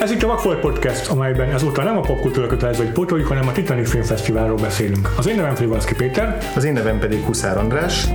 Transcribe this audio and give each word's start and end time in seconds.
Ez 0.00 0.10
itt 0.10 0.22
a 0.22 0.26
Vakfolt 0.26 0.60
Podcast, 0.60 1.10
amelyben 1.10 1.50
ezúttal 1.50 1.84
nem 1.84 1.96
a 1.96 2.00
popkultúra 2.00 2.46
kötelező, 2.46 2.84
hogy 2.84 2.92
pótoljuk, 2.92 3.28
hanem 3.28 3.48
a 3.48 3.52
Titanic 3.52 3.90
Filmfesztiválról 3.90 4.56
beszélünk. 4.56 5.08
Az 5.16 5.28
én 5.28 5.36
nevem 5.36 5.54
Frivalszki 5.54 5.94
Péter. 5.94 6.38
Az 6.56 6.64
én 6.64 6.72
nevem 6.72 6.98
pedig 6.98 7.24
Huszár 7.24 7.58
András. 7.58 8.08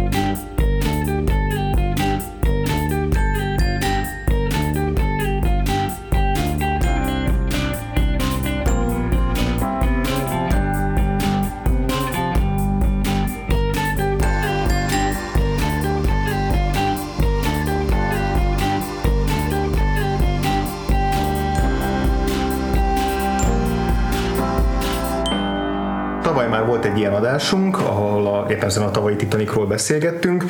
Adásunk, 27.15 27.77
ahol 27.77 28.27
a, 28.27 28.51
éppen 28.51 28.69
a 28.81 28.91
tavalyi 28.91 29.15
Titanicról 29.15 29.65
beszélgettünk, 29.65 30.45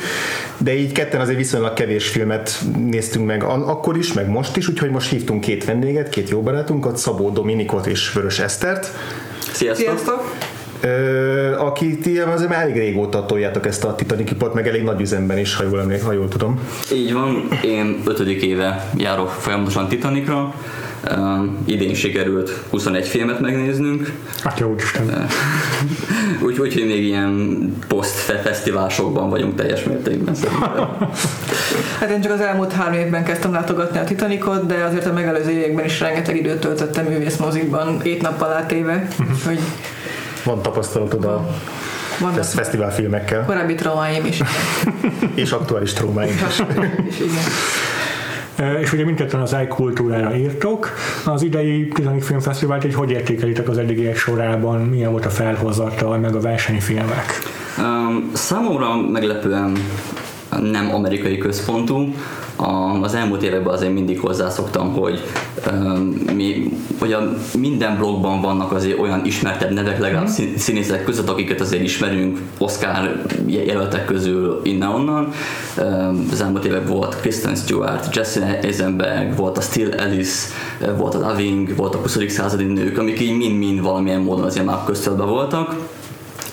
de 0.58 0.74
így 0.74 0.92
ketten 0.92 1.20
azért 1.20 1.38
viszonylag 1.38 1.72
kevés 1.72 2.08
filmet 2.08 2.60
néztünk 2.90 3.26
meg 3.26 3.42
akkor 3.42 3.96
is, 3.96 4.12
meg 4.12 4.28
most 4.28 4.56
is, 4.56 4.68
úgyhogy 4.68 4.90
most 4.90 5.10
hívtunk 5.10 5.40
két 5.40 5.64
vendéget, 5.64 6.08
két 6.08 6.28
jó 6.28 6.42
barátunkat, 6.42 6.96
Szabó 6.96 7.30
Dominikot 7.30 7.86
és 7.86 8.12
Vörös 8.12 8.38
Esztert. 8.38 8.90
Sziasztok! 9.52 9.86
Sziasztok! 9.86 10.34
Ö, 10.80 11.58
aki 11.58 11.98
ti 11.98 12.18
azért 12.18 12.50
már 12.50 12.62
elég 12.62 12.76
régóta 12.76 13.26
toljátok 13.26 13.66
ezt 13.66 13.84
a 13.84 13.94
Titanic 13.94 14.30
ipart, 14.30 14.54
meg 14.54 14.68
elég 14.68 14.82
nagy 14.82 15.00
üzemben 15.00 15.38
is, 15.38 15.54
ha 15.54 15.64
jól, 15.64 15.80
emlék, 15.80 16.02
ha 16.02 16.12
jól 16.12 16.28
tudom. 16.28 16.60
Így 16.92 17.12
van, 17.12 17.48
én 17.64 18.02
ötödik 18.04 18.42
éve 18.42 18.90
járok 18.96 19.28
folyamatosan 19.28 19.88
Titanicra, 19.88 20.54
Uh, 21.10 21.44
idén 21.64 21.94
sikerült 21.94 22.50
21 22.70 23.06
filmet 23.06 23.40
megnéznünk. 23.40 24.12
Hát 24.42 24.58
jó 24.58 24.74
Isten. 24.74 25.04
Úgyhogy 26.44 26.66
úgy, 26.66 26.74
hogy 26.74 26.86
még 26.86 27.04
ilyen 27.04 27.72
post-fesztiválsokban 27.88 29.30
vagyunk 29.30 29.54
teljes 29.54 29.84
mértékben 29.84 30.34
Hát 32.00 32.10
én 32.10 32.20
csak 32.20 32.32
az 32.32 32.40
elmúlt 32.40 32.72
három 32.72 32.92
évben 32.92 33.24
kezdtem 33.24 33.52
látogatni 33.52 33.98
a 33.98 34.04
Titanicot, 34.04 34.66
de 34.66 34.84
azért 34.84 35.06
a 35.06 35.12
megelőző 35.12 35.50
években 35.50 35.84
is 35.84 36.00
rengeteg 36.00 36.36
időt 36.36 36.60
töltöttem 36.60 37.04
művészmozikban, 37.04 38.00
ét 38.02 38.22
nappal 38.22 38.52
átéve, 38.52 39.08
mhm. 39.18 39.32
úgyhogy 39.32 39.60
van 40.44 40.62
tapasztalatod 40.62 41.24
a 41.24 41.48
vannak 42.20 42.44
fesztiválfilmekkel. 42.44 43.44
Korábbi 43.44 43.74
traumáim 43.74 44.24
is. 44.32 44.40
és 45.34 45.50
aktuális 45.50 45.92
traumáim 45.92 46.40
is. 46.48 46.58
is 47.08 47.20
igen. 47.20 47.44
És 48.80 48.92
ugye 48.92 49.04
mindketten 49.04 49.40
az 49.40 49.56
iKultúrára 49.62 50.36
írtok. 50.36 50.90
Az 51.24 51.42
idei 51.42 51.88
Titanic 51.88 52.26
Filmfesztivált, 52.26 52.82
hogy 52.82 52.94
hogy 52.94 53.10
értékelitek 53.10 53.68
az 53.68 53.78
eddigiek 53.78 54.16
sorában, 54.16 54.80
milyen 54.80 55.10
volt 55.10 55.26
a 55.26 55.30
felhozatal, 55.30 56.18
meg 56.18 56.34
a 56.34 56.40
versenyfilmek? 56.40 57.24
Um, 57.78 58.30
számomra 58.32 58.96
meglepően 58.96 59.72
nem 60.48 60.94
amerikai 60.94 61.38
központú, 61.38 62.14
a, 62.56 63.02
az 63.02 63.14
elmúlt 63.14 63.42
években 63.42 63.74
azért 63.74 63.92
mindig 63.92 64.20
hozzászoktam, 64.20 64.92
hogy, 64.92 65.20
um, 65.72 66.14
mi, 66.34 66.70
hogy 66.98 67.12
a, 67.12 67.32
minden 67.58 67.96
blogban 67.96 68.40
vannak 68.40 68.72
azért 68.72 68.98
olyan 68.98 69.24
ismertebb 69.24 69.70
nevek, 69.72 69.98
legalább 69.98 70.28
mm. 70.28 70.54
színészek 70.56 71.04
között, 71.04 71.28
akiket 71.28 71.60
azért 71.60 71.82
ismerünk, 71.82 72.40
Oscar 72.58 73.22
jelöltek 73.46 74.04
közül 74.04 74.60
innen-onnan. 74.64 75.32
Um, 75.78 76.28
az 76.32 76.40
elmúlt 76.40 76.64
évek 76.64 76.88
volt 76.88 77.20
Kristen 77.20 77.54
Stewart, 77.54 78.16
Jesse 78.16 78.58
Eisenberg, 78.60 79.36
volt 79.36 79.58
a 79.58 79.60
Still 79.60 79.90
Alice, 79.98 80.48
volt 80.96 81.14
a 81.14 81.18
Loving, 81.18 81.76
volt 81.76 81.94
a 81.94 81.98
20. 81.98 82.18
századi 82.28 82.64
nők, 82.64 82.98
amik 82.98 83.20
így 83.20 83.36
mind-mind 83.36 83.82
valamilyen 83.82 84.20
módon 84.20 84.44
azért 84.44 84.66
már 84.66 84.78
köztöltbe 84.84 85.24
voltak 85.24 85.76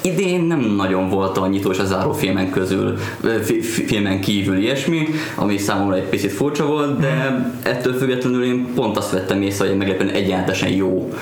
Idén 0.04 0.42
nem 0.42 0.60
nagyon 0.60 1.10
volt 1.10 1.38
a 1.38 1.48
nyitó 1.48 1.72
és 1.72 1.80
a 1.80 1.86
záró 1.86 2.12
filmen 2.12 2.50
közül, 2.50 2.98
filmen 3.88 4.22
kívül 4.22 4.58
ilyesmi, 4.58 5.08
ami 5.36 5.58
számomra 5.58 5.96
egy 5.96 6.10
picit 6.10 6.32
furcsa 6.32 6.66
volt, 6.66 7.00
de 7.00 7.46
ettől 7.64 7.94
függetlenül 7.94 8.44
én 8.44 8.74
pont 8.76 8.98
azt 8.98 9.12
vettem 9.12 9.42
észre, 9.42 9.68
hogy 9.68 9.78
meglepően 9.78 10.10
egyáltalán 10.10 10.74
jó 10.74 11.14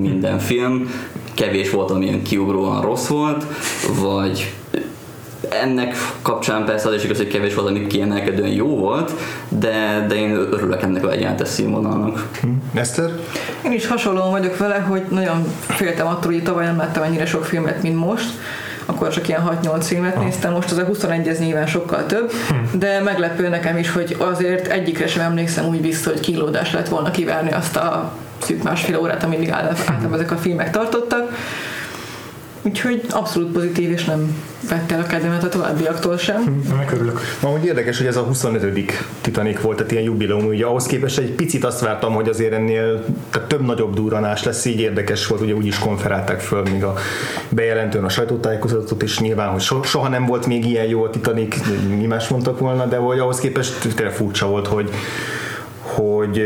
minden 0.00 0.38
film. 0.38 0.90
Kevés 1.34 1.70
volt, 1.70 1.90
amilyen 1.90 2.22
kiugróan 2.22 2.82
rossz 2.82 3.06
volt, 3.06 3.44
vagy 4.00 4.52
ennek 5.62 5.96
kapcsán 6.22 6.64
persze 6.64 6.88
az 6.88 6.94
is 6.94 7.04
igaz, 7.04 7.16
hogy 7.16 7.28
kevés 7.28 7.54
volt, 7.54 7.68
ami 7.68 7.86
kiemelkedően 7.86 8.50
jó 8.50 8.76
volt, 8.76 9.12
de, 9.48 10.04
de 10.08 10.14
én 10.14 10.30
örülök 10.30 10.82
ennek 10.82 11.04
a 11.04 11.10
egyenletes 11.10 11.48
színvonalnak. 11.48 12.28
Hm. 12.40 12.48
Eszter? 12.74 13.10
Én 13.64 13.72
is 13.72 13.86
hasonlóan 13.86 14.30
vagyok 14.30 14.56
vele, 14.56 14.78
hogy 14.78 15.02
nagyon 15.08 15.44
féltem 15.66 16.06
attól, 16.06 16.32
hogy 16.32 16.42
tavaly 16.42 16.64
nem 16.64 16.76
láttam 16.76 17.02
ennyire 17.02 17.26
sok 17.26 17.44
filmet, 17.44 17.82
mint 17.82 17.96
most 17.96 18.30
akkor 18.86 19.08
csak 19.08 19.28
ilyen 19.28 19.60
6-8 19.62 19.80
filmet 19.80 20.16
ah. 20.16 20.24
néztem, 20.24 20.52
most 20.52 20.70
az 20.70 20.78
a 20.78 20.84
21 20.84 21.28
ez 21.28 21.38
nyilván 21.38 21.66
sokkal 21.66 22.06
több, 22.06 22.32
hm. 22.48 22.78
de 22.78 23.00
meglepő 23.00 23.48
nekem 23.48 23.78
is, 23.78 23.90
hogy 23.92 24.16
azért 24.18 24.66
egyikre 24.66 25.06
sem 25.06 25.24
emlékszem 25.24 25.66
úgy 25.66 25.82
vissza, 25.82 26.10
hogy 26.10 26.20
kilódás 26.20 26.72
lett 26.72 26.88
volna 26.88 27.10
kivárni 27.10 27.52
azt 27.52 27.76
a 27.76 28.12
szűk 28.42 28.62
másfél 28.62 28.98
órát, 28.98 29.22
amíg 29.22 29.50
általában 29.50 30.14
ezek 30.14 30.30
a 30.30 30.36
filmek 30.36 30.70
tartottak 30.70 31.32
Úgyhogy 32.68 33.02
abszolút 33.10 33.52
pozitív, 33.52 33.90
és 33.90 34.04
nem 34.04 34.44
vette 34.68 34.94
el 34.94 35.00
a 35.00 35.06
kedvemet 35.06 35.44
a 35.44 35.48
továbbiaktól 35.48 36.16
sem. 36.16 36.64
Megörülök. 36.76 37.20
Amúgy 37.40 37.64
érdekes, 37.64 37.98
hogy 37.98 38.06
ez 38.06 38.16
a 38.16 38.22
25. 38.22 38.92
Titanic 39.20 39.60
volt, 39.60 39.76
tehát 39.76 39.92
ilyen 39.92 40.04
jubileum, 40.04 40.46
ugye 40.46 40.64
ahhoz 40.64 40.86
képest 40.86 41.18
egy 41.18 41.30
picit 41.30 41.64
azt 41.64 41.80
vártam, 41.80 42.12
hogy 42.14 42.28
azért 42.28 42.52
ennél 42.52 43.04
tehát 43.30 43.48
több 43.48 43.64
nagyobb 43.64 43.94
duranás 43.94 44.42
lesz, 44.42 44.64
így 44.64 44.80
érdekes 44.80 45.26
volt, 45.26 45.40
ugye 45.40 45.54
úgy 45.54 45.66
is 45.66 45.78
konferálták 45.78 46.40
föl 46.40 46.62
még 46.62 46.84
a 46.84 46.94
bejelentőn 47.48 48.04
a 48.04 48.08
sajtótájékozatot, 48.08 49.02
és 49.02 49.18
nyilván, 49.18 49.48
hogy 49.48 49.62
soha 49.82 50.08
nem 50.08 50.26
volt 50.26 50.46
még 50.46 50.64
ilyen 50.64 50.86
jó 50.86 51.04
a 51.04 51.10
Titanic, 51.10 51.56
mi 51.98 52.06
más 52.06 52.28
mondtak 52.28 52.58
volna, 52.58 52.86
de 52.86 52.96
hogy 52.96 53.18
ahhoz 53.18 53.38
képest 53.38 53.94
tényleg 53.94 54.14
furcsa 54.14 54.46
volt, 54.46 54.66
hogy 54.66 54.90
hogy, 55.98 56.42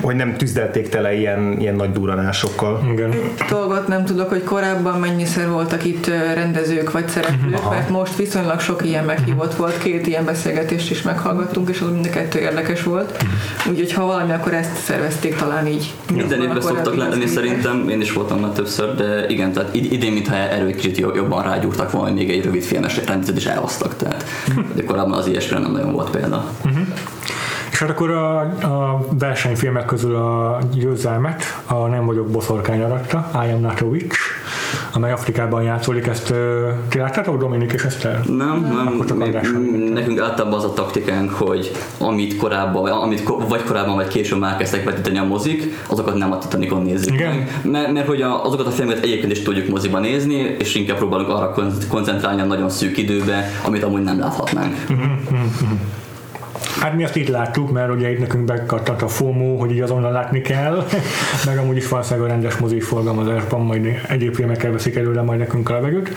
hogy 0.00 0.16
nem 0.16 0.36
tüzdelték 0.36 0.88
tele 0.88 1.14
ilyen, 1.14 1.56
ilyen 1.60 1.74
nagy 1.74 1.92
duranásokkal. 1.92 2.88
Igen. 2.92 3.12
Egy 3.12 3.44
dolgot 3.50 3.88
nem 3.88 4.04
tudok, 4.04 4.28
hogy 4.28 4.44
korábban 4.44 5.00
mennyiszer 5.00 5.48
voltak 5.48 5.84
itt 5.84 6.06
rendezők 6.34 6.90
vagy 6.92 7.08
szereplők, 7.08 7.54
Aha. 7.54 7.70
mert 7.70 7.88
most 7.88 8.16
viszonylag 8.16 8.60
sok 8.60 8.84
ilyen 8.84 9.04
meghívott 9.04 9.54
volt, 9.54 9.78
két 9.78 10.06
ilyen 10.06 10.24
beszélgetést 10.24 10.90
is 10.90 11.02
meghallgattunk, 11.02 11.68
és 11.68 11.80
az 11.80 11.90
mind 11.92 12.06
a 12.06 12.10
kettő 12.10 12.38
érdekes 12.38 12.82
volt. 12.82 13.24
Úgyhogy 13.70 13.92
ha 13.92 14.06
valami, 14.06 14.32
akkor 14.32 14.54
ezt 14.54 14.76
szervezték 14.76 15.36
talán 15.36 15.66
így. 15.66 15.94
Minden 16.14 16.42
évben 16.42 16.60
szoktak 16.60 16.96
lenni 16.96 17.26
szerintem, 17.26 17.88
én 17.88 18.00
is 18.00 18.12
voltam 18.12 18.40
már 18.40 18.50
többször, 18.50 18.94
de 18.94 19.26
igen, 19.28 19.52
tehát 19.52 19.74
idén, 19.74 20.12
mintha 20.12 20.34
erről 20.34 20.66
egy 20.66 20.76
kicsit 20.76 20.98
jobban 20.98 21.42
rágyúrtak 21.42 21.90
volna, 21.90 22.14
még 22.14 22.30
egy 22.30 22.44
rövid 22.44 22.62
filmes 22.62 23.00
rendezőt 23.06 23.36
is 23.36 23.46
elhoztak, 23.46 23.96
tehát 23.96 24.24
de 24.74 24.84
korábban 24.84 25.18
az 25.18 25.26
ilyesmire 25.26 25.62
nem 25.62 25.72
nagyon 25.72 25.92
volt 25.92 26.10
példa. 26.10 26.44
Uh-huh. 26.64 26.86
És 27.76 27.82
hát 27.82 27.90
akkor 27.90 28.10
a, 28.10 28.38
a 28.62 29.06
versenyfilmek 29.18 29.84
közül 29.84 30.14
a 30.14 30.58
győzelmet 30.72 31.42
a 31.66 31.74
Nem 31.74 32.06
vagyok 32.06 32.26
boszorkány 32.26 32.82
aratta, 32.82 33.30
I 33.34 33.52
am 33.52 33.60
not 33.60 33.80
a 33.80 33.84
witch, 33.84 34.18
amely 34.92 35.12
Afrikában 35.12 35.62
játszódik, 35.62 36.06
ezt 36.06 36.34
ti 36.88 36.98
láttátok, 36.98 37.38
Dominik 37.38 37.72
és 37.72 37.82
ezt 37.82 38.04
el? 38.04 38.22
Nem, 38.28 38.60
nem. 38.60 39.04
csak 39.06 39.16
mi, 39.16 39.88
nekünk 39.92 40.20
általában 40.20 40.58
az 40.58 40.64
a 40.64 40.72
taktikánk, 40.72 41.30
hogy 41.30 41.70
amit 41.98 42.36
korábban, 42.36 42.90
amit 42.90 43.22
vagy 43.48 43.62
korábban, 43.64 43.94
vagy 43.94 44.08
később 44.08 44.38
már 44.38 44.56
kezdtek 44.56 44.84
vetíteni 44.84 45.18
a 45.18 45.24
mozik, 45.24 45.84
azokat 45.88 46.14
nem 46.14 46.32
a 46.32 46.38
Titanicon 46.38 46.82
nézzük 46.82 47.14
Igen. 47.14 47.46
Mert, 47.62 47.92
mert 47.92 48.06
hogy 48.06 48.22
a, 48.22 48.44
azokat 48.44 48.66
a 48.66 48.70
filmeket 48.70 49.04
egyébként 49.04 49.32
is 49.32 49.42
tudjuk 49.42 49.68
moziban 49.68 50.00
nézni, 50.00 50.56
és 50.58 50.74
inkább 50.74 50.96
próbálunk 50.96 51.28
arra 51.28 51.54
koncentrálni 51.88 52.40
a 52.40 52.44
nagyon 52.44 52.70
szűk 52.70 52.96
időbe, 52.96 53.50
amit 53.64 53.82
amúgy 53.82 54.02
nem 54.02 54.18
láthatnánk. 54.18 54.74
Uh-huh. 54.88 55.78
Hát 56.80 56.94
mi 56.94 57.04
azt 57.04 57.16
itt 57.16 57.28
láttuk, 57.28 57.72
mert 57.72 57.90
ugye 57.90 58.10
itt 58.10 58.18
nekünk 58.18 58.44
bekattant 58.44 59.02
a 59.02 59.08
FOMO, 59.08 59.56
hogy 59.56 59.70
így 59.70 59.80
azonnal 59.80 60.12
látni 60.12 60.40
kell, 60.40 60.86
meg 61.46 61.58
amúgy 61.58 61.76
is 61.76 61.88
valószínűleg 61.88 62.28
a 62.28 62.32
rendes 62.32 62.56
mozi 62.56 62.80
forgalmazásban 62.80 63.60
majd 63.60 64.00
egyéb 64.08 64.34
filmekkel 64.34 64.72
veszik 64.72 64.96
előle 64.96 65.22
majd 65.22 65.38
nekünk 65.38 65.70
a 65.70 65.72
levegőt. 65.72 66.10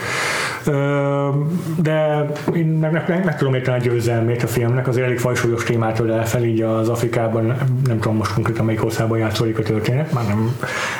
De 1.82 2.26
én 2.54 2.66
meg, 2.66 2.92
meg, 2.92 3.24
meg 3.24 3.36
tudom 3.36 3.54
érteni 3.54 3.78
a 3.78 3.80
győzelmét 3.80 4.42
a 4.42 4.46
filmnek, 4.46 4.88
az 4.88 4.96
elég 4.96 5.18
fajsúlyos 5.18 5.64
témától 5.64 6.12
elfel, 6.12 6.44
így 6.44 6.60
az 6.62 6.88
Afrikában, 6.88 7.46
nem 7.86 7.98
tudom 8.00 8.16
most 8.16 8.34
konkrétan 8.34 8.64
melyik 8.64 8.84
országban 8.84 9.18
játszódik 9.18 9.58
a 9.58 9.62
történet, 9.62 10.12
már 10.12 10.26
nem 10.26 10.56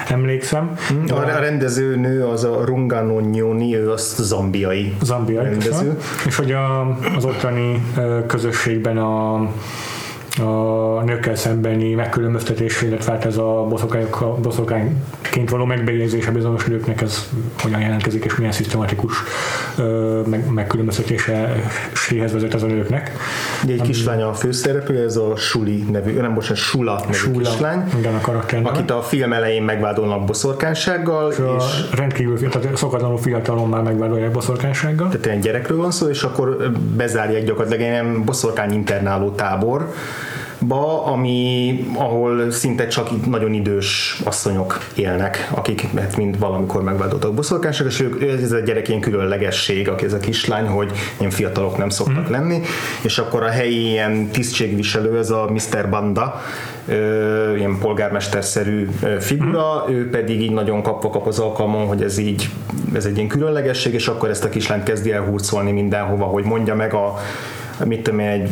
emlékszem. 0.08 0.76
A, 1.08 1.14
a 1.14 1.38
rendező 1.38 1.96
nő 1.96 2.24
az 2.24 2.44
a 2.44 2.64
Rungano 2.64 3.20
Nyoni, 3.20 3.76
ő 3.76 3.90
az 3.90 4.14
zambiai, 4.18 4.94
zambiai 5.02 5.44
rendező. 5.44 5.68
Köszön. 5.70 5.96
És 6.26 6.36
hogy 6.36 6.52
a, 6.52 6.98
az 7.16 7.24
ottani 7.24 7.82
közösségben 8.26 8.98
a 8.98 9.48
a 10.38 11.02
nőkkel 11.04 11.36
szembeni 11.36 11.94
megkülönböztetés, 11.94 12.82
illetve 12.82 13.12
hát 13.12 13.24
ez 13.24 13.36
a 13.36 13.66
boszorkányként 14.40 15.50
való 15.50 15.64
megbélyegzése 15.64 16.30
bizonyos 16.30 16.64
nőknek 16.64 17.00
ez 17.00 17.28
hogyan 17.62 17.80
jelentkezik, 17.80 18.24
és 18.24 18.36
milyen 18.36 18.52
szisztematikus 18.52 19.14
meg, 20.26 20.50
megkülönböztetéséhez 20.50 22.32
vezet 22.32 22.54
az 22.54 22.62
a 22.62 22.66
nőknek. 22.66 23.12
Ugye 23.64 23.72
egy 23.72 23.80
kislány 23.80 24.22
a 24.22 24.34
főszereplő, 24.34 25.04
ez 25.04 25.16
a 25.16 25.36
Suli 25.36 25.84
nevű, 25.90 26.20
nem 26.20 26.34
bocsánat, 26.34 26.58
Sula 26.58 27.00
nevű 27.00 27.12
Sula, 27.12 27.38
kislány, 27.38 27.82
igen, 27.98 28.14
a 28.14 28.20
karakter 28.20 28.60
akit 28.64 28.90
a 28.90 29.02
film 29.02 29.32
elején 29.32 29.62
megvádolnak 29.62 30.24
boszorkánysággal. 30.24 31.30
És, 31.30 31.38
és 31.58 31.98
rendkívül 31.98 32.48
tehát 32.48 32.76
szokatlanul 32.76 33.18
fiatalon 33.18 33.68
már 33.68 33.82
megvádolják 33.82 34.30
boszorkánysággal. 34.30 35.08
Tehát 35.08 35.26
egy 35.26 35.38
gyerekről 35.38 35.78
van 35.78 35.90
szó, 35.90 36.08
és 36.08 36.22
akkor 36.22 36.70
bezárják 36.96 37.44
gyakorlatilag 37.44 37.92
egy 37.92 38.24
boszorkány 38.24 38.72
internáló 38.72 39.30
tábor, 39.30 39.88
ba, 40.66 41.04
ami, 41.04 41.84
ahol 41.94 42.50
szinte 42.50 42.86
csak 42.86 43.26
nagyon 43.26 43.52
idős 43.52 44.20
asszonyok 44.24 44.78
élnek, 44.94 45.50
akik 45.54 45.88
hát 45.96 46.16
mind 46.16 46.38
valamikor 46.38 46.82
megváltottak 46.82 47.34
boszorkányság, 47.34 47.86
és 47.86 48.00
ők, 48.00 48.22
ez 48.42 48.52
a 48.52 48.58
gyerek 48.58 48.88
ilyen 48.88 49.00
különlegesség, 49.00 49.88
aki 49.88 50.04
ez 50.04 50.12
a 50.12 50.18
kislány, 50.18 50.66
hogy 50.66 50.92
ilyen 51.18 51.30
fiatalok 51.30 51.76
nem 51.76 51.88
szoktak 51.88 52.28
mm. 52.28 52.32
lenni, 52.32 52.60
és 53.02 53.18
akkor 53.18 53.42
a 53.42 53.48
helyi 53.48 53.88
ilyen 53.88 54.28
tisztségviselő, 54.28 55.18
ez 55.18 55.30
a 55.30 55.50
Mr. 55.50 55.88
Banda, 55.90 56.40
ö, 56.86 57.56
ilyen 57.56 57.78
polgármesterszerű 57.78 58.88
figura, 59.20 59.84
mm. 59.88 59.94
ő 59.94 60.10
pedig 60.10 60.40
így 60.40 60.52
nagyon 60.52 60.82
kapva 60.82 61.10
kap 61.10 61.26
az 61.26 61.38
alkalmon, 61.38 61.86
hogy 61.86 62.02
ez 62.02 62.18
így, 62.18 62.48
ez 62.94 63.04
egy 63.04 63.16
ilyen 63.16 63.28
különlegesség, 63.28 63.94
és 63.94 64.08
akkor 64.08 64.28
ezt 64.28 64.44
a 64.44 64.48
kislányt 64.48 64.82
kezdi 64.82 65.12
elhurcolni 65.12 65.72
mindenhova, 65.72 66.24
hogy 66.24 66.44
mondja 66.44 66.74
meg 66.74 66.94
a 66.94 67.18
mit 67.84 68.02
tudom 68.02 68.20
egy, 68.20 68.50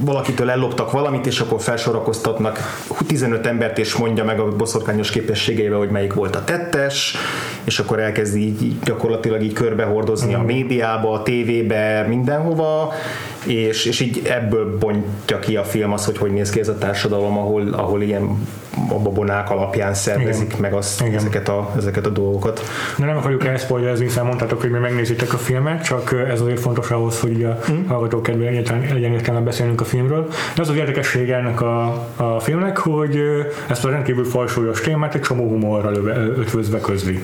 valakitől 0.00 0.50
elloptak 0.50 0.90
valamit, 0.90 1.26
és 1.26 1.40
akkor 1.40 1.60
felsorakoztatnak 1.60 2.58
15 3.06 3.46
embert, 3.46 3.78
és 3.78 3.94
mondja 3.94 4.24
meg 4.24 4.40
a 4.40 4.56
boszorkányos 4.56 5.10
képességeivel, 5.10 5.78
hogy 5.78 5.90
melyik 5.90 6.12
volt 6.12 6.36
a 6.36 6.44
tettes, 6.44 7.16
és 7.64 7.78
akkor 7.78 8.00
elkezdi 8.00 8.40
így 8.40 8.78
gyakorlatilag 8.84 9.42
így 9.42 9.52
körbehordozni 9.52 10.34
a 10.34 10.42
médiába, 10.42 11.12
a 11.12 11.22
tévébe, 11.22 12.04
mindenhova, 12.08 12.92
és, 13.48 13.84
és 13.84 14.00
így 14.00 14.22
ebből 14.24 14.78
bontja 14.78 15.38
ki 15.38 15.56
a 15.56 15.64
film 15.64 15.92
az, 15.92 16.04
hogy 16.04 16.18
hogy 16.18 16.32
néz 16.32 16.50
ki 16.50 16.60
ez 16.60 16.68
a 16.68 16.78
társadalom, 16.78 17.38
ahol, 17.38 17.72
ahol 17.72 18.02
ilyen 18.02 18.46
a 18.88 18.98
babonák 18.98 19.50
alapján 19.50 19.94
szervezik 19.94 20.46
Igen. 20.46 20.60
meg 20.60 20.72
azt, 20.72 21.00
Igen. 21.00 21.14
Ezeket, 21.14 21.48
a, 21.48 21.72
ezeket 21.76 22.06
a 22.06 22.08
dolgokat. 22.08 22.62
De 22.96 23.04
nem 23.04 23.16
akarjuk 23.16 23.44
elszpoilerezni, 23.44 24.04
hiszen 24.04 24.26
mondtátok, 24.26 24.60
hogy 24.60 24.70
mi 24.70 24.78
megnézitek 24.78 25.32
a 25.32 25.36
filmet, 25.36 25.84
csak 25.84 26.14
ez 26.28 26.40
azért 26.40 26.60
fontos 26.60 26.90
ahhoz, 26.90 27.20
hogy 27.20 27.44
a 27.44 27.58
hmm. 27.66 27.86
hallgatók 27.86 28.22
kedvéért 28.22 28.68
legyen 28.92 29.12
értelme 29.12 29.40
beszélnünk 29.40 29.80
a 29.80 29.84
filmről. 29.84 30.28
De 30.54 30.62
az 30.62 30.68
az 30.68 30.76
érdekessége 30.76 31.36
ennek 31.36 31.60
a, 31.60 32.06
a 32.16 32.40
filmnek, 32.40 32.78
hogy 32.78 33.20
ezt 33.68 33.84
a 33.84 33.90
rendkívül 33.90 34.24
falsúlyos 34.24 34.80
témát 34.80 35.14
egy 35.14 35.20
csomó 35.20 35.48
humorral 35.48 35.94
ötvözve 36.36 36.80
közli. 36.80 37.22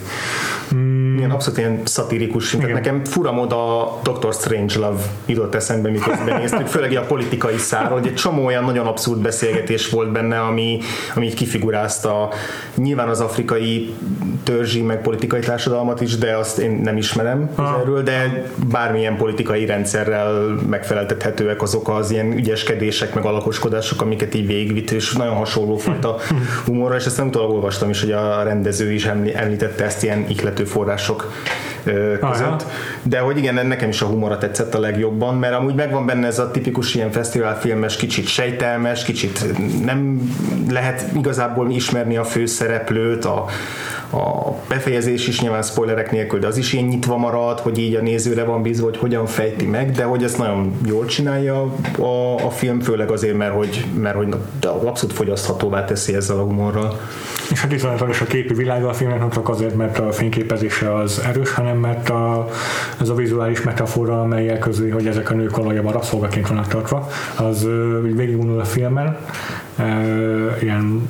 Mm. 0.75 1.17
Ilyen 1.19 1.31
abszolút 1.31 1.59
ilyen 1.59 1.81
szatirikus, 1.85 2.53
Igen. 2.53 2.71
nekem 2.71 3.05
fura 3.05 3.33
mód 3.33 3.53
a 3.53 3.99
Doctor 4.03 4.33
Strange 4.33 4.79
Love 4.79 5.03
jutott 5.27 5.55
eszembe, 5.55 5.91
miközben 5.91 6.41
néztük, 6.41 6.67
főleg 6.75 6.97
a 6.97 7.01
politikai 7.01 7.57
száról, 7.57 7.99
hogy 7.99 8.07
egy 8.07 8.15
csomó 8.15 8.45
olyan 8.45 8.65
nagyon 8.65 8.87
abszurd 8.87 9.21
beszélgetés 9.21 9.91
volt 9.91 10.13
benne, 10.13 10.41
ami, 10.41 10.79
ami 11.15 11.27
így 11.27 11.35
kifigurázta 11.35 12.29
nyilván 12.75 13.09
az 13.09 13.21
afrikai 13.21 13.95
törzsi 14.43 14.83
meg 14.83 15.01
politikai 15.01 15.41
társadalmat 15.41 16.01
is, 16.01 16.17
de 16.19 16.37
azt 16.37 16.59
én 16.59 16.81
nem 16.83 16.97
ismerem 16.97 17.51
erről, 17.81 18.03
de 18.03 18.45
bármilyen 18.71 19.17
politikai 19.17 19.67
rendszerrel 19.67 20.33
megfeleltethetőek 20.69 21.63
azok 21.63 21.89
az 21.89 22.11
ilyen 22.11 22.33
ügyeskedések, 22.33 23.15
meg 23.15 23.25
alakoskodások, 23.25 24.03
amiket 24.03 24.35
így 24.35 24.47
végigvitt, 24.47 24.91
és 24.91 25.13
nagyon 25.13 25.35
hasonló 25.35 25.77
fajta 25.77 26.17
humorra, 26.67 26.97
és 26.97 27.05
ezt 27.05 27.17
nem 27.17 27.27
utólag 27.27 27.51
olvastam 27.51 27.91
is, 27.91 28.01
hogy 28.01 28.13
a 28.13 28.43
rendező 28.43 28.93
is 28.93 29.07
említette 29.35 29.85
ezt 29.85 30.03
ilyen 30.03 30.25
iklető 30.55 30.65
források 30.65 31.33
között. 31.85 32.21
Aha. 32.21 32.61
De 33.03 33.19
hogy 33.19 33.37
igen, 33.37 33.67
nekem 33.67 33.89
is 33.89 34.03
a 34.03 34.07
humora 34.07 34.39
tetszett 34.39 34.75
a 34.75 34.81
legjobban, 34.81 35.37
mert 35.37 35.55
amúgy 35.55 35.75
megvan 35.75 36.07
benne 36.07 36.27
ez 36.27 36.39
a 36.39 36.51
tipikus 36.51 36.95
ilyen 36.95 37.11
fesztiválfilmes, 37.11 37.97
kicsit 37.97 38.27
sejtelmes, 38.27 39.05
kicsit 39.05 39.45
nem 39.85 40.21
lehet 40.71 41.05
igazából 41.15 41.71
ismerni 41.71 42.17
a 42.17 42.25
főszereplőt, 42.25 43.25
a, 43.25 43.45
a 44.15 44.55
befejezés 44.69 45.29
is 45.29 45.41
nyilván 45.41 45.63
spoilerek 45.63 46.11
nélkül, 46.11 46.39
de 46.39 46.47
az 46.47 46.57
is 46.57 46.73
ilyen 46.73 46.85
nyitva 46.85 47.17
marad, 47.17 47.61
hogy 47.61 47.79
így 47.79 47.95
a 47.95 48.01
nézőre 48.01 48.45
van 48.45 48.63
bízva, 48.63 48.85
hogy 48.85 48.97
hogyan 48.97 49.27
fejti 49.27 49.67
meg, 49.67 49.91
de 49.91 50.05
hogy 50.05 50.23
ezt 50.23 50.39
nagyon 50.39 50.73
jól 50.87 51.05
csinálja 51.05 51.75
a, 51.99 52.45
a 52.45 52.51
film, 52.51 52.81
főleg 52.81 53.11
azért, 53.11 53.37
mert 53.37 53.55
hogy, 53.55 53.87
mert 53.99 54.17
hogy 54.17 54.35
abszolút 54.63 55.17
fogyaszthatóvá 55.17 55.85
teszi 55.85 56.15
ezzel 56.15 56.39
a 56.39 56.43
humorral. 56.43 57.01
És 57.51 57.61
hát 57.61 57.73
is 57.73 57.83
a 58.21 58.25
képi 58.29 58.55
világa 58.55 58.89
a 58.89 58.93
filmnek, 58.93 59.19
nem 59.19 59.31
csak 59.31 59.49
azért, 59.49 59.75
mert 59.75 59.99
a 59.99 60.13
fényképezése 60.13 60.95
az 60.95 61.23
erős, 61.27 61.53
hanem 61.53 61.77
mert 61.77 62.09
a, 62.09 62.49
ez 63.01 63.09
a 63.09 63.15
vizuális 63.15 63.63
metafora, 63.63 64.21
amelyel 64.21 64.59
közül, 64.59 64.93
hogy 64.93 65.07
ezek 65.07 65.31
a 65.31 65.35
nők 65.35 65.57
valójában 65.57 65.93
rabszolgaként 65.93 66.49
vannak 66.49 66.69
tartva, 66.69 67.09
az 67.37 67.67
végigvonul 68.03 68.61
a 68.61 68.65
filmen, 68.65 69.17
ilyen 70.61 71.09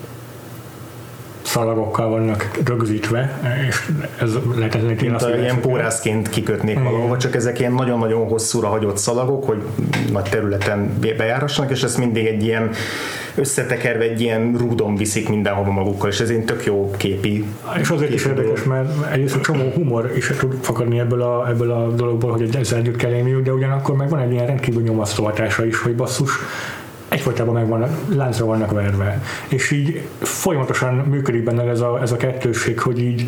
szalagokkal 1.54 2.08
vannak 2.08 2.50
rögzítve, 2.64 3.40
és 3.68 3.90
ez 4.20 4.32
lehet 4.56 4.74
ezek 4.74 5.02
én 5.02 5.14
azt 5.14 5.28
ilyen 5.40 5.60
pórászként 5.60 6.28
kikötnék 6.28 6.78
Igen. 6.78 6.84
valahova, 6.84 7.16
csak 7.16 7.34
ezek 7.34 7.58
ilyen 7.58 7.72
nagyon-nagyon 7.72 8.28
hosszúra 8.28 8.68
hagyott 8.68 8.96
szalagok, 8.96 9.44
hogy 9.44 9.62
nagy 10.12 10.22
területen 10.22 10.98
bejárassanak, 11.16 11.70
és 11.70 11.82
ezt 11.82 11.98
mindig 11.98 12.26
egy 12.26 12.44
ilyen 12.44 12.70
összetekerve 13.34 14.04
egy 14.04 14.20
ilyen 14.20 14.54
rúdon 14.58 14.96
viszik 14.96 15.28
mindenhova 15.28 15.70
magukkal, 15.70 16.10
és 16.10 16.20
ez 16.20 16.28
egy 16.28 16.44
tök 16.44 16.64
jó 16.64 16.90
képi. 16.96 17.44
És 17.80 17.88
azért 17.88 18.14
is 18.14 18.24
érdekes, 18.24 18.62
mert 18.62 19.12
egyrészt 19.12 19.36
a 19.36 19.40
csomó 19.40 19.70
humor 19.74 20.12
is 20.16 20.26
tud 20.38 20.54
fakadni 20.60 20.98
ebből 20.98 21.22
a, 21.22 21.48
ebből 21.48 21.70
a 21.70 21.88
dologból, 21.88 22.30
hogy 22.30 22.56
ezzel 22.56 22.78
együtt 22.78 22.96
kell 22.96 23.12
élniük, 23.12 23.44
de 23.44 23.52
ugyanakkor 23.52 23.96
meg 23.96 24.08
van 24.08 24.20
egy 24.20 24.32
ilyen 24.32 24.46
rendkívül 24.46 24.82
nyomasztó 24.82 25.24
hatása 25.24 25.64
is, 25.66 25.78
hogy 25.78 25.94
basszus, 25.94 26.30
egyfolytában 27.24 27.54
meg 27.54 27.68
van, 27.68 27.86
láncra 28.08 28.46
vannak 28.46 28.70
verve. 28.70 29.22
És 29.48 29.70
így 29.70 30.02
folyamatosan 30.20 30.94
működik 30.94 31.44
benne 31.44 31.62
ez 31.62 31.80
a, 31.80 31.98
ez 32.02 32.12
a 32.12 32.16
kettőség, 32.16 32.80
hogy 32.80 32.98
így 32.98 33.26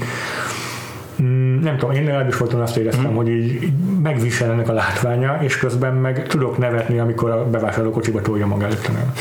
mm, 1.23 1.61
nem 1.61 1.77
tudom, 1.77 1.95
én 1.95 2.05
legalábbis 2.05 2.37
voltam 2.37 2.61
azt 2.61 2.77
éreztem, 2.77 3.11
mm. 3.11 3.15
hogy 3.15 3.29
így 3.29 3.73
megvisel 4.03 4.51
ennek 4.51 4.69
a 4.69 4.73
látványa, 4.73 5.39
és 5.41 5.59
közben 5.59 5.95
meg 5.95 6.27
tudok 6.27 6.59
nevetni, 6.59 6.99
amikor 6.99 7.31
a 7.31 7.47
bevásárló 7.51 7.91
kocsiba 7.91 8.21
tolja 8.21 8.47
maga 8.47 8.65
előttem. 8.65 9.13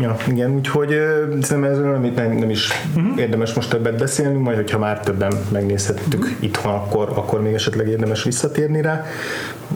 Ja, 0.00 0.16
igen, 0.28 0.50
úgyhogy 0.50 0.88
szerintem 1.40 1.64
ez 1.64 1.78
amit 1.78 2.14
nem, 2.14 2.32
nem 2.32 2.50
is 2.50 2.70
uh-huh. 2.96 3.18
érdemes 3.18 3.54
most 3.54 3.70
többet 3.70 3.98
beszélni, 3.98 4.38
majd 4.38 4.56
hogyha 4.56 4.78
már 4.78 5.00
többen 5.00 5.32
megnézhettük 5.48 6.22
uh-huh. 6.22 6.36
itthon, 6.40 6.74
akkor, 6.74 7.12
akkor 7.14 7.42
még 7.42 7.54
esetleg 7.54 7.88
érdemes 7.88 8.22
visszatérni 8.22 8.82
rá 8.82 9.04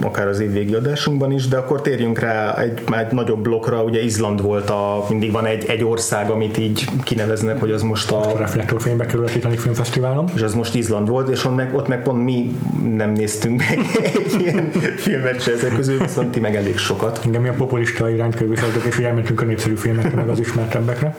akár 0.02 0.28
az 0.28 0.40
évvégi 0.40 0.74
adásunkban 0.74 1.32
is, 1.32 1.48
de 1.48 1.56
akkor 1.56 1.80
térjünk 1.80 2.18
rá 2.18 2.54
egy, 2.54 2.82
egy 2.90 3.12
nagyobb 3.12 3.42
blokkra, 3.42 3.82
ugye 3.82 4.02
Izland 4.02 4.42
volt 4.42 4.70
a, 4.70 5.04
mindig 5.08 5.32
van 5.32 5.46
egy, 5.46 5.64
egy 5.64 5.84
ország, 5.84 6.30
amit 6.30 6.58
így 6.58 6.84
kineveznek, 7.02 7.60
hogy 7.60 7.70
az 7.70 7.82
most 7.82 8.10
a... 8.10 8.34
a 8.34 8.38
reflektorfénybe 8.38 9.06
kerül 9.06 9.24
a 9.24 9.28
Titanic 9.28 9.60
Filmfesztiválon. 9.60 10.28
És 10.34 10.42
az 10.42 10.54
most 10.54 10.74
Izland 10.74 11.08
volt, 11.08 11.28
és 11.28 11.44
ott 11.44 11.54
meg, 11.54 11.74
ott 11.74 11.88
meg 11.88 12.02
pont 12.02 12.24
mi 12.24 12.58
nem 12.96 13.12
néztünk 13.12 13.58
meg 13.68 13.78
egy 14.14 14.40
ilyen 14.40 14.70
filmet 14.96 15.40
se 15.40 15.52
ezek 15.52 15.74
közül, 15.74 15.98
viszont 15.98 16.30
ti 16.30 16.40
meg 16.40 16.56
elég 16.56 16.78
sokat. 16.78 17.20
Igen, 17.26 17.40
mi 17.40 17.48
a 17.48 17.54
populista 17.54 18.10
irányt 18.10 18.36
követünk, 18.36 18.84
és 18.84 18.96
elmentünk 18.96 19.40
a 19.40 19.44
népszerű 19.44 19.74
filmekre, 19.74 20.16
meg 20.16 20.28
az 20.28 20.38
ismertebbekre. 20.38 21.16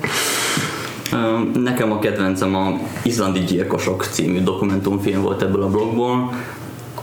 Nekem 1.63 1.91
a 1.91 1.99
kedvencem 1.99 2.55
a 2.55 2.79
Izlandi 3.03 3.39
Gyilkosok 3.39 4.03
című 4.11 4.43
dokumentumfilm 4.43 5.21
volt 5.21 5.41
ebből 5.41 5.61
a 5.61 5.69
blogból 5.69 6.29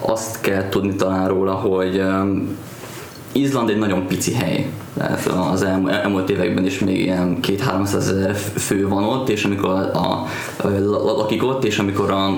azt 0.06 0.40
kell 0.40 0.68
tudni 0.68 0.94
talán 0.94 1.28
róla, 1.28 1.52
hogy 1.52 2.02
Izland 3.32 3.70
egy 3.70 3.78
nagyon 3.78 4.06
pici 4.06 4.32
hely. 4.32 4.70
Tehát 4.96 5.26
az 5.26 5.62
elmúlt 5.62 6.30
években 6.30 6.64
is 6.64 6.78
még 6.78 7.00
ilyen 7.00 7.40
két 7.40 7.60
300 7.60 8.08
ezer 8.08 8.34
fő 8.36 8.88
van 8.88 9.04
ott, 9.04 9.28
és 9.28 9.44
amikor 9.44 9.70
a, 9.70 9.96
a, 9.96 10.26
lakik 11.04 11.44
ott, 11.44 11.64
és 11.64 11.78
amikor 11.78 12.10
a 12.10 12.36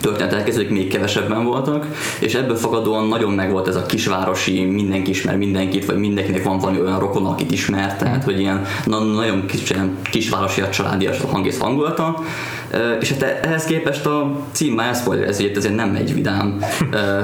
történet 0.00 0.32
elkezdődik, 0.32 0.70
még 0.70 0.88
kevesebben 0.88 1.44
voltak, 1.44 1.86
és 2.20 2.34
ebből 2.34 2.56
fakadóan 2.56 3.08
nagyon 3.08 3.32
megvolt 3.32 3.68
ez 3.68 3.76
a 3.76 3.86
kisvárosi, 3.86 4.64
mindenki 4.64 5.10
ismer 5.10 5.36
mindenkit, 5.36 5.84
vagy 5.84 5.96
mindenkinek 5.96 6.42
van 6.42 6.58
valami 6.58 6.80
olyan 6.80 6.98
rokon, 6.98 7.26
akit 7.26 7.50
ismer, 7.50 7.96
tehát 7.96 8.24
hogy 8.24 8.40
ilyen 8.40 8.64
na, 8.84 8.98
nagyon 8.98 9.46
kis, 9.46 9.72
kisvárosi, 10.10 10.60
a 10.60 10.68
családias 10.68 11.20
hangész 11.20 11.58
hangulata, 11.58 12.22
és 13.00 13.10
hát 13.10 13.22
ehhez 13.22 13.64
képest 13.64 14.06
a 14.06 14.36
cím 14.52 14.74
már 14.74 14.90
ez 14.90 15.08
ezért 15.26 15.74
nem 15.74 15.94
egy 15.94 16.14
vidám 16.14 16.58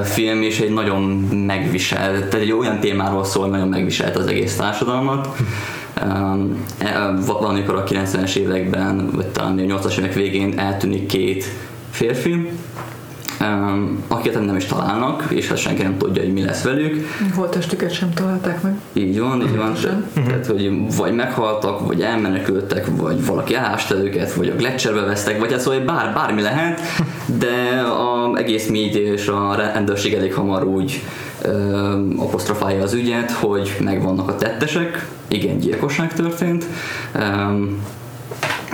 film, 0.03 0.41
és 0.41 0.59
egy 0.59 0.73
nagyon 0.73 1.01
megviselt, 1.45 2.13
tehát 2.13 2.45
egy 2.45 2.51
olyan 2.51 2.79
témáról 2.79 3.23
szól, 3.23 3.47
nagyon 3.47 3.67
megviselt 3.67 4.15
az 4.15 4.27
egész 4.27 4.55
társadalmat. 4.55 5.27
E, 6.77 7.13
valamikor 7.25 7.75
a 7.75 7.83
90-es 7.83 8.35
években, 8.35 9.09
vagy 9.15 9.25
talán 9.25 9.57
a 9.57 9.61
80-as 9.61 9.97
évek 9.97 10.13
végén 10.13 10.59
eltűnik 10.59 11.05
két 11.05 11.45
férfi, 11.99 12.49
um, 13.41 14.03
akiket 14.07 14.45
nem 14.45 14.55
is 14.55 14.65
találnak, 14.65 15.25
és 15.29 15.47
hát 15.47 15.57
senki 15.57 15.81
nem 15.81 15.97
tudja, 15.97 16.21
hogy 16.21 16.33
mi 16.33 16.43
lesz 16.43 16.63
velük. 16.63 17.07
Holttestüket 17.35 17.93
sem 17.93 18.13
találták 18.13 18.61
meg. 18.61 18.73
Így 18.93 19.19
van, 19.19 19.41
így 19.41 19.55
van. 19.55 19.75
Sem. 19.75 20.05
Tehát, 20.13 20.45
hogy 20.45 20.95
vagy 20.95 21.13
meghaltak, 21.13 21.87
vagy 21.87 22.01
elmenekültek, 22.01 22.87
vagy 22.95 23.25
valaki 23.25 23.55
elásta 23.55 23.95
őket, 23.95 24.33
vagy 24.33 24.49
a 24.49 24.55
Gletscherbe 24.55 25.01
vesztek, 25.01 25.39
vagy 25.39 25.51
hát 25.51 25.61
szóval 25.61 25.79
bár, 25.79 26.13
bármi 26.13 26.41
lehet, 26.41 26.81
de 27.25 27.79
a 27.81 28.35
egész 28.35 28.67
média 28.67 29.13
és 29.13 29.27
a 29.27 29.55
rendőrség 29.55 30.13
elég 30.13 30.33
hamar 30.33 30.63
úgy 30.63 31.01
ö, 31.41 31.51
apostrofálja 32.17 32.83
az 32.83 32.93
ügyet, 32.93 33.31
hogy 33.31 33.77
megvannak 33.83 34.29
a 34.29 34.35
tettesek, 34.35 35.07
igen, 35.27 35.57
gyilkosság 35.57 36.13
történt, 36.13 36.65
Öm, 37.13 37.81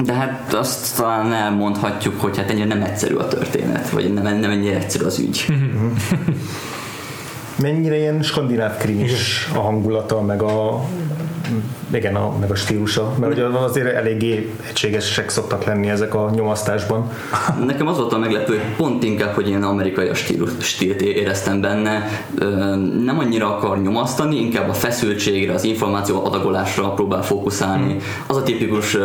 de 0.03 0.13
hát 0.13 0.53
azt 0.53 0.95
talán 0.95 1.33
elmondhatjuk, 1.33 2.21
hogy 2.21 2.37
hát 2.37 2.49
ennyire 2.49 2.65
nem 2.65 2.81
egyszerű 2.81 3.15
a 3.15 3.27
történet, 3.27 3.89
vagy 3.89 4.13
nem, 4.13 4.37
nem 4.37 4.51
ennyire 4.51 4.75
egyszerű 4.75 5.05
az 5.05 5.19
ügy. 5.19 5.45
Mennyire 7.61 7.97
ilyen 7.97 8.21
skandináv 8.21 8.77
krimis 8.77 9.49
a 9.55 9.59
hangulata, 9.59 10.21
meg 10.21 10.41
a 10.41 10.85
igen, 11.93 12.15
a, 12.15 12.37
meg 12.39 12.51
a 12.51 12.55
stílusa, 12.55 13.13
mert 13.19 13.33
ugye 13.33 13.43
azért 13.45 13.93
eléggé 13.95 14.53
egységesek 14.69 15.29
szoktak 15.29 15.63
lenni 15.63 15.89
ezek 15.89 16.13
a 16.13 16.31
nyomasztásban. 16.35 17.11
Nekem 17.65 17.87
az 17.87 17.97
volt 17.97 18.13
a 18.13 18.17
meglepő, 18.17 18.61
pont 18.77 19.03
inkább, 19.03 19.33
hogy 19.33 19.47
ilyen 19.47 19.63
amerikai 19.63 20.09
stílus, 20.13 20.49
stílt 20.59 21.01
éreztem 21.01 21.61
benne. 21.61 22.07
Nem 23.03 23.19
annyira 23.19 23.57
akar 23.57 23.81
nyomasztani, 23.81 24.35
inkább 24.39 24.69
a 24.69 24.73
feszültségre, 24.73 25.53
az 25.53 25.63
információ 25.63 26.25
adagolásra 26.25 26.89
próbál 26.89 27.23
fókuszálni. 27.23 27.95
Az 28.27 28.37
a 28.37 28.43
tipikus 28.43 28.97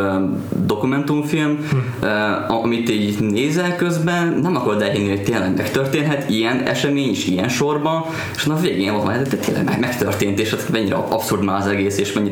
dokumentumfilm, 0.66 1.68
ö, 2.00 2.06
amit 2.48 2.90
így 2.90 3.20
nézel 3.20 3.76
közben, 3.76 4.38
nem 4.42 4.56
akarod 4.56 4.82
elhinni, 4.82 5.08
hogy 5.08 5.22
tényleg 5.22 5.56
megtörténhet 5.56 6.30
ilyen 6.30 6.60
esemény 6.60 7.10
is 7.10 7.26
ilyen 7.26 7.48
sorban, 7.48 8.04
és 8.36 8.46
a 8.46 8.56
végén 8.56 8.92
volt 8.92 9.04
majd, 9.04 9.28
de 9.28 9.36
tényleg 9.36 9.64
meg- 9.64 9.80
megtörtént, 9.80 10.38
és 10.38 10.50
hát 10.50 10.68
mennyire 10.68 10.94
abszurd 10.94 11.44
már 11.44 11.60
az 11.60 11.66
egész, 11.66 11.98
és 11.98 12.12
mennyire 12.12 12.29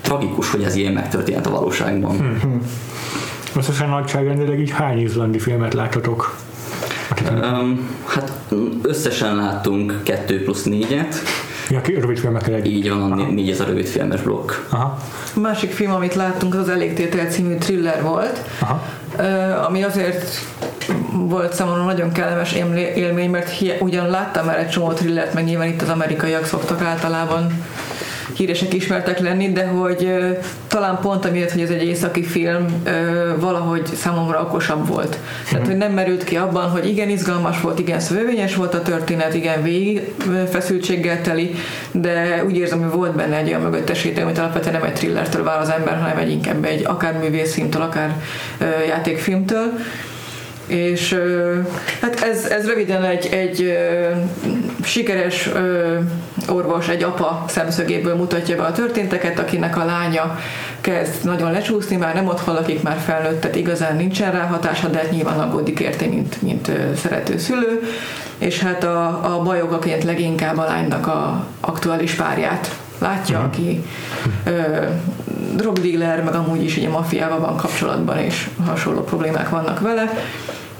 tragikus, 0.00 0.50
hogy 0.50 0.62
ez 0.62 0.74
ilyen 0.74 0.92
megtörténhet 0.92 1.46
a 1.46 1.50
valóságban. 1.50 2.38
Összesen 3.56 3.88
nagyságrendileg 3.88 4.60
így 4.60 4.70
hány 4.70 4.98
izlandi 5.00 5.38
filmet 5.38 5.74
láttatok? 5.74 6.36
Um, 7.30 7.88
hát 8.06 8.32
összesen 8.82 9.36
láttunk 9.36 10.00
2 10.02 10.44
plusz 10.44 10.62
4-et, 10.66 11.14
Ja, 11.70 11.80
ki 11.80 11.94
rövid 11.94 12.18
filmekkel 12.18 12.54
egy. 12.54 12.66
így 12.66 12.88
van, 12.90 13.12
a 13.12 13.14
né- 13.14 13.34
négy 13.34 13.50
ez 13.50 13.60
a 13.60 13.64
rövid 13.64 13.86
filmes 13.86 14.20
blokk. 14.20 14.52
Aha, 14.70 14.98
A 15.36 15.40
másik 15.40 15.70
film, 15.72 15.92
amit 15.92 16.14
láttunk, 16.14 16.54
az 16.54 16.60
az 16.60 16.68
Elégtétel 16.68 17.26
című 17.26 17.54
thriller 17.56 18.02
volt, 18.02 18.40
aha. 18.58 18.82
Ami 19.66 19.82
azért 19.82 20.24
volt 21.12 21.52
számomra 21.54 21.84
nagyon 21.84 22.12
kellemes 22.12 22.52
élmé- 22.52 22.96
élmény, 22.96 23.30
mert 23.30 23.48
hi- 23.50 23.80
ugyan 23.80 24.08
láttam 24.08 24.46
már 24.46 24.58
egy 24.58 24.68
csomó 24.68 24.92
thrillert, 24.92 25.34
meg 25.34 25.44
nyilván 25.44 25.68
itt 25.68 25.82
az 25.82 25.88
amerikaiak 25.88 26.44
szoktak 26.44 26.82
általában 26.82 27.64
híresek 28.36 28.74
ismertek 28.74 29.18
lenni, 29.18 29.52
de 29.52 29.66
hogy 29.66 30.12
talán 30.68 30.98
pont 31.00 31.24
amiatt, 31.24 31.50
hogy 31.50 31.60
ez 31.60 31.70
egy 31.70 31.84
északi 31.84 32.22
film, 32.22 32.66
valahogy 33.38 33.86
számomra 33.86 34.40
okosabb 34.40 34.86
volt. 34.86 35.18
Tehát, 35.50 35.66
hogy 35.66 35.76
nem 35.76 35.92
merült 35.92 36.24
ki 36.24 36.36
abban, 36.36 36.70
hogy 36.70 36.88
igen 36.88 37.08
izgalmas 37.08 37.60
volt, 37.60 37.78
igen 37.78 38.00
szövevényes 38.00 38.54
volt 38.54 38.74
a 38.74 38.82
történet, 38.82 39.34
igen 39.34 39.62
végig 39.62 40.14
feszültséggel 40.50 41.20
teli, 41.20 41.54
de 41.90 42.44
úgy 42.44 42.56
érzem, 42.56 42.82
hogy 42.82 42.92
volt 42.92 43.14
benne 43.16 43.36
egy 43.36 43.48
olyan 43.48 43.60
mögöttesítés, 43.60 44.22
amit 44.22 44.38
alapvetően 44.38 44.72
nem 44.72 44.84
egy 44.84 44.92
thrillertől 44.92 45.44
vár 45.44 45.60
az 45.60 45.68
ember, 45.68 46.00
hanem 46.00 46.18
egy 46.18 46.30
inkább 46.30 46.64
egy 46.64 46.84
akár 46.84 47.18
művészfilmtől, 47.18 47.82
akár 47.82 48.16
játékfilmtől. 48.88 49.72
És 50.66 51.18
hát 52.00 52.20
ez, 52.20 52.44
ez 52.44 52.66
röviden 52.66 53.04
egy, 53.04 53.26
egy 53.26 53.78
sikeres 54.84 55.50
orvos, 56.48 56.88
egy 56.88 57.02
apa 57.02 57.44
szemszögéből 57.48 58.14
mutatja 58.14 58.56
be 58.56 58.62
a 58.62 58.72
történteket, 58.72 59.38
akinek 59.38 59.76
a 59.76 59.84
lánya 59.84 60.38
kezd 60.80 61.24
nagyon 61.24 61.52
lecsúszni, 61.52 61.96
már 61.96 62.14
nem 62.14 62.26
otthon 62.26 62.54
lakik, 62.54 62.82
már 62.82 62.98
felnőtt, 62.98 63.40
tehát 63.40 63.56
igazán 63.56 63.96
nincsen 63.96 64.32
rá 64.32 64.46
hatása, 64.46 64.88
de 64.88 64.98
hát 64.98 65.10
nyilván 65.10 65.38
aggódik 65.38 65.80
érte, 65.80 66.06
mint, 66.06 66.42
mint 66.42 66.70
szerető 66.96 67.38
szülő, 67.38 67.80
és 68.38 68.60
hát 68.60 68.84
a, 68.84 69.34
a 69.34 69.42
bajogaként 69.42 70.04
leginkább 70.04 70.58
a 70.58 70.64
lánynak 70.64 71.06
a 71.06 71.46
aktuális 71.60 72.14
párját 72.14 72.76
látja, 72.98 73.38
aki 73.40 73.84
ö, 74.44 74.84
drogdealer, 75.56 76.24
meg 76.24 76.34
amúgy 76.34 76.64
is 76.64 76.76
ugye 76.76 76.88
maffiával 76.88 77.38
van 77.38 77.56
kapcsolatban, 77.56 78.18
és 78.18 78.48
hasonló 78.66 79.00
problémák 79.00 79.48
vannak 79.48 79.80
vele. 79.80 80.12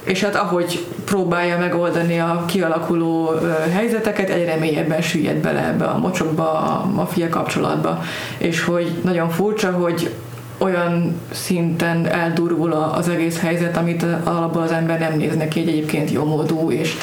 És 0.04 0.22
hát 0.24 0.34
ahogy 0.34 0.86
próbálja 1.04 1.58
megoldani 1.58 2.18
a 2.18 2.44
kialakuló 2.46 3.30
helyzeteket, 3.72 4.28
egyre 4.28 4.56
mélyebben 4.56 5.02
süllyed 5.02 5.36
bele 5.36 5.66
ebbe 5.66 5.84
a 5.84 5.98
mocsokba, 5.98 6.52
a 6.52 6.86
maffia 6.94 7.28
kapcsolatba, 7.28 8.02
és 8.38 8.64
hogy 8.64 8.92
nagyon 9.04 9.30
furcsa, 9.30 9.70
hogy 9.70 10.10
olyan 10.58 11.20
szinten 11.30 12.06
eldurvul 12.06 12.72
az 12.72 13.08
egész 13.08 13.40
helyzet, 13.40 13.76
amit 13.76 14.06
alapból 14.24 14.62
az 14.62 14.72
ember 14.72 14.98
nem 14.98 15.16
néz 15.16 15.36
neki 15.36 15.60
egy 15.60 15.68
egyébként 15.68 16.10
jó 16.10 16.24
módú, 16.24 16.70
és 16.70 16.96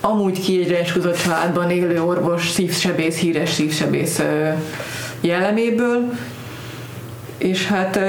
amúgy 0.00 0.40
kiegyensúlyozott 0.40 1.22
családban 1.22 1.70
élő 1.70 2.02
orvos, 2.02 2.50
szívsebész, 2.50 3.16
híres 3.16 3.50
szívsebész 3.50 4.22
jelleméből, 5.20 6.12
és 7.42 7.66
hát 7.66 8.00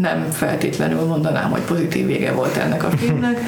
nem 0.00 0.30
feltétlenül 0.30 1.04
mondanám, 1.04 1.50
hogy 1.50 1.60
pozitív 1.60 2.06
vége 2.06 2.32
volt 2.32 2.56
ennek 2.56 2.84
a 2.84 2.90
filmnek. 2.90 3.40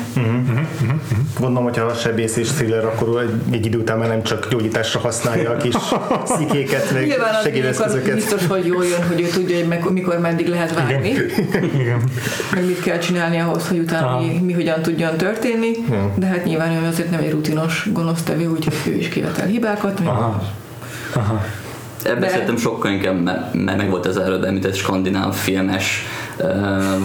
Gondolom, 1.39 1.65
hogyha 1.65 1.85
a 1.85 1.95
sebész 1.95 2.37
és 2.37 2.49
thriller, 2.49 2.85
akkor 2.85 3.21
egy, 3.21 3.55
egy 3.55 3.67
idő 3.67 3.79
után 3.79 3.99
már 3.99 4.09
nem 4.09 4.23
csak 4.23 4.49
gyógyításra 4.51 5.01
használja 5.01 5.51
a 5.51 5.57
kis 5.57 5.75
szikéket, 6.37 6.93
meg 6.93 7.15
segédeszközöket. 7.43 8.15
biztos, 8.15 8.47
hogy 8.47 8.67
jól 8.67 8.85
jön, 8.85 9.07
hogy 9.07 9.21
ő 9.21 9.27
tudja, 9.27 9.57
hogy 9.57 9.69
meg, 9.69 9.91
mikor 9.91 10.19
meddig 10.19 10.49
lehet 10.49 10.75
vágni, 10.75 11.09
Igen. 11.81 12.01
meg 12.55 12.67
mit 12.67 12.81
kell 12.81 12.99
csinálni 12.99 13.39
ahhoz, 13.39 13.69
hogy 13.69 13.79
utána 13.79 14.21
mi, 14.21 14.39
mi 14.45 14.53
hogyan 14.53 14.83
tudjon 14.83 15.17
történni, 15.17 15.71
de 16.15 16.27
hát 16.27 16.45
nyilván 16.45 16.83
ő 16.83 16.87
azért 16.87 17.11
nem 17.11 17.21
egy 17.21 17.31
rutinos 17.31 17.89
gonosztevő, 17.93 18.47
úgyhogy 18.47 18.75
ő 18.87 18.95
is 18.95 19.09
kivetel 19.09 19.47
hibákat. 19.47 20.01
Aha. 20.05 20.43
Aha. 21.15 21.45
Ebben 22.05 22.21
De- 22.21 22.29
szerintem 22.29 22.57
sokkal 22.57 22.91
inkább, 22.91 23.23
mert, 23.23 23.55
meg 23.55 23.91
volt 23.91 24.07
az 24.07 24.17
előbb 24.17 24.45
említett 24.45 24.75
skandináv 24.75 25.35
filmes 25.35 26.03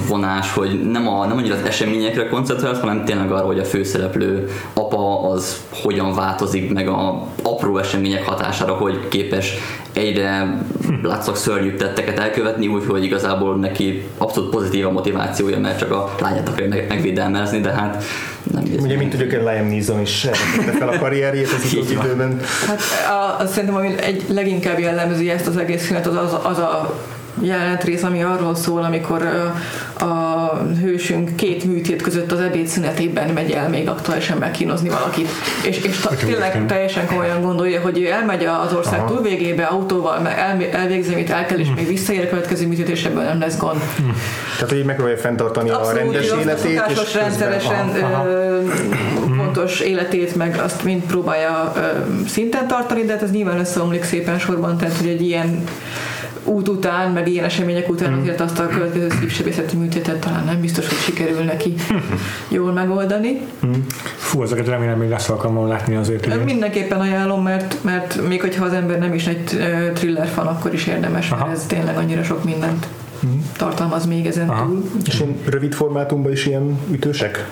vonás, 0.08 0.54
hogy 0.54 0.90
nem, 0.92 1.08
a, 1.08 1.26
nem 1.26 1.38
annyira 1.38 1.56
az 1.56 1.66
eseményekre 1.66 2.28
koncentrált, 2.28 2.80
hanem 2.80 3.06
tényleg 3.06 3.32
arra, 3.32 3.46
hogy 3.46 3.60
a 3.60 3.64
főszereplő 3.64 4.50
apa 4.74 5.30
az 5.30 5.62
hogyan 5.72 6.14
változik 6.14 6.74
meg 6.74 6.88
a 6.88 7.28
apró 7.44 7.78
események 7.78 8.26
hatására, 8.26 8.74
hogy 8.74 9.08
képes 9.08 9.54
egyre 9.94 10.58
látszak 11.02 11.36
szörnyű 11.36 11.76
tetteket 11.76 12.20
elkövetni, 12.20 12.68
úgyhogy 12.68 13.04
igazából 13.04 13.56
neki 13.56 14.04
abszolút 14.18 14.50
pozitív 14.50 14.86
a 14.86 14.92
motivációja, 14.92 15.60
mert 15.60 15.78
csak 15.78 15.92
a 15.92 16.16
lányát 16.20 16.50
akarja 16.50 16.68
meg, 16.68 16.86
megvédelmezni, 16.90 17.60
de 17.60 17.72
hát 17.72 18.04
nem 18.52 18.64
Ugye, 18.80 18.98
mint 18.98 19.10
tudjuk, 19.10 19.32
Liam 19.32 19.68
Neeson 19.68 20.02
is 20.02 20.28
fel 20.80 20.88
a 20.88 20.98
karrierjét 21.00 21.48
az 21.52 21.66
utóbbi 21.74 21.92
időben. 21.92 22.40
Hát 22.68 22.80
a, 23.10 23.42
azt 23.42 23.54
szerintem, 23.54 23.78
ami 23.78 23.96
egy 24.02 24.24
leginkább 24.30 24.80
jellemzi 24.80 25.30
ezt 25.30 25.48
az 25.48 25.58
egész 25.58 25.86
filmet, 25.86 26.08
az 26.08 26.16
az, 26.16 26.38
az 26.44 26.58
a 26.58 26.96
jelenetrész, 27.42 28.04
ami 28.04 28.24
arról 28.24 28.56
szól, 28.56 28.84
amikor 28.84 29.22
a 30.00 30.56
hősünk 30.82 31.36
két 31.36 31.64
műtét 31.64 32.02
között 32.02 32.32
az 32.32 32.40
ebédszünetében 32.40 33.30
megy 33.30 33.52
el 33.52 33.70
még 33.70 33.90
aktuálisan 33.90 34.38
megkínozni 34.38 34.90
valakit. 34.90 35.30
És, 35.66 35.78
és 35.78 35.98
ta, 35.98 36.10
tényleg 36.16 36.66
teljesen 36.66 37.08
komolyan 37.08 37.42
gondolja, 37.42 37.82
hogy 37.82 38.04
elmegy 38.04 38.46
az 38.46 38.74
ország 38.74 39.00
Aha. 39.00 39.14
túlvégébe 39.14 39.64
autóval, 39.64 40.28
el, 40.28 40.64
elvégzi, 40.72 41.14
amit 41.14 41.30
el 41.30 41.46
kell, 41.46 41.58
és 41.58 41.68
még 41.76 41.88
visszaér 41.88 42.24
a 42.24 42.30
következő 42.30 42.68
műtét, 42.68 42.90
és 42.90 43.06
ebből 43.06 43.24
nem 43.24 43.40
lesz 43.40 43.58
gond. 43.58 43.80
Tehát, 44.54 44.70
hogy 44.70 44.78
így 44.78 44.86
megpróbálja 44.86 45.20
fenntartani 45.20 45.70
a 45.70 45.78
Abszolút, 45.78 46.00
rendes 46.00 46.26
így 46.26 46.48
azt 46.48 46.64
a 46.64 46.68
életét. 46.68 47.00
és 47.04 47.14
rendszeresen 47.14 47.96
ö, 48.26 48.60
fontos 49.38 49.80
életét, 49.80 50.36
meg 50.36 50.60
azt 50.64 50.84
mind 50.84 51.04
próbálja 51.04 51.74
ö, 51.76 51.80
szinten 52.28 52.68
tartani, 52.68 53.04
de 53.04 53.12
hát 53.12 53.22
ez 53.22 53.32
nyilván 53.32 53.60
összeomlik 53.60 54.04
szépen 54.04 54.40
sorban, 54.40 54.78
tehát 54.78 54.98
hogy 54.98 55.08
egy 55.08 55.22
ilyen 55.22 55.64
út 56.48 56.68
után, 56.68 57.12
meg 57.12 57.28
ilyen 57.28 57.46
események 57.46 57.90
után 57.90 58.14
azért 58.14 58.42
azt 58.42 58.60
a 58.60 58.68
következő 58.68 59.10
szívsebészeti 59.20 59.76
műtétet 59.76 60.20
talán 60.20 60.46
nem 60.46 60.62
biztos, 60.62 60.88
hogy 60.88 60.98
sikerül 60.98 61.44
neki 61.44 61.74
jól 62.58 62.72
megoldani. 62.72 63.42
Fú, 64.16 64.44
ezeket 64.44 64.68
remélem 64.68 64.98
még 64.98 65.10
lesz 65.10 65.30
alkalmam 65.30 65.68
látni 65.68 65.96
azért. 65.96 66.26
Igen. 66.26 66.40
Mindenképpen 66.40 67.00
ajánlom, 67.00 67.44
mert, 67.44 67.78
mert 67.84 68.28
még 68.28 68.42
hogyha 68.42 68.66
az 68.66 68.74
ember 68.74 69.00
nem 69.00 69.14
is 69.14 69.28
egy 69.28 69.44
thriller 69.94 70.28
fan, 70.28 70.48
akkor 70.48 70.74
is 70.74 70.88
érdemes, 70.88 71.30
mert 71.30 71.42
Aha. 71.42 71.52
ez 71.52 71.66
tényleg 71.68 71.98
annyira 71.98 72.24
sok 72.24 72.44
mindent 72.44 72.88
tartalmaz 73.58 74.06
még 74.06 74.26
ezen 74.26 74.50
Aha. 74.50 74.66
túl. 74.66 74.84
És 75.06 75.20
ilyen 75.20 75.36
rövid 75.46 75.74
formátumban 75.74 76.32
is 76.32 76.46
ilyen 76.46 76.80
ütősek 76.92 77.48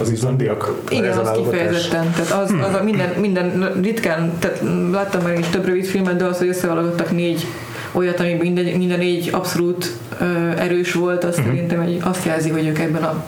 az 0.00 0.10
izlandiak? 0.10 0.80
Igen, 0.88 1.18
az 1.18 1.30
kifejezetten. 1.36 2.10
Tehát 2.10 2.42
az, 2.42 2.54
az 2.68 2.74
a 2.74 2.82
minden, 2.82 3.10
minden 3.20 3.72
ritkán, 3.82 4.32
tehát 4.38 4.62
láttam 4.92 5.22
már 5.22 5.38
is 5.38 5.46
több 5.46 5.66
rövid 5.66 5.84
filmet, 5.84 6.16
de 6.16 6.24
az, 6.24 6.38
hogy 6.38 6.48
összevalogottak 6.48 7.10
négy 7.10 7.46
olyat, 7.92 8.20
ami 8.20 8.32
minden, 8.32 8.64
minden 8.64 8.98
négy 8.98 9.28
abszolút 9.32 9.96
ö, 10.20 10.24
erős 10.56 10.92
volt, 10.92 11.24
azt 11.24 11.34
szerintem 11.34 11.80
egy, 11.80 12.00
azt 12.02 12.24
jelzi, 12.24 12.50
hogy 12.50 12.66
ők 12.66 12.78
ebben 12.78 13.02
a 13.02 13.24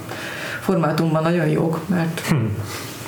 formátumban 0.61 1.23
nagyon 1.23 1.49
jók, 1.49 1.81
mert 1.89 2.23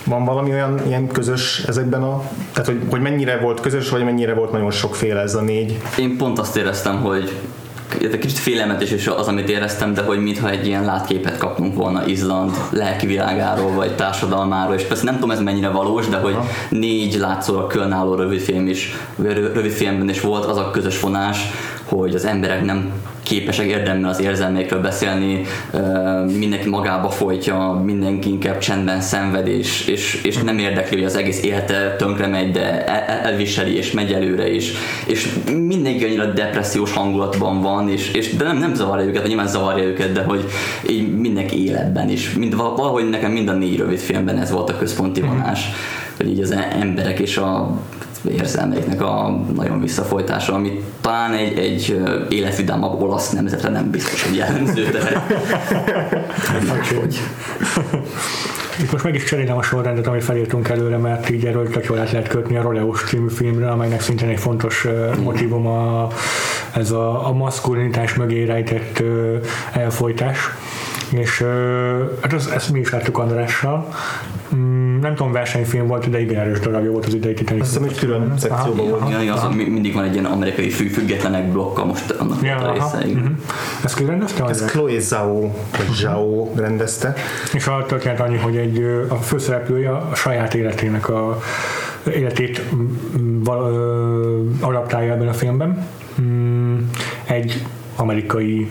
Van 0.07 0.25
valami 0.25 0.51
olyan 0.51 0.81
ilyen 0.87 1.07
közös 1.07 1.63
ezekben 1.67 2.03
a... 2.03 2.23
Tehát, 2.53 2.69
hogy, 2.69 2.81
hogy 2.91 3.01
mennyire 3.01 3.39
volt 3.39 3.61
közös, 3.61 3.89
vagy 3.89 4.05
mennyire 4.05 4.35
volt 4.35 4.53
nagyon 4.53 4.71
sokféle 4.71 5.21
ez 5.21 5.35
a 5.35 5.41
négy? 5.41 5.79
Én 5.99 6.17
pont 6.17 6.39
azt 6.39 6.57
éreztem, 6.57 7.03
hogy 7.03 7.33
egy 8.01 8.19
kicsit 8.19 8.39
félelmetes 8.39 8.91
is 8.91 9.07
az, 9.07 9.27
amit 9.27 9.49
éreztem, 9.49 9.95
de 9.95 10.03
hogy 10.03 10.23
mintha 10.23 10.51
egy 10.51 10.67
ilyen 10.67 10.85
látképet 10.85 11.37
kaptunk 11.37 11.75
volna 11.75 12.07
Izland 12.07 12.51
lelki 12.71 13.07
világáról, 13.07 13.73
vagy 13.73 13.95
társadalmáról, 13.95 14.75
és 14.75 14.83
persze 14.83 15.05
nem 15.05 15.15
tudom 15.15 15.31
ez 15.31 15.41
mennyire 15.41 15.69
valós, 15.69 16.09
de 16.09 16.17
hogy 16.17 16.37
négy 16.69 17.15
látszólag 17.15 17.67
különálló 17.67 18.15
rövidfilm 18.15 18.67
is, 18.67 18.97
rövidfilmben 19.53 20.09
is 20.09 20.21
volt 20.21 20.45
az 20.45 20.57
a 20.57 20.71
közös 20.71 21.01
vonás, 21.01 21.39
hogy 21.85 22.15
az 22.15 22.25
emberek 22.25 22.65
nem 22.65 22.93
képesek 23.23 23.67
érdemben 23.67 24.11
az 24.11 24.21
érzelmékről 24.21 24.81
beszélni, 24.81 25.43
mindenki 26.39 26.69
magába 26.69 27.11
folytja, 27.11 27.83
mindenki 27.85 28.29
inkább 28.29 28.59
csendben 28.59 29.01
szenved, 29.01 29.47
és, 29.47 29.87
és, 29.87 30.21
és 30.25 30.37
nem 30.37 30.59
érdekli, 30.59 30.97
hogy 30.97 31.05
az 31.05 31.17
egész 31.17 31.43
élete 31.43 31.97
tönkre 31.97 32.27
megy, 32.27 32.51
de 32.51 32.87
elviseli, 33.23 33.77
és 33.77 33.93
megy 33.93 34.13
előre 34.13 34.51
is, 34.51 34.73
és 35.07 35.35
mindenki 35.53 36.05
annyira 36.05 36.33
depressziós 36.33 36.93
hangulatban 36.93 37.61
van, 37.61 37.89
és, 37.89 38.11
és 38.13 38.37
de 38.37 38.45
nem, 38.45 38.59
nem 38.59 38.75
zavarja 38.75 39.05
őket, 39.05 39.21
vagy 39.21 39.29
nyilván 39.29 39.49
zavarja 39.49 39.85
őket, 39.85 40.13
de 40.13 40.23
hogy 40.23 40.45
így 40.89 41.19
mindenki 41.19 41.65
életben 41.65 42.11
is. 42.11 42.33
Mind, 42.33 42.57
valahogy 42.57 43.09
nekem 43.09 43.33
mind 43.33 43.49
a 43.49 43.53
négy 43.53 43.77
rövid 43.77 43.99
filmben 43.99 44.39
ez 44.39 44.51
volt 44.51 44.71
a 44.71 44.79
központi 44.79 45.21
vonás, 45.21 45.69
hogy 46.17 46.29
így 46.29 46.41
az 46.41 46.51
emberek 46.81 47.19
és 47.19 47.37
a 47.37 47.79
érzelmeiknek 48.29 49.03
a 49.03 49.41
nagyon 49.55 49.81
visszafolytása, 49.81 50.55
ami 50.55 50.85
talán 51.01 51.33
egy, 51.33 51.59
egy 51.59 52.03
életvidámabb 52.29 53.03
olasz 53.03 53.31
nemzetre 53.31 53.69
nem 53.69 53.91
biztos, 53.91 54.23
hogy 54.23 54.37
jellemző, 54.37 54.91
de 54.91 55.01
hogy. 56.95 57.21
Itt 58.81 58.93
most 58.93 59.05
meg 59.05 59.15
is 59.15 59.25
cserélem 59.25 59.57
a 59.57 59.63
sorrendet, 59.63 60.07
amit 60.07 60.25
felírtunk 60.25 60.69
előre, 60.69 60.97
mert 60.97 61.31
így 61.31 61.45
erről 61.45 61.71
tök 61.71 61.85
jól 61.85 61.99
át 61.99 62.11
lehet 62.11 62.29
kötni 62.29 62.57
a 62.57 62.63
Roleos 62.63 63.03
című 63.03 63.29
filmre, 63.29 63.71
amelynek 63.71 64.01
szintén 64.01 64.29
egy 64.29 64.39
fontos 64.39 64.85
uh, 64.85 65.17
motivum 65.17 65.67
a, 65.67 66.09
ez 66.73 66.91
a, 66.91 67.27
a 67.27 67.33
maszkulinitás 67.33 68.15
mögé 68.15 68.45
rejtett 68.45 69.01
uh, 69.01 69.37
elfolytás. 69.73 70.39
És 71.11 71.41
uh, 71.41 71.49
hát 72.21 72.33
ezt, 72.33 72.51
ezt 72.51 72.73
mi 72.73 72.81
is 72.81 72.91
láttuk 72.91 73.19
Andrással. 73.19 73.89
Mm, 74.55 74.74
nem 75.01 75.15
tudom, 75.15 75.33
versenyfilm 75.33 75.87
volt, 75.87 76.11
de 76.11 76.21
igen 76.21 76.41
erős 76.41 76.59
darabja 76.59 76.91
volt 76.91 77.07
az 77.07 77.15
idei 77.15 77.35
Titanic. 77.35 77.63
Azt 77.63 77.73
hiszem, 77.73 77.89
hogy 77.89 77.99
külön 77.99 78.39
szekcióban 78.39 78.89
volt. 78.89 79.25
Ja, 79.25 79.35
az, 79.35 79.55
mindig 79.55 79.95
van 79.95 80.05
egy 80.05 80.13
ilyen 80.13 80.25
amerikai 80.25 80.71
fű, 80.71 80.89
függetlenek 80.89 81.53
blokka, 81.53 81.85
most 81.85 82.11
annak 82.11 82.43
ja, 82.43 82.57
a 82.57 82.73
része. 82.73 82.97
Uh-huh. 82.97 83.31
Ezt 83.85 83.95
ki 83.97 84.05
rendezte? 84.05 84.45
Ez 84.45 84.65
Chloe 84.65 84.99
Zhao, 84.99 85.41
vagy 85.71 85.93
Zhao 85.93 86.53
rendezte. 86.57 87.15
És 87.53 87.67
a 87.67 87.85
történet 87.87 88.21
annyi, 88.21 88.37
hogy 88.37 88.57
egy, 88.57 89.07
a 89.09 89.15
főszereplője 89.15 89.91
a 89.91 90.15
saját 90.15 90.55
életének 90.55 91.09
a 91.09 91.39
életét 92.15 92.63
val, 93.43 93.73
adaptálja 94.61 95.13
ebben 95.13 95.29
a 95.29 95.33
filmben. 95.33 95.87
Mm, 96.21 96.79
egy 97.25 97.67
amerikai 97.97 98.71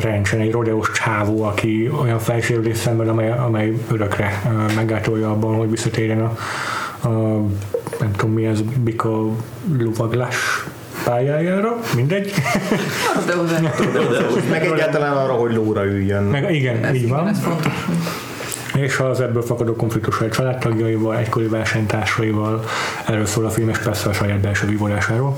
rendsen 0.00 0.40
egy 0.40 0.50
rodeos 0.50 0.90
csávó, 0.90 1.42
aki 1.42 1.90
olyan 2.00 2.18
felsérülés 2.18 2.76
szenved, 2.76 3.08
amely, 3.08 3.30
amely 3.30 3.72
örökre 3.90 4.42
meggátolja 4.74 5.30
abban, 5.30 5.56
hogy 5.56 5.70
visszatérjen 5.70 6.20
a, 6.20 6.36
a 7.08 7.08
nem 8.00 8.12
tudom 8.16 8.32
mi 8.32 8.46
ez, 8.46 8.60
bika 8.60 9.22
luvaglás 9.78 10.36
pályájára, 11.04 11.76
mindegy. 11.94 12.32
Meg 14.50 14.64
egyáltalán 14.64 15.16
arra, 15.16 15.32
hogy 15.32 15.54
lóra 15.54 15.84
üljön. 15.84 16.22
Meg, 16.22 16.54
igen, 16.54 16.84
ez 16.84 16.94
így 16.94 17.08
van. 17.08 17.28
Ez 17.28 17.38
fontos. 17.38 17.72
És 18.74 18.98
az 18.98 19.20
ebből 19.20 19.42
fakadó 19.42 19.76
konfliktus 19.76 20.20
egy 20.20 20.30
családtagjaival, 20.30 21.16
egykori 21.16 21.46
versenytársaival, 21.46 22.64
erről 23.06 23.26
szól 23.26 23.44
a 23.44 23.50
film, 23.50 23.68
és 23.68 23.78
persze 23.78 24.08
a 24.08 24.12
saját 24.12 24.40
belső 24.40 24.66
vívolásáról. 24.66 25.36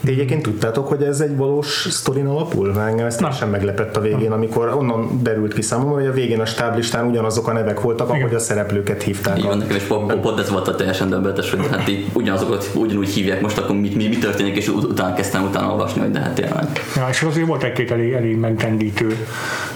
De 0.00 0.10
egyébként 0.10 0.42
tudtátok, 0.42 0.88
hogy 0.88 1.02
ez 1.02 1.20
egy 1.20 1.36
valós 1.36 1.86
sztorin 1.90 2.26
alapul? 2.26 2.80
Engem 2.80 3.06
ezt 3.06 3.24
sem 3.38 3.50
meglepett 3.50 3.96
a 3.96 4.00
végén, 4.00 4.32
amikor 4.32 4.68
onnan 4.68 5.20
derült 5.22 5.54
ki 5.54 5.62
számomra, 5.62 5.94
hogy 5.94 6.06
a 6.06 6.12
végén 6.12 6.40
a 6.40 6.46
stáblistán 6.46 7.06
ugyanazok 7.06 7.48
a 7.48 7.52
nevek 7.52 7.80
voltak, 7.80 8.08
Igen. 8.08 8.20
ahogy 8.20 8.34
a 8.34 8.38
szereplőket 8.38 9.02
hívták. 9.02 9.38
Igen, 9.38 9.58
nekem 9.58 9.76
is 9.76 9.82
pont 9.82 10.38
ez 10.38 10.50
volt 10.50 10.68
a 10.68 10.74
teljesen 10.74 11.08
döbbenetes, 11.08 11.50
hogy 11.50 11.66
hát 11.70 11.88
így 11.88 12.06
ugyanazokat 12.12 12.70
ugyanúgy 12.74 13.08
hívják 13.08 13.40
most, 13.40 13.58
akkor 13.58 13.76
mi, 13.76 13.92
mi, 13.96 14.08
mi 14.08 14.18
történik, 14.18 14.56
és 14.56 14.68
ut- 14.68 14.84
utána 14.84 15.14
kezdtem 15.14 15.44
utána 15.44 15.70
olvasni, 15.70 16.00
hogy 16.00 16.10
de 16.10 16.20
hát 16.20 16.34
tényleg. 16.34 16.66
Ja, 16.96 17.06
és 17.10 17.22
azért 17.22 17.46
volt 17.46 17.62
egy-két 17.62 17.90
elég, 17.90 18.12
elég 18.12 18.36
megtendítő 18.36 19.16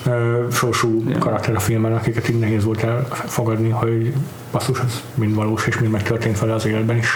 uh, 0.07 0.53
sorsú 0.53 1.03
ja. 1.09 1.19
karakter 1.19 1.55
a 1.55 1.61
filmben, 1.61 1.93
akiket 1.93 2.29
így 2.29 2.39
nehéz 2.39 2.65
volt 2.65 2.83
elfogadni, 2.83 3.69
hogy 3.69 4.13
basszus, 4.53 4.81
az 4.81 5.03
mind 5.15 5.35
valós, 5.35 5.67
és 5.67 5.79
mind 5.79 5.93
megtörtént 5.93 6.39
vele 6.39 6.55
az 6.55 6.67
életben 6.67 6.97
is. 6.97 7.09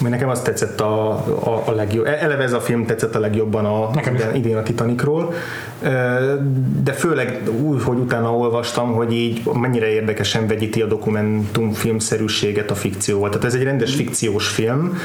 Mert 0.00 0.14
nekem 0.14 0.28
az 0.28 0.40
tetszett 0.40 0.80
a, 0.80 1.10
a, 1.26 1.62
a 1.66 1.70
legjobb, 1.70 2.06
eleve 2.06 2.42
ez 2.42 2.52
a 2.52 2.60
film 2.60 2.86
tetszett 2.86 3.14
a 3.14 3.18
legjobban 3.18 3.64
a, 3.64 3.90
idén, 4.10 4.34
idén 4.34 4.56
a 4.56 4.62
Titanicról, 4.62 5.34
de 6.82 6.92
főleg 6.92 7.42
úgy, 7.60 7.82
hogy 7.82 7.98
utána 7.98 8.36
olvastam, 8.36 8.92
hogy 8.92 9.12
így 9.12 9.42
mennyire 9.52 9.88
érdekesen 9.88 10.46
vegyíti 10.46 10.82
a 10.82 10.86
dokumentumfilmszerűséget 10.86 12.70
a 12.70 12.74
fikcióval. 12.74 13.28
Tehát 13.28 13.44
ez 13.44 13.54
egy 13.54 13.62
rendes 13.62 13.94
fikciós 13.94 14.48
film, 14.48 14.98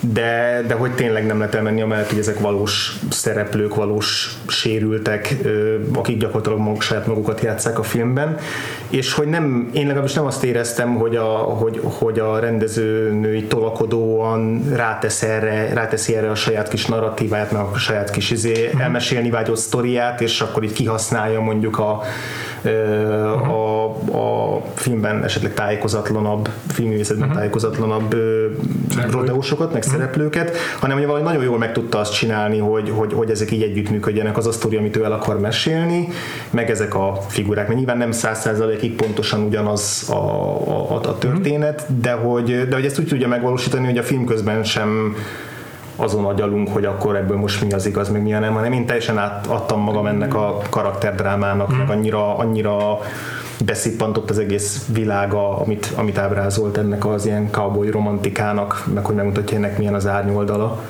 de, 0.00 0.62
de 0.66 0.74
hogy 0.74 0.94
tényleg 0.94 1.26
nem 1.26 1.38
lehet 1.38 1.54
elmenni 1.54 1.82
amellett, 1.82 2.08
hogy 2.08 2.18
ezek 2.18 2.40
valós 2.40 2.96
szereplők, 3.10 3.74
valós 3.74 4.36
sérültek, 4.46 5.34
akik 5.94 6.18
gyakorlatilag 6.18 6.58
maguk, 6.58 6.82
saját 6.82 7.06
magukat 7.06 7.40
játszák 7.40 7.78
a 7.78 7.82
filmben, 7.82 8.36
és 8.90 9.12
hogy 9.12 9.26
nem, 9.26 9.70
én 9.72 9.86
legalábbis 9.86 10.14
nem 10.14 10.26
azt 10.26 10.44
éreztem, 10.44 10.94
hogy 10.94 11.16
a, 11.16 11.28
hogy, 11.34 11.80
hogy 11.82 12.18
a 12.18 12.38
rendezőnői 12.38 13.44
tolakodóan 13.44 14.62
rátesz 14.74 15.22
erre, 15.22 15.74
ráteszi 15.74 16.16
erre 16.16 16.30
a 16.30 16.34
saját 16.34 16.68
kis 16.68 16.86
narratíváját, 16.86 17.52
meg 17.52 17.62
a 17.62 17.78
saját 17.78 18.10
kis 18.10 18.30
izé, 18.30 18.70
mhm. 18.72 18.82
elmesélni 18.82 19.30
vágyott 19.30 19.56
sztoriát, 19.56 20.20
és 20.20 20.40
akkor 20.40 20.62
így 20.62 20.72
kihasználja 20.72 21.40
mondjuk 21.40 21.78
a, 21.78 22.02
a, 22.66 23.84
a 24.16 24.62
filmben 24.74 25.24
esetleg 25.24 25.54
tájékozatlanabb, 25.54 26.48
filmművészetben 26.68 27.22
uh-huh. 27.22 27.36
tájékozatlanabb 27.36 28.16
rodeósokat, 29.10 29.72
meg 29.72 29.82
uh-huh. 29.82 29.98
szereplőket, 29.98 30.56
hanem 30.80 30.96
hogy 30.96 31.06
valahogy 31.06 31.26
nagyon 31.26 31.44
jól 31.44 31.58
meg 31.58 31.72
tudta 31.72 31.98
azt 31.98 32.12
csinálni, 32.12 32.58
hogy, 32.58 32.90
hogy, 32.90 33.12
hogy 33.12 33.30
ezek 33.30 33.50
így 33.50 33.62
együttműködjenek, 33.62 34.36
az 34.36 34.46
a 34.46 34.52
sztori, 34.52 34.76
amit 34.76 34.96
ő 34.96 35.04
el 35.04 35.12
akar 35.12 35.40
mesélni, 35.40 36.08
meg 36.50 36.70
ezek 36.70 36.94
a 36.94 37.20
figurák. 37.28 37.66
Mert 37.66 37.78
nyilván 37.78 37.98
nem 37.98 38.12
száz 38.12 38.40
százalékig 38.40 38.94
pontosan 38.94 39.42
ugyanaz 39.42 40.08
a, 40.10 40.14
a, 40.14 40.94
a 40.94 41.18
történet, 41.18 41.80
uh-huh. 41.80 42.00
de, 42.00 42.12
hogy, 42.12 42.68
de 42.68 42.74
hogy 42.74 42.84
ezt 42.84 42.98
úgy 42.98 43.06
tudja 43.06 43.28
megvalósítani, 43.28 43.86
hogy 43.86 43.98
a 43.98 44.02
film 44.02 44.24
közben 44.24 44.64
sem 44.64 45.16
azon 45.96 46.24
agyalunk, 46.24 46.68
hogy 46.68 46.84
akkor 46.84 47.16
ebből 47.16 47.36
most 47.36 47.64
mi 47.64 47.72
az 47.72 47.86
igaz, 47.86 48.08
meg 48.08 48.22
mi 48.22 48.34
a 48.34 48.38
nem, 48.38 48.54
hanem 48.54 48.72
én 48.72 48.86
teljesen 48.86 49.18
átadtam 49.18 49.80
magam 49.80 50.06
ennek 50.06 50.34
a 50.34 50.58
karakterdrámának, 50.70 51.74
mm. 51.74 51.76
meg 51.76 51.90
annyira, 51.90 52.36
annyira 52.38 52.98
beszippantott 53.64 54.30
az 54.30 54.38
egész 54.38 54.86
világa, 54.92 55.58
amit, 55.58 55.92
amit 55.96 56.18
ábrázolt 56.18 56.76
ennek 56.76 57.06
az 57.06 57.26
ilyen 57.26 57.50
cowboy 57.50 57.90
romantikának, 57.90 58.84
meg 58.94 59.04
hogy 59.04 59.14
megmutatja 59.14 59.56
ennek 59.56 59.78
milyen 59.78 59.94
az 59.94 60.06
árnyoldala. 60.06 60.80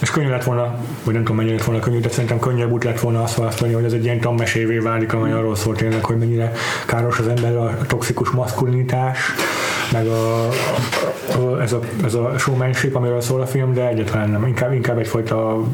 És 0.00 0.10
könnyű 0.10 0.28
lett 0.28 0.44
volna, 0.44 0.74
vagy 1.04 1.14
nem 1.14 1.22
tudom 1.22 1.36
mennyire 1.36 1.54
lett 1.54 1.64
volna 1.64 1.80
könnyű, 1.80 2.00
de 2.00 2.08
szerintem 2.08 2.38
könnyebb 2.38 2.72
út 2.72 2.84
lett 2.84 3.00
volna 3.00 3.22
azt 3.22 3.34
választani, 3.34 3.72
hogy 3.72 3.84
ez 3.84 3.92
egy 3.92 4.04
ilyen 4.04 4.20
tanmesévé 4.20 4.78
válik, 4.78 5.12
amely 5.12 5.32
arról 5.32 5.56
szól 5.56 5.74
tényleg, 5.74 6.04
hogy 6.04 6.18
mennyire 6.18 6.52
káros 6.86 7.18
az 7.18 7.28
ember 7.28 7.56
a 7.56 7.76
toxikus 7.86 8.30
maszkulinitás, 8.30 9.18
meg 9.92 10.06
a, 10.06 10.48
a, 10.48 11.60
ez, 11.60 11.72
a, 11.72 11.80
ez 12.04 12.14
a 12.14 12.38
showmanship, 12.38 12.94
amiről 12.94 13.20
szól 13.20 13.40
a 13.40 13.46
film, 13.46 13.72
de 13.72 13.88
egyáltalán 13.88 14.30
nem. 14.30 14.46
Inkább, 14.46 14.72
inkább 14.72 14.98
egyfajta 14.98 15.64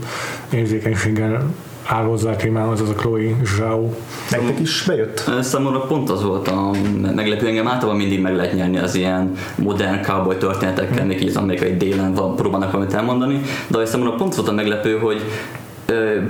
érzékenységgel 0.51 1.55
áll 1.87 2.05
hozzá 2.05 2.31
a 2.31 2.37
témához, 2.37 2.81
az 2.81 2.89
a 2.89 2.95
Chloe 2.95 3.37
Zhao. 3.45 3.89
Nektek 4.31 4.61
is 4.61 4.85
bejött? 4.87 5.31
Számomra 5.41 5.81
pont 5.81 6.11
az 6.11 6.23
volt 6.23 6.49
a 6.49 6.71
meglepő, 7.15 7.47
engem 7.47 7.69
általában 7.69 7.97
mindig 7.97 8.21
meg 8.21 8.37
lehet 8.37 8.55
nyerni 8.55 8.79
az 8.79 8.95
ilyen 8.95 9.33
modern 9.55 10.03
cowboy 10.03 10.37
történetekkel, 10.37 10.99
hmm. 10.99 11.07
még 11.07 11.23
így 11.23 11.29
az 11.29 11.37
amerikai 11.37 11.77
délen 11.77 12.15
van, 12.15 12.37
próbálnak 12.37 12.73
valamit 12.73 12.95
elmondani, 12.95 13.41
de 13.67 13.85
számomra 13.85 14.15
pont 14.15 14.35
volt 14.35 14.49
a 14.49 14.53
meglepő, 14.53 14.99
hogy 14.99 15.21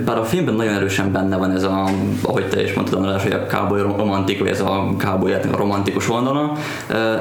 bár 0.05 0.17
a 0.17 0.23
filmben 0.23 0.53
nagyon 0.53 0.73
erősen 0.73 1.11
benne 1.11 1.37
van 1.37 1.51
ez 1.51 1.63
a, 1.63 1.89
ahogy 2.21 2.47
te 2.47 2.63
is 2.63 2.73
mondtad 2.73 2.99
András, 2.99 3.23
hogy 3.23 3.31
a 3.31 3.45
cowboy 3.45 3.81
romantik, 3.81 4.39
vagy 4.39 4.47
ez 4.47 4.61
a 4.61 4.93
cowboy 4.97 5.33
a 5.33 5.39
romantikus 5.57 6.09
oldala, 6.09 6.57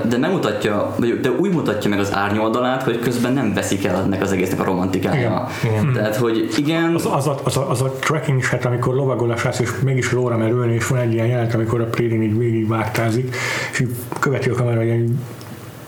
de 0.09 0.17
megmutatja, 0.19 0.95
vagy 0.99 1.21
de 1.21 1.31
úgy 1.31 1.51
mutatja 1.51 1.91
meg 1.91 1.99
az 1.99 2.15
árnyoldalát, 2.15 2.83
hogy 2.83 2.99
közben 2.99 3.33
nem 3.33 3.55
veszik 3.55 3.85
el 3.85 3.97
ennek 3.97 4.23
az 4.23 4.33
egésznek 4.33 4.61
a 4.61 4.65
romantikája. 4.65 5.49
Igen. 5.63 5.73
Igen. 5.73 5.93
Tehát, 5.93 6.17
hogy 6.17 6.49
igen... 6.57 6.95
Az, 6.95 7.09
az, 7.11 7.27
a, 7.27 7.39
az, 7.45 7.57
a, 7.57 7.71
az 7.71 7.83
a 7.83 7.91
tracking 7.91 8.43
shot, 8.43 8.65
amikor 8.65 8.95
lovagolás 8.95 9.45
lesz, 9.45 9.59
és 9.59 9.71
mégis 9.85 10.13
lóra 10.13 10.37
merülni, 10.37 10.75
és 10.75 10.87
van 10.87 10.99
egy 10.99 11.13
ilyen 11.13 11.27
jelent, 11.27 11.55
amikor 11.55 11.81
a 11.81 11.85
Prédin 11.85 12.23
így 12.23 12.39
végig 12.39 12.69
vágtázik, 12.69 13.37
és 13.73 13.81
így 13.81 13.95
követi 14.21 14.49
a 14.49 14.55
kamera 14.55 14.83
ilyen 14.83 15.19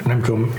nem 0.09 0.21
tudom, 0.21 0.55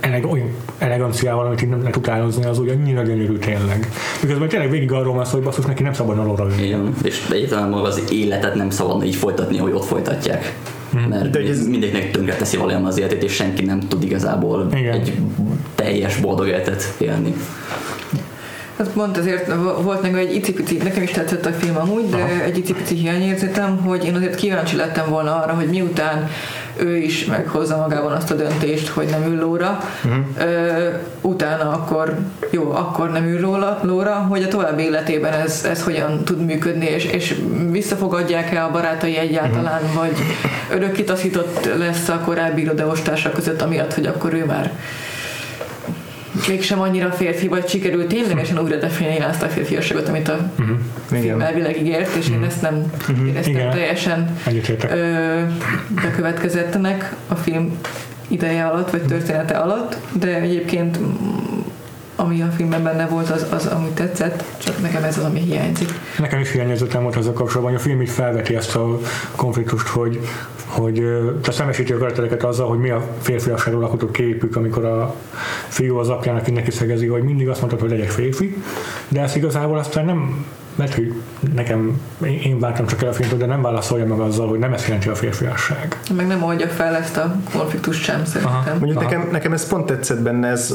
eleg, 0.00 0.26
olyan 0.26 0.50
eleganciával, 0.78 1.46
amit 1.46 1.62
így 1.62 1.68
nem 1.68 1.78
lehet 1.78 1.96
utánozni, 1.96 2.44
az 2.44 2.58
úgy 2.58 2.68
annyira 2.68 3.02
gyönyörű 3.02 3.36
tényleg. 3.36 3.88
Miközben 4.22 4.48
tényleg 4.48 4.70
végig 4.70 4.92
arról 4.92 5.14
van 5.14 5.24
szó, 5.24 5.32
hogy 5.34 5.42
basszus, 5.42 5.64
neki 5.64 5.82
nem 5.82 5.92
szabad 5.92 6.38
ülni. 6.40 6.62
Igen, 6.66 6.94
és 7.04 7.26
egyáltalán 7.32 7.68
maga 7.68 7.86
az 7.88 8.02
életet 8.12 8.54
nem 8.54 8.70
szabadna 8.70 9.04
így 9.04 9.14
folytatni, 9.16 9.58
hogy 9.58 9.72
ott 9.72 9.84
folytatják. 9.84 10.54
mert 11.08 11.30
De 11.30 11.38
ez- 11.38 11.66
mindegyiknek 11.66 12.10
tönkre 12.10 12.34
teszi 12.34 12.56
valójában 12.56 12.86
az 12.86 12.98
életét, 12.98 13.22
és 13.22 13.32
senki 13.32 13.64
nem 13.64 13.80
tud 13.80 14.02
igazából 14.02 14.66
Igen. 14.74 14.92
egy 14.92 15.18
teljes 15.74 16.16
boldog 16.16 16.46
életet 16.46 16.94
élni. 16.98 17.34
Hát 18.78 18.88
pont 18.88 19.16
ezért 19.16 19.46
vo- 19.46 19.82
volt 19.82 20.02
nekem 20.02 20.18
egy 20.18 20.34
icipici, 20.34 20.76
nekem 20.76 21.02
is 21.02 21.10
tetszett 21.10 21.46
a 21.46 21.50
film 21.52 21.76
amúgy, 21.76 22.08
de 22.10 22.16
Aha. 22.16 22.42
egy 22.44 22.58
icipici 22.58 22.94
hiányérzetem, 22.94 23.76
hogy 23.76 24.04
én 24.04 24.14
azért 24.14 24.34
kíváncsi 24.34 24.76
lettem 24.76 25.08
volna 25.08 25.34
arra, 25.42 25.52
hogy 25.54 25.66
miután 25.68 26.28
ő 26.78 26.96
is 26.96 27.24
meghozza 27.24 27.76
magában 27.76 28.12
azt 28.12 28.30
a 28.30 28.34
döntést, 28.34 28.88
hogy 28.88 29.06
nem 29.06 29.22
ül 29.22 29.38
lóra, 29.38 29.78
uh-huh. 30.04 30.24
ö, 30.38 30.88
utána 31.20 31.70
akkor, 31.70 32.18
jó, 32.50 32.70
akkor 32.70 33.10
nem 33.10 33.24
ül 33.24 33.40
lóra, 33.40 33.78
lóra 33.82 34.14
hogy 34.14 34.42
a 34.42 34.48
további 34.48 34.82
életében 34.82 35.32
ez, 35.32 35.64
ez 35.68 35.82
hogyan 35.82 36.24
tud 36.24 36.44
működni, 36.44 36.86
és, 36.86 37.04
és 37.04 37.34
visszafogadják-e 37.70 38.64
a 38.64 38.70
barátai 38.70 39.16
egyáltalán, 39.16 39.82
uh-huh. 39.82 39.94
vagy 39.94 40.16
örökké 40.70 41.02
taszított 41.02 41.68
lesz 41.78 42.08
a 42.08 42.20
korábbi 42.24 42.60
irodaostársak 42.60 43.32
között, 43.32 43.62
amiatt, 43.62 43.94
hogy 43.94 44.06
akkor 44.06 44.34
ő 44.34 44.44
már 44.44 44.72
mégsem 46.48 46.80
annyira 46.80 47.10
férfi, 47.10 47.48
vagy 47.48 47.68
sikerült 47.68 48.06
ténylegesen 48.06 48.58
újra 48.58 48.76
definiálni 48.76 49.24
azt 49.24 49.42
a 49.42 49.46
férfiasságot, 49.46 50.08
amit 50.08 50.28
a 50.28 50.50
uh-huh. 50.58 50.76
film 51.08 51.22
Igen. 51.22 51.42
elvileg 51.42 51.80
ígért, 51.80 52.14
és 52.14 52.28
én 52.28 52.42
ezt 52.42 52.62
nem 52.62 52.92
éreztem 53.26 53.54
Igen. 53.54 53.70
teljesen 53.70 54.36
ö, 54.90 55.40
bekövetkezettnek 55.88 57.14
a 57.28 57.34
film 57.34 57.78
ideje 58.28 58.66
alatt, 58.66 58.90
vagy 58.90 59.02
története 59.02 59.54
alatt, 59.54 59.96
de 60.12 60.40
egyébként 60.40 60.98
ami 62.20 62.42
a 62.42 62.46
filmben 62.46 62.82
benne 62.82 63.06
volt, 63.06 63.30
az, 63.30 63.46
az 63.50 63.66
ami 63.66 63.88
tetszett, 63.88 64.44
csak 64.58 64.80
nekem 64.80 65.04
ez 65.04 65.18
az, 65.18 65.24
ami 65.24 65.40
hiányzik. 65.40 65.88
Nekem 66.18 66.40
is 66.40 66.52
hiányozottam 66.52 67.02
volt 67.02 67.16
azzal 67.16 67.32
kapcsolatban, 67.32 67.72
hogy 67.72 67.80
a 67.80 67.84
film 67.84 68.02
így 68.02 68.08
felveti 68.08 68.56
ezt 68.56 68.76
a 68.76 68.98
konfliktust, 69.36 69.86
hogy, 69.86 70.20
hogy 70.66 71.02
te 71.42 71.50
szemesíti 71.50 71.92
a 71.92 71.98
karaktereket 71.98 72.44
azzal, 72.44 72.68
hogy 72.68 72.78
mi 72.78 72.90
a 72.90 73.04
férfiasságról 73.20 73.82
alkotott 73.82 74.10
képük, 74.10 74.56
amikor 74.56 74.84
a 74.84 75.14
fiú 75.68 75.96
az 75.96 76.08
apjának 76.08 76.44
mindenki 76.44 76.70
szegezi, 76.70 77.06
hogy 77.06 77.22
mindig 77.22 77.48
azt 77.48 77.60
mondtad, 77.60 77.80
hogy 77.80 77.90
legyek 77.90 78.10
férfi, 78.10 78.62
de 79.08 79.20
ezt 79.20 79.36
igazából 79.36 79.78
aztán 79.78 80.04
nem 80.04 80.44
mert 80.78 80.94
hogy 80.94 81.14
nekem, 81.54 82.00
én, 82.24 82.58
vártam 82.58 82.86
csak 82.86 83.02
el 83.02 83.08
a 83.08 83.12
filmtől, 83.12 83.38
de 83.38 83.46
nem 83.46 83.62
válaszolja 83.62 84.06
meg 84.06 84.18
azzal, 84.18 84.48
hogy 84.48 84.58
nem 84.58 84.72
ezt 84.72 84.86
jelenti 84.86 85.08
a 85.08 85.14
férfiasság. 85.14 86.00
Meg 86.16 86.26
nem 86.26 86.42
oldja 86.42 86.68
fel 86.68 86.96
ezt 86.96 87.16
a 87.16 87.36
konfliktust 87.52 88.02
sem 88.02 88.24
szerintem. 88.24 88.78
Mondjuk 88.78 89.00
Aha. 89.00 89.10
nekem, 89.10 89.28
nekem 89.32 89.52
ez 89.52 89.68
pont 89.68 89.86
tetszett 89.86 90.22
benne, 90.22 90.48
ez, 90.48 90.74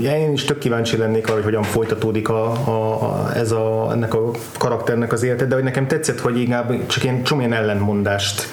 én 0.00 0.32
is 0.32 0.44
tök 0.44 0.58
kíváncsi 0.58 0.96
lennék 0.96 1.26
arra, 1.26 1.34
hogy 1.34 1.44
hogyan 1.44 1.62
folytatódik 1.62 2.28
a, 2.28 2.50
a, 2.50 3.02
a, 3.02 3.36
ez 3.36 3.50
a, 3.50 3.88
ennek 3.92 4.14
a 4.14 4.30
karakternek 4.58 5.12
az 5.12 5.22
élete, 5.22 5.44
de 5.44 5.54
hogy 5.54 5.64
nekem 5.64 5.86
tetszett, 5.86 6.20
hogy 6.20 6.40
inkább 6.40 6.86
csak 6.86 7.04
ilyen 7.04 7.22
csomó 7.22 7.40
ilyen 7.40 7.52
ellentmondást 7.52 8.48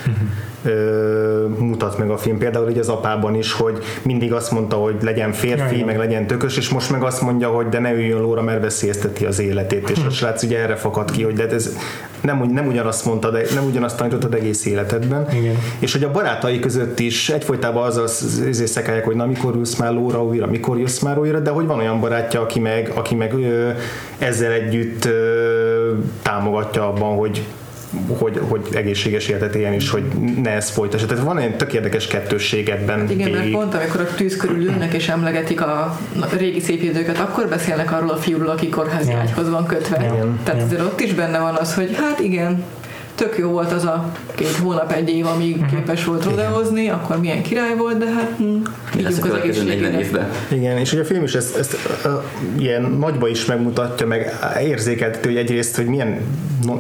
ö, 0.63 1.45
mutat 1.58 1.97
meg 1.97 2.10
a 2.10 2.17
film. 2.17 2.38
Például 2.38 2.69
így 2.69 2.78
az 2.78 2.89
apában 2.89 3.36
is, 3.36 3.54
hogy 3.54 3.84
mindig 4.02 4.34
azt 4.34 4.52
mondta, 4.52 4.76
hogy 4.76 4.95
legyen 5.02 5.32
férfi, 5.32 5.78
Jaj, 5.78 5.86
meg 5.86 5.97
legyen 5.97 6.28
tökös, 6.28 6.58
és 6.58 6.69
most 6.69 6.91
meg 6.91 7.04
azt 7.04 7.21
mondja, 7.21 7.50
hogy 7.50 7.69
de 7.69 7.80
ne 7.80 7.93
üljön 7.93 8.21
lóra, 8.21 8.41
mert 8.41 8.62
veszélyezteti 8.62 9.26
az 9.26 9.39
életét. 9.39 9.89
És 9.89 10.00
a 10.08 10.10
srác 10.10 10.43
ugye 10.43 10.60
erre 10.60 10.76
fakad 10.76 11.12
ki, 11.12 11.24
hogy 11.24 11.34
de 11.34 11.50
ez 11.50 11.78
nem, 12.21 12.50
nem 12.54 12.67
ugyanazt 12.67 13.06
mondta, 13.06 13.30
de 13.30 13.41
nem 13.54 13.65
ugyanazt 13.65 13.97
tanítottad 13.97 14.34
egész 14.34 14.65
életedben. 14.65 15.28
Igen. 15.34 15.56
És 15.80 15.91
hogy 15.91 16.04
a 16.04 16.12
barátai 16.12 16.60
között 16.60 17.00
is 17.00 17.30
egyfolytában 17.30 17.84
azzal 17.84 18.08
szekálják, 18.63 19.06
hogy 19.06 19.15
na 19.15 19.26
mikor 19.26 19.56
jössz 19.56 19.76
már 19.76 19.93
lóra 19.93 20.24
újra, 20.24 20.47
mikor 20.47 20.80
jössz 20.80 21.00
már 21.00 21.19
újra, 21.19 21.39
de 21.39 21.50
hogy 21.50 21.65
van 21.65 21.80
olyan 21.80 22.00
barátja, 22.00 22.41
aki 22.41 22.60
meg, 22.60 22.91
aki 22.95 23.15
meg 23.15 23.34
ö, 23.34 23.69
ezzel 24.17 24.52
együtt 24.52 25.06
ö, 25.06 25.93
támogatja 26.21 26.88
abban, 26.88 27.17
hogy 27.17 27.43
hogy, 28.08 28.39
hogy 28.47 28.67
egészséges 28.73 29.27
életet 29.27 29.56
éljen 29.56 29.73
is, 29.73 29.89
hogy 29.89 30.04
ne 30.41 30.49
ezt 30.49 30.69
folytassa. 30.69 31.06
Tehát 31.06 31.23
van 31.23 31.38
egy 31.38 31.56
tök 31.56 31.73
érdekes 31.73 32.08
kettősség 32.08 32.69
ebben. 32.69 33.10
Igen, 33.10 33.30
mert 33.30 33.43
végig. 33.43 33.58
pont 33.58 33.73
amikor 33.73 34.01
a 34.01 34.15
tűz 34.15 34.38
körül 34.38 34.63
ülnek 34.63 34.93
és 34.93 35.10
emlegetik 35.10 35.62
a 35.62 35.99
régi 36.38 36.60
szép 36.60 36.82
időket, 36.82 37.19
akkor 37.19 37.47
beszélnek 37.47 37.91
arról 37.91 38.10
a 38.10 38.17
fiúról, 38.17 38.49
aki 38.49 38.69
kórházi 38.69 39.10
Igen. 39.10 39.19
ágyhoz 39.19 39.49
van 39.49 39.65
kötve. 39.65 39.97
Igen. 39.97 40.39
Tehát 40.43 40.60
Igen. 40.60 40.65
azért 40.65 40.82
ott 40.82 40.99
is 40.99 41.13
benne 41.13 41.39
van 41.39 41.56
az, 41.56 41.73
hogy 41.73 41.95
hát 41.95 42.19
igen, 42.19 42.63
tök 43.21 43.38
jó 43.38 43.49
volt 43.49 43.71
az 43.71 43.84
a 43.86 44.12
két 44.36 44.47
hónap, 44.55 44.91
egy 44.91 45.10
év, 45.10 45.25
amíg 45.25 45.57
Mhm. 45.57 45.75
képes 45.75 46.05
volt 46.05 46.23
rodehozni, 46.25 46.89
akkor 46.89 47.19
milyen 47.19 47.41
király 47.41 47.75
volt, 47.75 47.97
de 47.97 48.05
hát 48.12 48.31
hm, 48.38 48.43
Mi 48.95 49.01
lesz 49.01 49.17
a 49.17 49.21
következő 49.21 49.63
40 49.63 49.93
egészségére. 49.93 49.99
évben? 50.07 50.29
Igen, 50.60 50.77
és 50.77 50.89
hogy 50.89 50.99
a 50.99 51.05
film 51.05 51.23
is 51.23 51.34
ezt, 51.36 51.57
ezt 51.57 51.77
uh, 52.05 52.12
ilyen 52.62 52.81
nagyba 52.99 53.27
is 53.27 53.45
megmutatja, 53.45 54.07
meg 54.07 54.34
érzékeltető, 54.63 55.29
hogy 55.29 55.38
egyrészt, 55.38 55.75
hogy 55.75 55.86
milyen 55.86 56.17
no, 56.65 56.77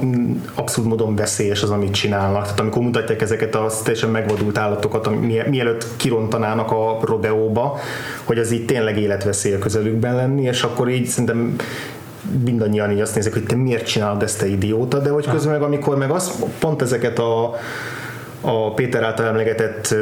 abszolút 0.53 0.89
módon 0.89 1.15
veszélyes 1.15 1.63
az, 1.63 1.69
amit 1.69 1.91
csinálnak. 1.93 2.43
Tehát 2.43 2.59
amikor 2.59 2.81
mutatják 2.81 3.21
ezeket 3.21 3.55
a 3.55 3.71
teljesen 3.83 4.09
megvadult 4.09 4.57
állatokat, 4.57 5.07
ami, 5.07 5.25
mie- 5.25 5.47
mielőtt 5.47 5.85
kirontanának 5.97 6.71
a 6.71 6.99
rodeóba, 7.01 7.79
hogy 8.23 8.37
az 8.37 8.51
így 8.51 8.65
tényleg 8.65 8.97
életveszély 8.99 9.53
a 9.53 9.59
közelükben 9.59 10.15
lenni, 10.15 10.41
és 10.43 10.63
akkor 10.63 10.89
így 10.89 11.05
szerintem 11.05 11.55
mindannyian 12.43 12.91
így 12.91 12.99
azt 12.99 13.15
nézik, 13.15 13.33
hogy 13.33 13.43
te 13.43 13.55
miért 13.55 13.85
csinálod 13.85 14.23
ezt, 14.23 14.39
te 14.39 14.47
idióta, 14.47 14.99
de 14.99 15.09
hogy 15.09 15.27
közben 15.29 15.53
meg 15.53 15.61
amikor 15.61 15.97
meg 15.97 16.11
az, 16.11 16.31
pont 16.59 16.81
ezeket 16.81 17.19
a 17.19 17.53
a 18.41 18.73
Péter 18.73 19.03
által 19.03 19.25
emlegetett 19.25 19.95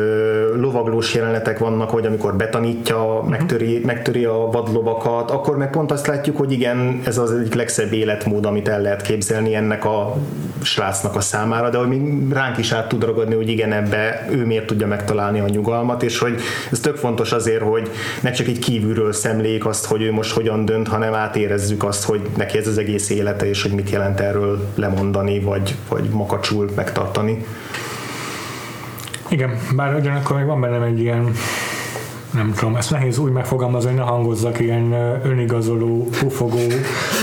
lovaglós 0.56 1.16
jelenetek 1.16 1.60
vannak, 1.60 1.90
hogy 1.90 2.06
amikor 2.06 2.36
betanítja, 2.36 3.24
megtöri, 3.30 3.82
megtöri 3.86 4.26
a 4.26 4.50
vadlovakat, 4.52 5.32
akkor 5.32 5.58
meg 5.58 5.70
pont 5.70 5.92
azt 5.92 6.08
látjuk, 6.08 6.38
hogy 6.38 6.52
igen, 6.52 7.02
ez 7.06 7.18
az 7.18 7.32
egyik 7.32 7.54
legszebb 7.54 7.94
életmód, 7.94 8.46
amit 8.46 8.68
el 8.68 8.82
lehet 8.82 9.02
képzelni 9.02 9.56
ennek 9.56 9.86
a 9.86 10.16
srácnak 10.62 11.16
a 11.16 11.22
számára, 11.22 11.70
de 11.70 11.78
hogy 11.78 11.88
még 11.88 12.32
ránk 12.34 12.58
is 12.58 12.72
át 12.72 12.88
tud 12.88 13.04
ragadni, 13.04 13.36
hogy 13.36 13.50
igen, 13.50 13.72
ebbe 13.72 14.28
ő 14.32 14.46
miért 14.46 14.66
tudja 14.66 14.88
megtalálni 14.88 15.40
a 15.40 15.48
nyugalmat, 15.48 16.04
és 16.04 16.20
hogy 16.20 16.42
ez 16.72 16.80
tök 16.80 16.96
fontos 16.96 17.32
azért, 17.32 17.62
hogy 17.62 17.90
ne 18.22 18.32
csak 18.32 18.48
így 18.48 18.60
kívülről 18.60 19.14
szemléljük 19.14 19.66
azt, 19.66 19.86
hogy 19.86 20.02
ő 20.02 20.12
most 20.12 20.32
hogyan 20.32 20.66
dönt, 20.66 20.88
hanem 20.88 21.14
átérezzük 21.14 21.84
azt, 21.84 22.04
hogy 22.04 22.22
neki 22.38 22.58
ez 22.58 22.68
az 22.68 22.78
egész 22.78 23.10
élete, 23.10 23.46
és 23.46 23.62
hogy 23.62 23.72
mit 23.72 23.90
jelent 23.90 24.20
erről 24.20 24.68
lemondani, 24.76 25.40
vagy, 25.40 25.76
vagy 25.90 26.10
makacsul 26.10 26.70
megtartani. 26.76 27.46
Igen, 29.30 29.58
bár 29.76 29.96
ugyanakkor 29.96 30.36
még 30.36 30.46
van 30.46 30.62
bennem 30.62 30.82
egy 30.82 31.00
ilyen 31.00 31.34
nem 32.34 32.54
tudom, 32.54 32.76
ezt 32.76 32.92
nehéz 32.92 33.18
úgy 33.18 33.32
megfogalmazni, 33.32 33.90
hogy 33.90 34.00
ne 34.00 34.06
hangozzak 34.06 34.60
ilyen 34.60 34.92
önigazoló, 35.24 36.08
pufogó, 36.20 36.60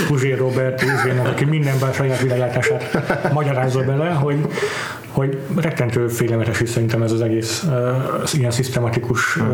Puzsér 0.07 0.37
Robert 0.37 0.81
Uzvének, 0.81 1.27
aki 1.27 1.45
mindenben 1.45 1.89
a 1.89 1.93
saját 1.93 2.21
világlátását 2.21 3.31
magyarázza 3.33 3.83
bele, 3.83 4.09
hogy, 4.09 4.47
hogy 5.17 5.37
rettentő 5.55 6.07
félelmetes 6.07 6.61
is 6.61 6.69
szerintem 6.69 7.01
ez 7.01 7.11
az 7.11 7.21
egész 7.21 7.63
uh, 7.63 8.33
ilyen 8.33 8.51
szisztematikus 8.51 9.35
uh, 9.35 9.45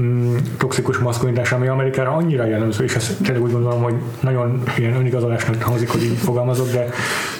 mm, 0.00 0.36
toxikus 0.56 0.98
maszkulinitás, 0.98 1.52
ami 1.52 1.66
Amerikára 1.66 2.10
annyira 2.10 2.44
jellemző, 2.44 2.84
és 2.84 2.94
ezt 2.94 3.22
tényleg 3.22 3.42
úgy 3.42 3.52
gondolom, 3.52 3.82
hogy 3.82 3.94
nagyon 4.20 4.62
ilyen 4.78 4.94
önigazolásnak 4.94 5.62
hangzik, 5.62 5.88
hogy 5.88 6.02
így 6.02 6.16
fogalmazok, 6.16 6.70
de 6.70 6.88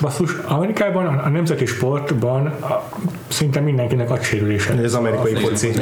basszus, 0.01 0.33
Amerikában 0.47 1.07
a, 1.07 1.25
a 1.25 1.29
nemzeti 1.29 1.67
sportban 1.67 2.47
a, 2.47 2.89
szinte 3.29 3.61
mindenkinek 3.61 4.11
agysérülése. 4.11 4.73
Ez 4.73 4.85
az 4.85 4.95
amerikai 4.95 5.35
foci. 5.35 5.73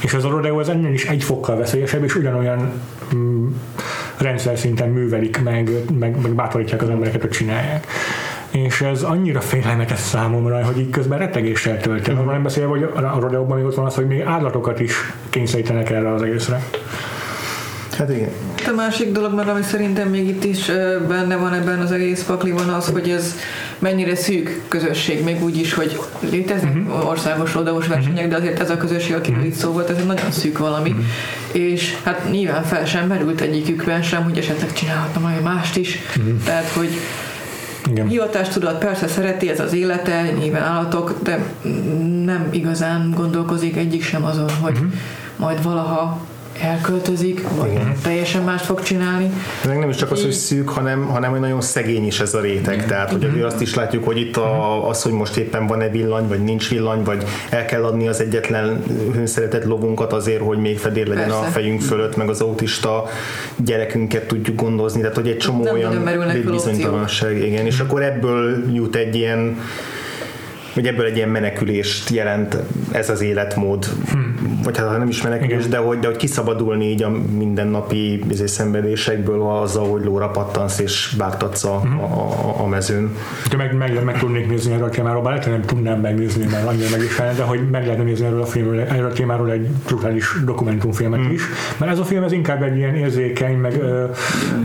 És 0.00 0.14
az 0.14 0.24
a 0.24 0.28
rodeo 0.28 0.58
az 0.58 0.68
ennél 0.68 0.92
is 0.92 1.06
egy 1.06 1.24
fokkal 1.24 1.56
veszélyesebb, 1.56 2.04
és 2.04 2.14
ugyanolyan 2.14 2.72
mm, 3.14 3.46
rendszer 4.16 4.58
szinten 4.58 4.88
művelik, 4.88 5.42
meg, 5.42 5.70
meg, 5.98 6.20
meg 6.20 6.32
bátorítják 6.32 6.82
az 6.82 6.88
embereket, 6.88 7.20
hogy 7.20 7.30
csinálják. 7.30 7.86
És 8.54 8.80
ez 8.80 9.02
annyira 9.02 9.40
félelmetes 9.40 9.98
számomra, 9.98 10.64
hogy 10.64 10.78
így 10.78 10.90
közben 10.90 11.18
rettegéssel 11.18 11.80
tölt 11.80 12.08
el. 12.08 12.16
Arról 12.16 12.32
nem 12.32 12.42
beszélve, 12.42 12.68
hogy 12.68 12.82
a 12.82 13.20
rodeóban 13.20 13.56
még 13.56 13.66
ott 13.66 13.74
van 13.74 13.86
az, 13.86 13.94
hogy 13.94 14.06
még 14.06 14.20
állatokat 14.20 14.80
is 14.80 15.12
kényszerítenek 15.30 15.90
erre 15.90 16.12
az 16.12 16.22
egészre. 16.22 16.62
Hát 17.98 18.10
igen. 18.10 18.28
A 18.66 18.72
másik 18.76 19.12
dolog, 19.12 19.34
meg 19.34 19.48
ami 19.48 19.62
szerintem 19.62 20.08
még 20.08 20.28
itt 20.28 20.44
is 20.44 20.66
benne 21.08 21.36
van 21.36 21.52
ebben 21.52 21.78
az 21.78 21.92
egész 21.92 22.24
pakliban 22.24 22.68
az, 22.68 22.88
hogy 22.88 23.08
ez 23.08 23.34
mennyire 23.78 24.14
szűk 24.14 24.60
közösség, 24.68 25.24
még 25.24 25.42
úgy 25.42 25.56
is, 25.56 25.74
hogy 25.74 26.00
léteznek 26.30 26.74
uh-huh. 26.74 27.08
országos 27.08 27.54
rodeós 27.54 27.86
versenyek, 27.86 28.28
de 28.28 28.36
azért 28.36 28.60
ez 28.60 28.70
a 28.70 28.76
közösség, 28.76 29.14
akiről 29.14 29.38
uh-huh. 29.38 29.52
itt 29.52 29.58
szó 29.58 29.72
volt, 29.72 29.90
ez 29.90 29.96
egy 29.96 30.06
nagyon 30.06 30.30
szűk 30.30 30.58
valami, 30.58 30.90
uh-huh. 30.90 31.04
és 31.52 31.96
hát 32.02 32.30
nyilván 32.30 32.62
fel 32.62 32.84
sem 32.84 33.06
merült 33.06 33.40
egyikükben 33.40 34.02
sem, 34.02 34.24
hogy 34.24 34.38
esetleg 34.38 34.72
csinálhatna 34.72 35.20
majd 35.20 35.42
mást 35.42 35.76
is, 35.76 35.98
uh-huh. 36.16 36.42
tehát 36.44 36.68
hogy 36.68 36.90
Igen. 37.90 38.08
hivatástudat 38.08 38.78
persze 38.78 39.08
szereti, 39.08 39.50
ez 39.50 39.60
az 39.60 39.72
élete, 39.72 40.30
nyilván 40.38 40.62
állatok, 40.62 41.14
de 41.22 41.44
nem 42.24 42.48
igazán 42.50 43.12
gondolkozik 43.16 43.76
egyik 43.76 44.02
sem 44.02 44.24
azon, 44.24 44.50
hogy 44.60 44.72
uh-huh. 44.72 44.92
majd 45.36 45.62
valaha 45.62 46.20
elköltözik, 46.60 47.48
vagy 47.56 47.70
Igen. 47.70 47.92
teljesen 48.02 48.42
mást 48.42 48.64
fog 48.64 48.82
csinálni. 48.82 49.30
Meg 49.66 49.78
nem 49.78 49.88
is 49.88 49.96
csak 49.96 50.10
az, 50.10 50.22
hogy 50.22 50.32
szűk, 50.32 50.68
hanem, 50.68 51.06
hanem 51.06 51.30
hogy 51.30 51.40
nagyon 51.40 51.60
szegény 51.60 52.06
is 52.06 52.20
ez 52.20 52.34
a 52.34 52.40
réteg. 52.40 52.86
Tehát, 52.86 53.10
hogy 53.10 53.24
azért 53.24 53.44
azt 53.44 53.60
is 53.60 53.74
látjuk, 53.74 54.04
hogy 54.04 54.18
itt 54.18 54.36
a, 54.36 54.88
az, 54.88 55.02
hogy 55.02 55.12
most 55.12 55.36
éppen 55.36 55.66
van-e 55.66 55.88
villany, 55.88 56.28
vagy 56.28 56.44
nincs 56.44 56.68
villany, 56.68 57.02
vagy 57.02 57.24
el 57.50 57.64
kell 57.64 57.84
adni 57.84 58.08
az 58.08 58.20
egyetlen 58.20 58.82
hőnszeretett 59.12 59.64
lovunkat 59.64 60.12
azért, 60.12 60.40
hogy 60.40 60.58
még 60.58 60.78
fedél 60.78 61.06
legyen 61.06 61.28
Persze. 61.28 61.46
a 61.46 61.50
fejünk 61.50 61.80
fölött, 61.80 62.16
meg 62.16 62.28
az 62.28 62.40
autista 62.40 63.04
gyerekünket 63.56 64.26
tudjuk 64.26 64.56
gondozni. 64.56 65.00
Tehát, 65.00 65.16
hogy 65.16 65.28
egy 65.28 65.38
csomó 65.38 65.62
Nem 65.62 65.74
olyan 65.74 65.88
nagyon 65.88 66.04
merülnek 66.04 66.42
fel 66.42 66.50
bizonytalanság. 66.52 67.36
Igen, 67.36 67.66
és 67.66 67.80
akkor 67.80 68.02
ebből 68.02 68.64
jut 68.72 68.96
egy 68.96 69.14
ilyen 69.14 69.58
hogy 70.74 70.86
ebből 70.86 71.06
egy 71.06 71.16
ilyen 71.16 71.28
menekülést 71.28 72.10
jelent 72.10 72.56
ez 72.92 73.10
az 73.10 73.20
életmód, 73.20 73.84
hmm. 73.84 74.60
vagy 74.64 74.78
hát 74.78 74.98
nem 74.98 75.08
is 75.08 75.22
menekülés, 75.22 75.66
de 75.66 75.76
hogy, 75.76 75.98
de 75.98 76.06
hogy 76.06 76.16
kiszabadulni 76.16 76.90
így 76.90 77.02
a 77.02 77.10
mindennapi 77.36 78.24
izé, 78.30 78.46
szenvedésekből 78.46 79.42
azzal, 79.42 79.88
hogy 79.88 80.04
lóra 80.04 80.28
pattansz 80.28 80.78
és 80.78 81.14
vágtatsz 81.18 81.64
a, 81.64 81.80
hmm. 81.80 81.98
a, 81.98 82.04
a, 82.04 82.60
a 82.62 82.66
mezőn. 82.66 83.16
De 83.50 83.56
meg, 83.56 83.76
meg, 83.76 84.04
meg 84.04 84.18
tudnék 84.18 84.48
nézni 84.48 84.72
erről 84.72 84.84
a 84.84 84.90
témáról, 84.90 85.22
bár 85.22 85.46
nem 85.46 85.62
tudnám 85.62 86.00
megnézni, 86.00 86.46
mert 86.50 86.66
annyira 86.66 86.88
meg 86.90 87.02
is 87.02 87.16
de 87.36 87.42
hogy 87.42 87.60
meg 87.70 87.82
lehetne 87.82 88.04
nézni 88.04 88.26
erről 88.26 88.42
a 88.42 88.46
filmről, 88.46 88.80
erről 88.80 89.10
a 89.10 89.12
témáról 89.12 89.50
egy 89.50 89.68
brutális 89.86 90.26
dokumentumfilmet 90.44 91.20
hmm. 91.20 91.32
is, 91.32 91.42
mert 91.78 91.92
ez 91.92 91.98
a 91.98 92.04
film 92.04 92.22
ez 92.22 92.32
inkább 92.32 92.62
egy 92.62 92.76
ilyen 92.76 92.94
érzékeny, 92.94 93.56
meg, 93.56 93.80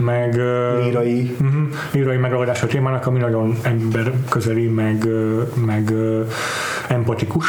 meg 0.00 0.40
lírai, 0.84 1.36
uh-huh, 1.40 1.62
lírai 1.92 2.16
megragadás 2.16 2.62
a 2.62 2.66
témának, 2.66 3.06
ami 3.06 3.18
nagyon 3.18 3.56
ember 3.62 4.12
közeli, 4.28 4.66
meg, 4.66 5.08
meg 5.66 5.92
empatikus, 6.88 7.46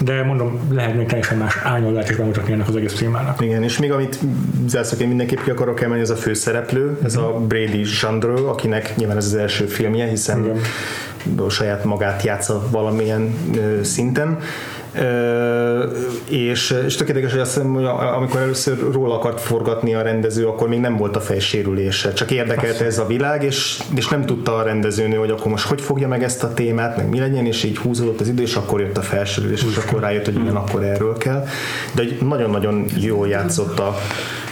de 0.00 0.22
mondom, 0.22 0.60
lehetne 0.70 1.04
teljesen 1.04 1.38
más 1.38 1.56
ányolát 1.64 2.10
is 2.10 2.16
bemutatni 2.16 2.52
ennek 2.52 2.68
az 2.68 2.76
egész 2.76 2.94
témának. 2.94 3.40
Igen, 3.40 3.62
és 3.62 3.78
még 3.78 3.92
amit 3.92 4.18
zászlóként 4.66 5.08
mindenképp 5.08 5.40
ki 5.40 5.50
akarok 5.50 5.80
emelni, 5.80 6.02
ez 6.02 6.10
a 6.10 6.16
főszereplő, 6.16 6.98
ez 7.04 7.16
a 7.16 7.32
Brady 7.48 7.82
Chandro, 7.82 8.48
akinek 8.48 8.96
nyilván 8.96 9.16
ez 9.16 9.26
az 9.26 9.34
első 9.34 9.64
filmje, 9.64 10.06
hiszen 10.06 10.44
Igen. 10.44 11.48
saját 11.48 11.84
magát 11.84 12.22
játsza 12.22 12.62
valamilyen 12.70 13.34
szinten 13.82 14.38
és, 16.28 16.74
és 16.86 16.94
tök 16.94 17.08
érdekes, 17.08 17.30
hogy 17.30 17.40
azt 17.40 17.54
hiszem, 17.54 17.72
hogy 17.72 17.84
amikor 18.14 18.40
először 18.40 18.92
róla 18.92 19.14
akart 19.14 19.40
forgatni 19.40 19.94
a 19.94 20.02
rendező, 20.02 20.46
akkor 20.46 20.68
még 20.68 20.80
nem 20.80 20.96
volt 20.96 21.16
a 21.16 21.20
fejsérülése, 21.20 22.12
csak 22.12 22.30
érdekelte 22.30 22.84
ez 22.84 22.98
a 22.98 23.06
világ, 23.06 23.42
és, 23.42 23.82
és 23.94 24.08
nem 24.08 24.26
tudta 24.26 24.56
a 24.56 24.62
rendezőnő, 24.62 25.16
hogy 25.16 25.30
akkor 25.30 25.50
most 25.50 25.66
hogy 25.66 25.80
fogja 25.80 26.08
meg 26.08 26.22
ezt 26.22 26.42
a 26.42 26.54
témát, 26.54 26.96
meg 26.96 27.08
mi 27.08 27.18
legyen, 27.18 27.46
és 27.46 27.64
így 27.64 27.78
húzódott 27.78 28.20
az 28.20 28.28
idő, 28.28 28.42
és 28.42 28.54
akkor 28.54 28.80
jött 28.80 28.96
a 28.96 29.02
felsérülés, 29.02 29.64
és 29.70 29.76
akkor 29.76 30.00
rájött, 30.00 30.24
hogy 30.24 30.34
igen, 30.34 30.56
akkor 30.56 30.82
erről 30.82 31.18
kell. 31.18 31.46
De 31.94 32.02
nagyon-nagyon 32.20 32.84
jól 33.00 33.28
játszott 33.28 33.78
a 33.78 33.96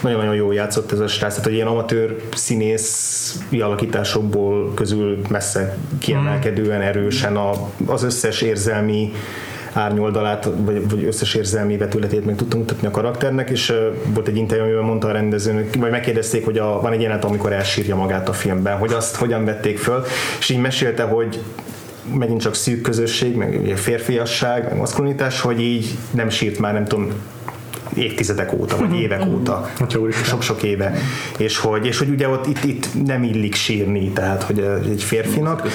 nagyon-nagyon 0.00 0.34
jól 0.34 0.54
játszott 0.54 0.92
ez 0.92 0.98
a 0.98 1.06
srác, 1.06 1.30
tehát 1.30 1.44
hogy 1.44 1.54
ilyen 1.54 1.66
amatőr 1.66 2.16
színész 2.34 3.38
alakításokból 3.60 4.74
közül 4.74 5.20
messze 5.28 5.76
kiemelkedően 5.98 6.80
erősen 6.80 7.36
a, 7.36 7.52
az 7.86 8.02
összes 8.02 8.42
érzelmi 8.42 9.12
árnyoldalát, 9.74 10.48
vagy, 10.56 10.88
vagy 10.88 11.04
összes 11.04 11.34
érzelmi 11.34 11.76
vetületét 11.76 12.24
meg 12.24 12.36
tudtam 12.36 12.58
mutatni 12.58 12.86
a 12.86 12.90
karakternek, 12.90 13.50
és 13.50 13.72
volt 14.06 14.28
egy 14.28 14.36
interjú, 14.36 14.64
amiben 14.64 14.84
mondta 14.84 15.08
a 15.08 15.12
rendezőnök, 15.12 15.74
vagy 15.74 15.90
megkérdezték, 15.90 16.44
hogy 16.44 16.58
a, 16.58 16.80
van 16.80 16.92
egy 16.92 17.00
jelenet, 17.00 17.24
amikor 17.24 17.52
elsírja 17.52 17.96
magát 17.96 18.28
a 18.28 18.32
filmben, 18.32 18.76
hogy 18.76 18.92
azt 18.92 19.16
hogyan 19.16 19.44
vették 19.44 19.78
föl, 19.78 20.04
és 20.38 20.48
így 20.48 20.60
mesélte, 20.60 21.02
hogy 21.02 21.40
megint 22.12 22.40
csak 22.40 22.54
szűk 22.54 22.80
közösség, 22.80 23.36
meg 23.36 23.72
férfiasság, 23.76 24.64
meg 24.64 24.76
maszkulinitás, 24.76 25.40
hogy 25.40 25.60
így 25.60 25.94
nem 26.10 26.28
sírt 26.28 26.58
már 26.58 26.72
nem 26.72 26.84
tudom 26.84 27.12
évtizedek 27.94 28.52
óta, 28.52 28.76
vagy 28.76 29.00
évek 29.00 29.26
óta, 29.26 29.70
sok-sok 30.24 30.62
éve, 30.62 30.94
és 31.38 31.58
hogy, 31.58 31.86
és 31.86 31.98
hogy 31.98 32.08
ugye 32.08 32.28
ott 32.28 32.46
itt, 32.46 32.64
itt 32.64 33.06
nem 33.06 33.22
illik 33.22 33.54
sírni, 33.54 34.10
tehát 34.10 34.42
hogy 34.42 34.58
egy 34.90 35.02
férfinak, 35.02 35.68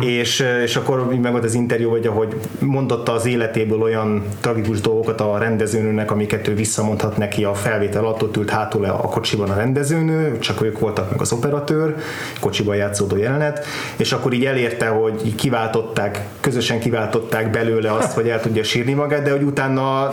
és, 0.00 0.44
és 0.62 0.76
akkor 0.76 1.14
meg 1.22 1.32
volt 1.32 1.44
az 1.44 1.54
interjú, 1.54 1.90
hogy 1.90 2.06
ahogy 2.06 2.36
mondotta 2.58 3.12
az 3.12 3.26
életéből 3.26 3.82
olyan 3.82 4.22
tragikus 4.40 4.80
dolgokat 4.80 5.20
a 5.20 5.38
rendezőnőnek, 5.38 6.10
amiket 6.10 6.48
ő 6.48 6.54
visszamondhat 6.54 7.16
neki 7.16 7.44
a 7.44 7.54
felvétel 7.54 8.04
alatt, 8.04 8.22
ott 8.22 8.36
ült 8.36 8.50
hátul 8.50 8.84
a 8.84 8.96
kocsiban 8.96 9.50
a 9.50 9.54
rendezőnő, 9.54 10.38
csak 10.38 10.62
ők 10.62 10.78
voltak 10.78 11.10
meg 11.10 11.20
az 11.20 11.32
operatőr, 11.32 11.94
kocsiban 12.40 12.76
játszódó 12.76 13.16
jelenet, 13.16 13.66
és 13.96 14.12
akkor 14.12 14.32
így 14.32 14.44
elérte, 14.44 14.86
hogy 14.86 15.34
kiváltották, 15.34 16.24
közösen 16.40 16.80
kiváltották 16.80 17.50
belőle 17.50 17.92
azt, 17.92 18.12
hogy 18.12 18.28
el 18.28 18.40
tudja 18.40 18.62
sírni 18.62 18.92
magát, 18.92 19.22
de 19.22 19.30
hogy 19.30 19.42
utána 19.42 20.12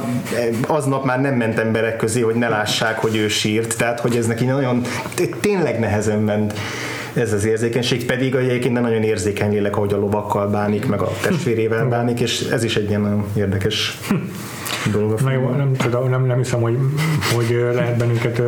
aznap 0.67 1.05
már 1.05 1.21
nem 1.21 1.35
ment 1.35 1.46
emberek 1.55 1.95
közé, 1.95 2.21
hogy 2.21 2.35
ne 2.35 2.49
lássák, 2.49 2.99
hogy 2.99 3.15
ő 3.15 3.27
sírt, 3.27 3.77
tehát 3.77 3.99
hogy 3.99 4.15
ez 4.15 4.25
neki 4.25 4.45
nagyon 4.45 4.81
tényleg 5.41 5.79
nehezen 5.79 6.19
ment 6.19 6.53
ez 7.13 7.33
az 7.33 7.45
érzékenység, 7.45 8.05
pedig 8.05 8.35
egyébként 8.35 8.73
nem 8.73 8.83
nagyon 8.83 9.03
érzékeny 9.03 9.51
lélek, 9.51 9.75
ahogy 9.75 9.93
a 9.93 9.97
lovakkal 9.97 10.47
bánik, 10.47 10.87
meg 10.87 11.01
a 11.01 11.11
testvérével 11.21 11.85
bánik, 11.85 12.19
és 12.19 12.41
ez 12.41 12.63
is 12.63 12.75
egy 12.75 12.89
ilyen 12.89 13.01
nagyon 13.01 13.25
érdekes 13.35 13.99
dolog. 14.91 15.19
Na 15.21 15.31
jó, 15.31 15.49
nem, 15.49 15.73
tudom, 15.73 16.09
nem, 16.09 16.25
nem 16.25 16.37
hiszem, 16.37 16.61
hogy, 16.61 16.77
hogy 17.35 17.67
lehet 17.73 17.97
bennünket 17.97 18.41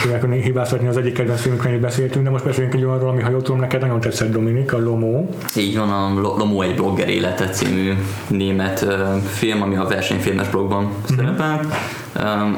hát 0.00 0.26
hibáztatni 0.42 0.88
az 0.88 0.96
egyik 0.96 1.12
kedvenc 1.12 1.40
filmünkről, 1.40 1.80
beszéltünk, 1.80 2.24
de 2.24 2.30
most 2.30 2.44
beszélünk 2.44 2.74
egy 2.74 2.84
olyanról, 2.84 3.10
ami 3.10 3.22
ha 3.22 3.30
jól 3.30 3.42
tudom, 3.42 3.60
neked 3.60 3.80
nagyon 3.80 4.00
tetszett 4.00 4.32
Dominik, 4.32 4.72
a 4.72 4.78
Lomo. 4.78 5.26
Így 5.56 5.76
van, 5.76 5.90
a 5.90 6.20
Lomo 6.20 6.62
egy 6.62 6.74
blogger 6.74 7.08
élete 7.08 7.48
című 7.48 7.92
német 8.26 8.86
film, 9.26 9.62
ami 9.62 9.76
a 9.76 9.84
versenyfilmes 9.84 10.48
blogban 10.48 10.82
mm-hmm. 10.82 11.16
szerepel. 11.16 11.60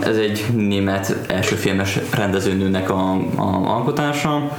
Ez 0.03 0.16
egy 0.16 0.45
német 0.55 1.16
első 1.29 1.55
filmes 1.55 1.99
rendezőnőnek 2.14 2.90
a, 2.90 3.12
a 3.37 3.62
alkotása. 3.64 4.59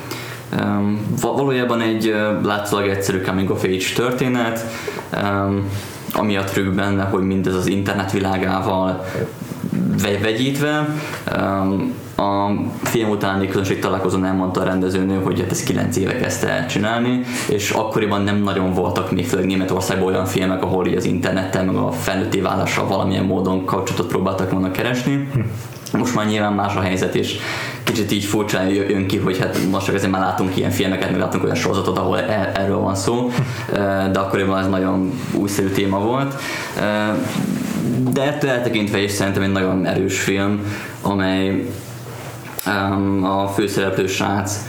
Valójában 1.21 1.81
egy 1.81 2.15
látszólag 2.43 2.87
egyszerű 2.87 3.21
coming 3.21 3.49
of 3.49 3.63
age 3.63 3.85
történet, 3.95 4.65
ami 6.13 6.37
a 6.37 6.43
trükk 6.43 6.73
benne, 6.73 7.03
hogy 7.03 7.23
mindez 7.23 7.55
az 7.55 7.67
internet 7.67 8.11
világával 8.11 9.05
vegyítve. 10.21 10.95
A 12.17 12.51
film 12.83 13.09
utáni 13.09 13.47
közönség 13.47 13.79
találkozón 13.79 14.25
elmondta 14.25 14.61
a 14.61 14.63
rendezőnő, 14.63 15.21
hogy 15.23 15.39
hát 15.39 15.51
ezt 15.51 15.63
9 15.65 15.97
éve 15.97 16.15
kezdte 16.15 16.49
el 16.49 16.65
csinálni, 16.67 17.21
és 17.49 17.69
akkoriban 17.69 18.21
nem 18.21 18.37
nagyon 18.43 18.73
voltak 18.73 19.11
még 19.11 19.27
főleg 19.27 19.45
Németországban 19.45 20.07
olyan 20.07 20.25
filmek, 20.25 20.63
ahol 20.63 20.87
így 20.87 20.95
az 20.95 21.05
internettel, 21.05 21.63
meg 21.63 21.75
a 21.75 21.91
felnőtté 21.91 22.39
válással 22.39 22.87
valamilyen 22.87 23.23
módon 23.23 23.65
kapcsolatot 23.65 24.07
próbáltak 24.07 24.51
volna 24.51 24.71
keresni. 24.71 25.29
Most 25.93 26.15
már 26.15 26.25
nyilván 26.25 26.53
más 26.53 26.75
a 26.75 26.81
helyzet, 26.81 27.15
és 27.15 27.37
kicsit 27.83 28.11
így 28.11 28.23
furcsán 28.23 28.67
jön 28.67 29.07
ki, 29.07 29.17
hogy 29.17 29.37
hát 29.37 29.57
most 29.71 29.85
csak 29.85 29.95
azért 29.95 30.11
már 30.11 30.21
látunk 30.21 30.57
ilyen 30.57 30.71
filmeket, 30.71 31.11
meg 31.11 31.19
látunk 31.19 31.43
olyan 31.43 31.55
sorozatot, 31.55 31.97
ahol 31.97 32.19
er- 32.19 32.57
erről 32.57 32.79
van 32.79 32.95
szó, 32.95 33.31
de 34.11 34.19
akkoriban 34.19 34.59
ez 34.59 34.67
nagyon 34.67 35.11
újszerű 35.33 35.67
téma 35.67 35.99
volt. 35.99 36.35
De 38.11 38.21
ettől 38.21 38.49
eltekintve 38.49 39.01
is 39.01 39.11
szerintem 39.11 39.43
egy 39.43 39.51
nagyon 39.51 39.85
erős 39.85 40.19
film, 40.19 40.61
amely 41.01 41.65
a 43.23 43.47
főszereplő 43.47 44.07
srác 44.07 44.59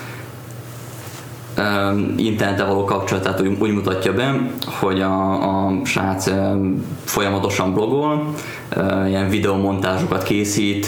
internete 2.17 2.65
való 2.65 2.85
kapcsolatát 2.85 3.41
úgy, 3.41 3.57
úgy 3.59 3.73
mutatja 3.73 4.13
be, 4.13 4.51
hogy 4.81 5.01
a, 5.01 5.33
a 5.67 5.81
srác 5.85 6.31
folyamatosan 7.05 7.73
blogol, 7.73 8.35
ilyen 9.07 9.29
videomontázsokat 9.29 10.23
készít, 10.23 10.87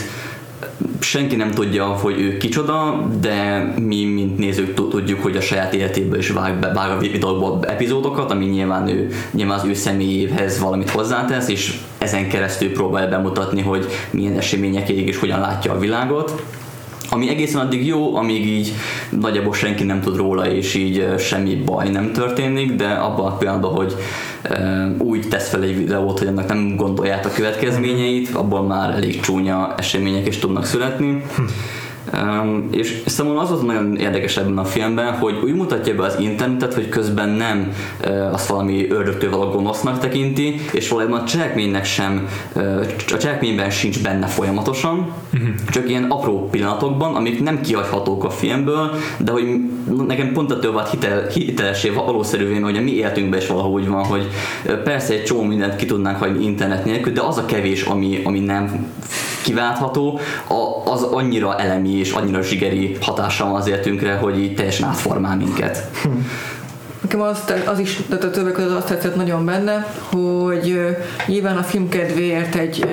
senki 1.01 1.37
nem 1.37 1.51
tudja, 1.51 1.85
hogy 1.85 2.21
ő 2.21 2.37
kicsoda, 2.37 3.07
de 3.21 3.69
mi, 3.79 4.05
mint 4.05 4.39
nézők 4.39 4.75
tudjuk, 4.75 5.23
hogy 5.23 5.37
a 5.37 5.41
saját 5.41 5.75
életéből 5.75 6.19
is 6.19 6.31
vág, 6.31 6.59
be, 6.59 6.73
vág 6.73 6.91
a 6.91 6.99
videókból 6.99 7.65
epizódokat, 7.67 8.31
ami 8.31 8.45
nyilván, 8.45 8.89
ő, 8.89 9.09
nyilván 9.31 9.59
az 9.59 9.65
ő 9.65 9.75
személyéhez 9.75 10.61
valamit 10.61 10.91
hozzátesz, 10.91 11.49
és 11.49 11.79
ezen 11.99 12.29
keresztül 12.29 12.73
próbál 12.73 13.09
bemutatni, 13.09 13.63
hogy 13.63 13.87
milyen 14.11 14.37
események 14.37 14.89
és 14.89 15.19
hogyan 15.19 15.41
látja 15.41 15.73
a 15.73 15.79
világot 15.79 16.43
ami 17.11 17.29
egészen 17.29 17.61
addig 17.61 17.87
jó, 17.87 18.17
amíg 18.17 18.47
így 18.47 18.73
nagyjából 19.11 19.55
senki 19.55 19.85
nem 19.85 20.01
tud 20.01 20.17
róla, 20.17 20.51
és 20.53 20.75
így 20.75 21.15
semmi 21.19 21.55
baj 21.55 21.89
nem 21.89 22.13
történik, 22.13 22.75
de 22.75 22.89
abban 22.89 23.27
a 23.27 23.37
pillanatban, 23.37 23.73
hogy 23.73 23.95
úgy 24.99 25.29
tesz 25.29 25.49
fel 25.49 25.63
egy 25.63 25.77
videót, 25.77 26.19
hogy 26.19 26.29
annak 26.29 26.49
nem 26.49 26.77
gondolják 26.77 27.27
a 27.27 27.31
következményeit, 27.31 28.29
abból 28.35 28.63
már 28.63 28.91
elég 28.91 29.21
csúnya 29.21 29.75
események 29.77 30.27
is 30.27 30.39
tudnak 30.39 30.65
születni. 30.65 31.23
Hm 31.37 31.43
Um, 32.15 32.69
és 32.71 33.03
számomra 33.07 33.41
az 33.41 33.49
volt 33.49 33.67
nagyon 33.67 33.97
érdekes 33.97 34.37
ebben 34.37 34.59
a 34.59 34.65
filmben, 34.65 35.13
hogy 35.13 35.35
úgy 35.45 35.55
mutatja 35.55 35.95
be 35.95 36.03
az 36.03 36.17
internetet, 36.19 36.75
hogy 36.75 36.89
közben 36.89 37.29
nem 37.29 37.73
uh, 38.05 38.33
azt 38.33 38.47
valami 38.47 38.91
ördögtől 38.91 39.31
való 39.31 39.51
gonosznak 39.51 39.99
tekinti, 39.99 40.61
és 40.73 40.89
valójában 40.89 41.21
a 41.21 41.25
cselekménynek 41.25 41.85
sem, 41.85 42.29
uh, 42.55 42.87
a 43.13 43.17
cselekményben 43.17 43.71
sincs 43.71 44.03
benne 44.03 44.27
folyamatosan, 44.27 45.13
uh-huh. 45.35 45.49
csak 45.71 45.89
ilyen 45.89 46.05
apró 46.05 46.49
pillanatokban, 46.49 47.15
amik 47.15 47.43
nem 47.43 47.61
kihagyhatók 47.61 48.25
a 48.25 48.31
filmből, 48.31 48.91
de 49.19 49.33
hogy 49.33 49.45
nekem 50.07 50.33
pont 50.33 50.51
ettől 50.51 50.73
vált 50.73 50.91
hitel, 50.91 51.27
hitelesé 51.27 51.89
valószerűvé, 51.89 52.59
hogy 52.59 52.77
a 52.77 52.81
mi 52.81 52.95
életünkben 52.95 53.41
is 53.41 53.47
valahogy 53.47 53.89
van, 53.89 54.05
hogy 54.05 54.29
persze 54.85 55.13
egy 55.13 55.25
csomó 55.25 55.43
mindent 55.43 55.77
ki 55.77 55.87
tudnánk 55.87 56.19
hagyni 56.19 56.45
internet 56.45 56.85
nélkül, 56.85 57.13
de 57.13 57.21
az 57.23 57.39
a 57.39 57.45
kevés, 57.45 57.83
ami, 57.83 58.21
ami 58.25 58.41
nem 58.41 58.87
kiváltható, 59.43 60.21
az 60.85 61.03
annyira 61.03 61.59
elemi 61.59 62.00
és 62.01 62.13
annyira 62.13 62.43
zsigeri 62.43 62.97
hatással 63.01 63.51
van 63.51 63.61
az 63.61 63.69
életünkre, 63.69 64.15
hogy 64.15 64.39
így 64.39 64.55
teljesen 64.55 64.89
átformál 64.89 65.37
minket. 65.37 65.91
Nekem 67.01 67.21
az, 67.21 67.39
az 67.67 67.79
is, 67.79 68.01
tehát 68.09 68.25
a 68.25 68.31
többek 68.31 68.53
között 68.53 68.77
azt 68.77 68.87
tetszett 68.87 69.17
nagyon 69.17 69.45
benne, 69.45 69.87
hogy 70.03 70.97
nyilván 71.27 71.57
a 71.57 71.63
film 71.63 71.89
kedvéért 71.89 72.55
egy 72.55 72.87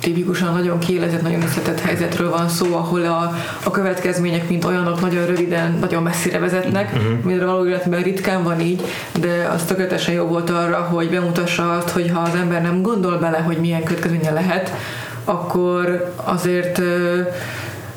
tipikusan 0.00 0.52
nagyon 0.52 0.78
kiélezett, 0.78 1.22
nagyon 1.22 1.42
összetett 1.42 1.80
helyzetről 1.80 2.30
van 2.30 2.48
szó, 2.48 2.74
ahol 2.74 3.04
a, 3.04 3.34
a 3.64 3.70
következmények, 3.70 4.48
mint 4.48 4.64
olyanok 4.64 5.00
nagyon 5.00 5.26
röviden, 5.26 5.76
nagyon 5.80 6.02
messzire 6.02 6.38
vezetnek, 6.38 6.92
uh-huh. 6.94 7.24
mint 7.24 7.42
való 7.42 7.66
életben 7.66 8.02
ritkán 8.02 8.42
van 8.42 8.60
így, 8.60 8.82
de 9.20 9.50
az 9.54 9.64
tökéletesen 9.64 10.14
jó 10.14 10.24
volt 10.24 10.50
arra, 10.50 10.76
hogy 10.76 11.10
bemutassa 11.10 11.76
azt, 11.76 11.90
hogy 11.90 12.10
ha 12.14 12.20
az 12.20 12.34
ember 12.34 12.62
nem 12.62 12.82
gondol 12.82 13.18
bele, 13.18 13.38
hogy 13.38 13.56
milyen 13.56 13.82
következménye 13.82 14.30
lehet, 14.30 14.72
akkor 15.24 16.12
azért 16.16 16.80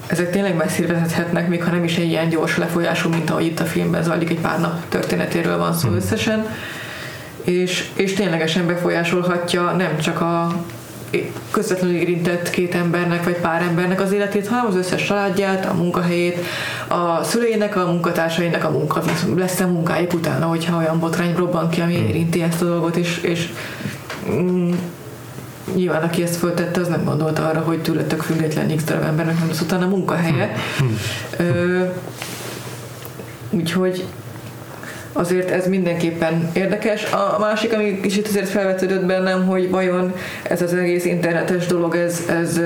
ezek 0.08 0.32
tényleg 0.32 0.56
messzire 0.56 1.06
még 1.48 1.64
ha 1.64 1.72
nem 1.72 1.84
is 1.84 1.98
egy 1.98 2.10
ilyen 2.10 2.30
gyors 2.30 2.58
lefolyású, 2.58 3.10
mint 3.10 3.30
ahogy 3.30 3.46
itt 3.46 3.60
a 3.60 3.66
filmben 3.66 4.04
zajlik, 4.04 4.30
egy 4.30 4.40
pár 4.40 4.60
nap 4.60 4.90
történetéről 4.90 5.58
van 5.58 5.74
szó 5.74 5.88
hmm. 5.88 5.98
összesen, 5.98 6.46
és, 7.44 7.90
és 7.94 8.14
ténylegesen 8.14 8.68
befolyásolhatja 8.68 9.72
nem 9.72 9.98
csak 9.98 10.22
a 10.22 10.64
közvetlenül 11.52 11.96
érintett 11.96 12.50
két 12.50 12.76
embernek 12.76 13.24
vagy 13.24 13.38
pár 13.38 13.62
embernek 13.62 14.02
az 14.02 14.12
életét, 14.12 14.48
hanem 14.48 14.66
az 14.66 14.76
összes 14.76 15.04
családját, 15.04 15.66
a 15.66 15.74
munkahelyét, 15.74 16.38
a 16.88 17.24
szüleinek, 17.24 17.76
a 17.76 17.86
munkatársainak 17.86 18.64
a 18.64 18.70
munka, 18.70 19.02
lesz 19.36 19.60
a 19.60 19.68
munkájuk 19.68 20.14
utána, 20.14 20.46
hogyha 20.46 20.78
olyan 20.78 21.00
botrány 21.00 21.36
robban 21.36 21.70
ki, 21.70 21.82
ami 21.82 21.96
hmm. 21.96 22.08
érinti 22.08 22.42
ezt 22.42 22.62
a 22.62 22.66
dolgot, 22.66 22.96
és, 22.96 23.18
és 23.18 23.50
mm, 24.30 24.72
nyilván 25.76 26.04
aki 26.04 26.24
ezt 26.24 26.36
föltette, 26.36 26.80
az 26.80 26.88
nem 26.88 27.04
gondolta 27.04 27.48
arra, 27.48 27.60
hogy 27.60 27.82
tőletek 27.82 28.22
független 28.22 28.76
x 28.76 28.84
darab 28.84 29.04
embernek 29.04 29.40
nem 29.40 29.48
lesz 29.48 29.62
utána 29.62 29.88
munkahelye. 29.88 30.56
Hmm. 30.78 30.98
Ö, 31.38 31.84
úgyhogy 33.50 34.06
azért 35.14 35.50
ez 35.50 35.68
mindenképpen 35.68 36.50
érdekes. 36.54 37.12
A 37.12 37.38
másik, 37.40 37.74
ami 37.74 38.00
kicsit 38.00 38.28
azért 38.28 38.50
felvetődött 38.50 39.06
bennem, 39.06 39.46
hogy 39.46 39.70
vajon 39.70 40.14
ez 40.44 40.62
az 40.62 40.74
egész 40.74 41.06
internetes 41.06 41.66
dolog, 41.66 41.96
ez, 41.96 42.24
ez 42.30 42.60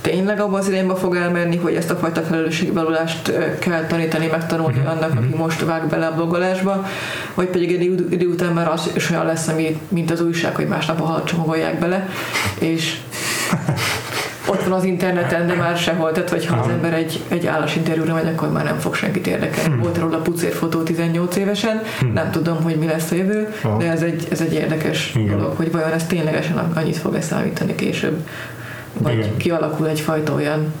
tényleg 0.00 0.40
abban 0.40 0.58
az 0.58 0.68
irányba 0.68 0.96
fog 0.96 1.16
elmenni, 1.16 1.56
hogy 1.56 1.74
ezt 1.74 1.90
a 1.90 1.96
fajta 1.96 2.20
felelősségbelulást 2.20 3.32
kell 3.58 3.86
tanítani, 3.86 4.26
megtanulni 4.26 4.78
mhm. 4.78 4.88
annak, 4.88 5.10
aki 5.10 5.26
mhm. 5.26 5.38
most 5.38 5.64
vág 5.64 5.86
bele 5.86 6.06
a 6.06 6.14
blogolásba, 6.14 6.86
vagy 7.34 7.48
pedig 7.48 7.72
egy 7.72 7.82
idő, 7.82 8.06
idő 8.10 8.26
után 8.26 8.52
már 8.52 8.68
az 8.68 8.90
is 8.94 9.10
olyan 9.10 9.26
lesz, 9.26 9.48
ami, 9.48 9.80
mint 9.88 10.10
az 10.10 10.20
újság, 10.20 10.54
hogy 10.54 10.66
másnap 10.66 11.00
a 11.00 11.04
halat 11.04 11.26
csomagolják 11.26 11.78
bele, 11.78 12.08
és 12.58 12.96
ott 14.50 14.62
van 14.62 14.72
az 14.72 14.84
interneten, 14.84 15.46
de 15.46 15.54
már 15.54 15.76
sehol. 15.76 16.12
Tehát, 16.12 16.30
hogyha 16.30 16.56
az 16.56 16.68
ember 16.68 16.92
egy, 16.92 17.20
egy 17.28 17.46
állásinterjúra 17.46 18.14
megy, 18.14 18.26
akkor 18.26 18.52
már 18.52 18.64
nem 18.64 18.78
fog 18.78 18.94
senkit 18.94 19.26
érdekelni. 19.26 19.70
Hmm. 19.70 19.80
Volt 19.80 19.98
róla 19.98 20.18
pucérfotó 20.18 20.82
18 20.82 21.36
évesen, 21.36 21.82
hmm. 21.98 22.12
nem 22.12 22.30
tudom, 22.30 22.62
hogy 22.62 22.76
mi 22.76 22.86
lesz 22.86 23.10
a 23.10 23.14
jövő, 23.14 23.48
Aha. 23.62 23.78
de 23.78 23.90
ez 23.90 24.02
egy, 24.02 24.26
ez 24.30 24.40
egy 24.40 24.52
érdekes 24.52 25.12
Igen. 25.14 25.36
dolog, 25.36 25.56
hogy 25.56 25.72
vajon 25.72 25.92
ez 25.92 26.06
ténylegesen 26.06 26.72
annyit 26.74 26.96
fog 26.96 27.16
számítani 27.20 27.74
később. 27.74 28.26
Vagy 28.98 29.14
Igen. 29.18 29.36
kialakul 29.36 29.88
egyfajta 29.88 30.32
olyan 30.32 30.72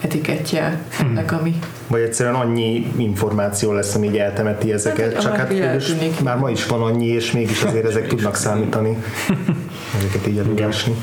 etikettje 0.00 0.80
hmm. 0.98 1.08
ennek, 1.08 1.32
ami... 1.32 1.58
Vagy 1.86 2.00
egyszerűen 2.00 2.34
annyi 2.34 2.92
információ 2.96 3.72
lesz, 3.72 3.94
ami 3.94 4.06
így 4.06 4.16
eltemeti 4.16 4.72
ezeket, 4.72 5.12
hát, 5.12 5.22
csak 5.22 5.36
hát 5.36 6.22
már 6.22 6.36
ma 6.36 6.50
is 6.50 6.66
van 6.66 6.82
annyi, 6.82 7.06
és 7.06 7.32
mégis 7.32 7.62
azért 7.62 7.84
ezek 7.84 8.06
tudnak 8.06 8.34
számítani. 8.34 8.96
Ezeket 9.98 10.26
így 10.26 10.38
elolvasni. 10.38 10.94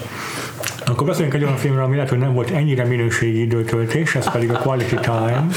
Akkor 0.93 1.07
beszéljünk 1.07 1.35
egy 1.35 1.43
olyan 1.43 1.57
filmről, 1.57 1.83
ami 1.83 1.95
lehet, 1.95 2.09
hogy 2.09 2.19
nem 2.19 2.33
volt 2.33 2.49
ennyire 2.49 2.83
minőségi 2.83 3.41
időtöltés, 3.41 4.15
ez 4.15 4.31
pedig 4.31 4.51
a 4.51 4.57
Quality 4.57 4.95
Time. 5.01 5.47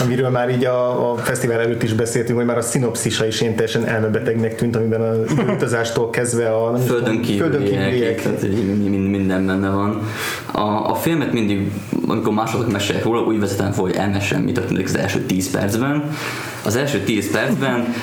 Amiről 0.00 0.30
már 0.30 0.50
így 0.50 0.64
a, 0.64 1.12
a 1.12 1.16
fesztivál 1.16 1.60
előtt 1.60 1.82
is 1.82 1.92
beszéltünk, 1.92 2.38
hogy 2.38 2.46
már 2.46 2.56
a 2.56 2.62
szinopszisa 2.62 3.26
is 3.26 3.40
én 3.40 3.54
teljesen 3.54 3.86
elmebetegnek 3.86 4.54
tűnt, 4.54 4.76
amiben 4.76 5.00
az 5.00 5.18
időutazástól 5.30 6.10
kezdve 6.10 6.54
a 6.54 6.76
földön 6.76 7.20
kívüliek, 7.20 8.28
minden 8.90 9.46
benne 9.46 9.70
van. 9.70 10.02
A, 10.52 10.90
a 10.90 10.94
filmet 10.94 11.32
mindig, 11.32 11.70
amikor 12.08 12.32
másodok 12.32 12.72
mesélek 12.72 13.04
róla, 13.04 13.20
úgy 13.20 13.38
vezetem 13.38 13.72
fel, 13.72 13.82
hogy 13.82 13.94
elmesem, 13.94 14.42
mi 14.42 14.52
történik 14.52 14.84
az 14.84 14.96
első 14.96 15.20
10 15.20 15.50
percben. 15.50 16.10
Az 16.64 16.76
első 16.76 16.98
10 16.98 17.30
percben 17.30 17.94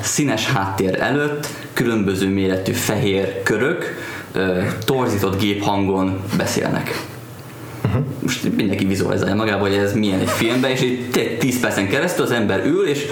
színes 0.00 0.46
háttér 0.46 1.00
előtt 1.00 1.46
különböző 1.72 2.28
méretű 2.28 2.72
fehér 2.72 3.42
körök, 3.42 3.94
torzított 4.84 5.40
géphangon 5.40 6.20
beszélnek. 6.36 7.06
Uh-huh. 7.84 8.04
Most 8.22 8.56
mindenki 8.56 8.84
vizualizálja 8.84 9.34
magába, 9.34 9.60
hogy 9.60 9.74
ez 9.74 9.94
milyen 9.94 10.20
egy 10.20 10.30
filmben, 10.30 10.70
és 10.70 10.80
egy 10.80 11.36
10 11.38 11.60
percen 11.60 11.88
keresztül 11.88 12.24
az 12.24 12.30
ember 12.30 12.66
ül, 12.66 12.86
és 12.86 13.06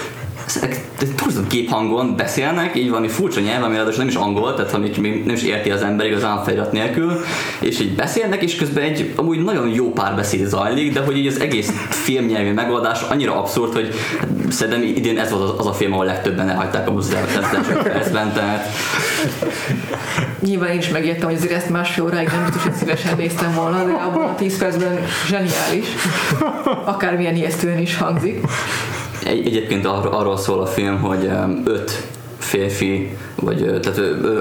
túlzott 1.16 1.50
géphangon 1.50 2.16
beszélnek, 2.16 2.76
így 2.76 2.88
valami 2.88 3.08
furcsa 3.08 3.40
nyelv, 3.40 3.62
ami 3.62 3.74
ráadásul 3.74 3.98
nem 3.98 4.08
is 4.08 4.14
angol, 4.14 4.54
tehát 4.54 4.72
amit 4.72 4.96
még 4.96 5.24
nem 5.24 5.34
is 5.34 5.42
érti 5.42 5.70
az 5.70 5.82
ember 5.82 6.06
igazán 6.06 6.44
felirat 6.44 6.72
nélkül, 6.72 7.12
és 7.60 7.80
így 7.80 7.94
beszélnek, 7.94 8.42
és 8.42 8.56
közben 8.56 8.82
egy 8.82 9.12
amúgy 9.16 9.42
nagyon 9.42 9.68
jó 9.68 9.92
párbeszéd 9.92 10.46
zajlik, 10.46 10.92
de 10.92 11.00
hogy 11.00 11.18
így 11.18 11.26
az 11.26 11.40
egész 11.40 11.70
filmnyelvi 11.88 12.50
megoldás 12.50 13.02
annyira 13.02 13.38
abszurd, 13.38 13.72
hogy 13.72 13.94
szerintem 14.48 14.82
idén 14.82 15.18
ez 15.18 15.30
volt 15.30 15.58
az 15.58 15.66
a 15.66 15.72
film, 15.72 15.92
ahol 15.92 16.04
legtöbben 16.04 16.48
elhagyták 16.48 16.88
a 16.88 16.92
buszot 16.92 17.32
percben, 17.82 18.32
tehát 18.32 18.68
Nyilván 20.40 20.70
én 20.70 20.78
is 20.78 20.88
megértem, 20.88 21.28
hogy 21.28 21.36
azért 21.36 21.52
ezt 21.52 21.68
másfél 21.70 22.04
óráig 22.04 22.28
nem 22.28 22.44
biztos, 22.44 22.62
hogy 22.62 22.72
szívesen 22.72 23.16
néztem 23.16 23.54
volna, 23.54 23.84
de 23.84 23.92
abban 23.92 24.22
a 24.22 24.34
10 24.34 24.58
percben 24.58 24.98
zseniális. 25.26 25.86
Akármilyen 26.84 27.36
ijesztően 27.36 27.78
is 27.78 27.96
hangzik. 27.96 28.40
Egy, 29.24 29.46
egyébként 29.46 29.86
ar- 29.86 30.14
arról 30.14 30.36
szól 30.36 30.60
a 30.60 30.66
film, 30.66 31.00
hogy 31.00 31.30
öt 31.64 32.06
férfi, 32.38 33.16
vagy 33.34 33.80
tehát 33.82 33.98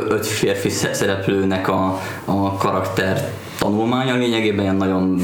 öt 0.10 0.26
férfi 0.26 0.70
szereplőnek 0.70 1.68
a, 1.68 2.00
a 2.26 2.54
karakter 2.58 3.32
tanulmánya 3.60 4.16
lényegében 4.16 4.62
ilyen 4.62 4.76
nagyon 4.76 5.22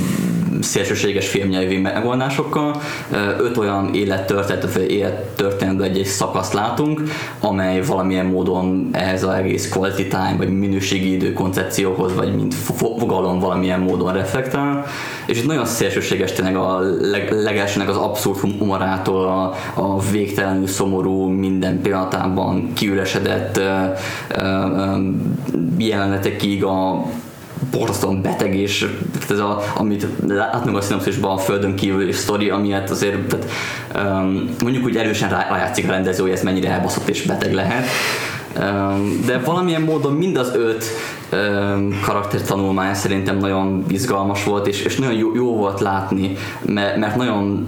szélsőséges 0.65 1.27
filmnyelvi 1.27 1.77
megoldásokkal. 1.77 2.81
Öt 3.39 3.57
olyan 3.57 3.93
élettörténet, 3.93 4.75
élettörténetben 4.75 5.89
egy, 5.89 5.97
egy 5.97 6.05
szakaszt 6.05 6.53
látunk, 6.53 7.01
amely 7.39 7.81
valamilyen 7.81 8.25
módon 8.25 8.89
ehhez 8.91 9.23
az 9.23 9.33
egész 9.33 9.69
quality 9.69 10.07
time, 10.07 10.35
vagy 10.37 10.59
minőségi 10.59 11.13
idő 11.13 11.33
koncepcióhoz, 11.33 12.15
vagy 12.15 12.35
mint 12.35 12.53
fogalom 12.99 13.39
valamilyen 13.39 13.79
módon 13.79 14.13
reflektál. 14.13 14.85
És 15.25 15.37
itt 15.37 15.47
nagyon 15.47 15.65
szélsőséges 15.65 16.31
tényleg 16.31 16.55
a 16.55 16.79
leg, 17.01 17.31
legelsőnek 17.31 17.89
az 17.89 17.97
abszurd 17.97 18.39
humorától 18.39 19.25
a, 19.25 19.53
a 19.81 19.99
végtelenül 20.11 20.67
szomorú, 20.67 21.27
minden 21.27 21.81
pillanatában 21.81 22.73
kiüresedett 22.73 23.59
jelenetekig 25.77 26.63
a 26.63 27.05
borzasztóan 27.71 28.21
beteg, 28.21 28.55
és 28.55 28.87
ez 29.29 29.39
a, 29.39 29.63
amit 29.77 30.07
látnunk 30.27 30.77
a 30.77 30.81
szinopszisban 30.81 31.31
a 31.31 31.37
földön 31.37 31.75
kívül 31.75 32.07
és 32.07 32.15
sztori, 32.15 32.49
amiért 32.49 32.89
azért 32.89 33.27
tehát, 33.27 33.45
um, 33.95 34.49
mondjuk 34.63 34.85
úgy 34.85 34.97
erősen 34.97 35.29
rájátszik 35.29 35.87
a 35.87 35.91
rendező, 35.91 36.21
hogy 36.21 36.31
ez 36.31 36.43
mennyire 36.43 36.69
elbaszott 36.69 37.07
és 37.09 37.21
beteg 37.21 37.53
lehet. 37.53 37.87
Um, 38.59 39.21
de 39.25 39.39
valamilyen 39.39 39.81
módon 39.81 40.13
mind 40.13 40.37
az 40.37 40.55
öt 40.55 40.85
um, 41.31 41.99
karakter 42.01 42.41
tanulmány 42.41 42.93
szerintem 42.93 43.37
nagyon 43.37 43.85
izgalmas 43.87 44.43
volt, 44.43 44.67
és, 44.67 44.81
és 44.81 44.97
nagyon 44.97 45.15
jó, 45.17 45.35
jó 45.35 45.55
volt 45.55 45.79
látni, 45.79 46.37
mert, 46.61 46.97
mert 46.97 47.15
nagyon 47.15 47.67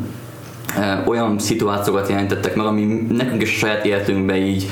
olyan 1.06 1.40
szituációkat 1.40 2.10
jelentettek 2.10 2.56
meg, 2.56 2.66
ami 2.66 3.06
nekünk 3.12 3.42
is 3.42 3.56
a 3.56 3.58
saját 3.58 3.86
életünkben 3.86 4.36
így 4.36 4.70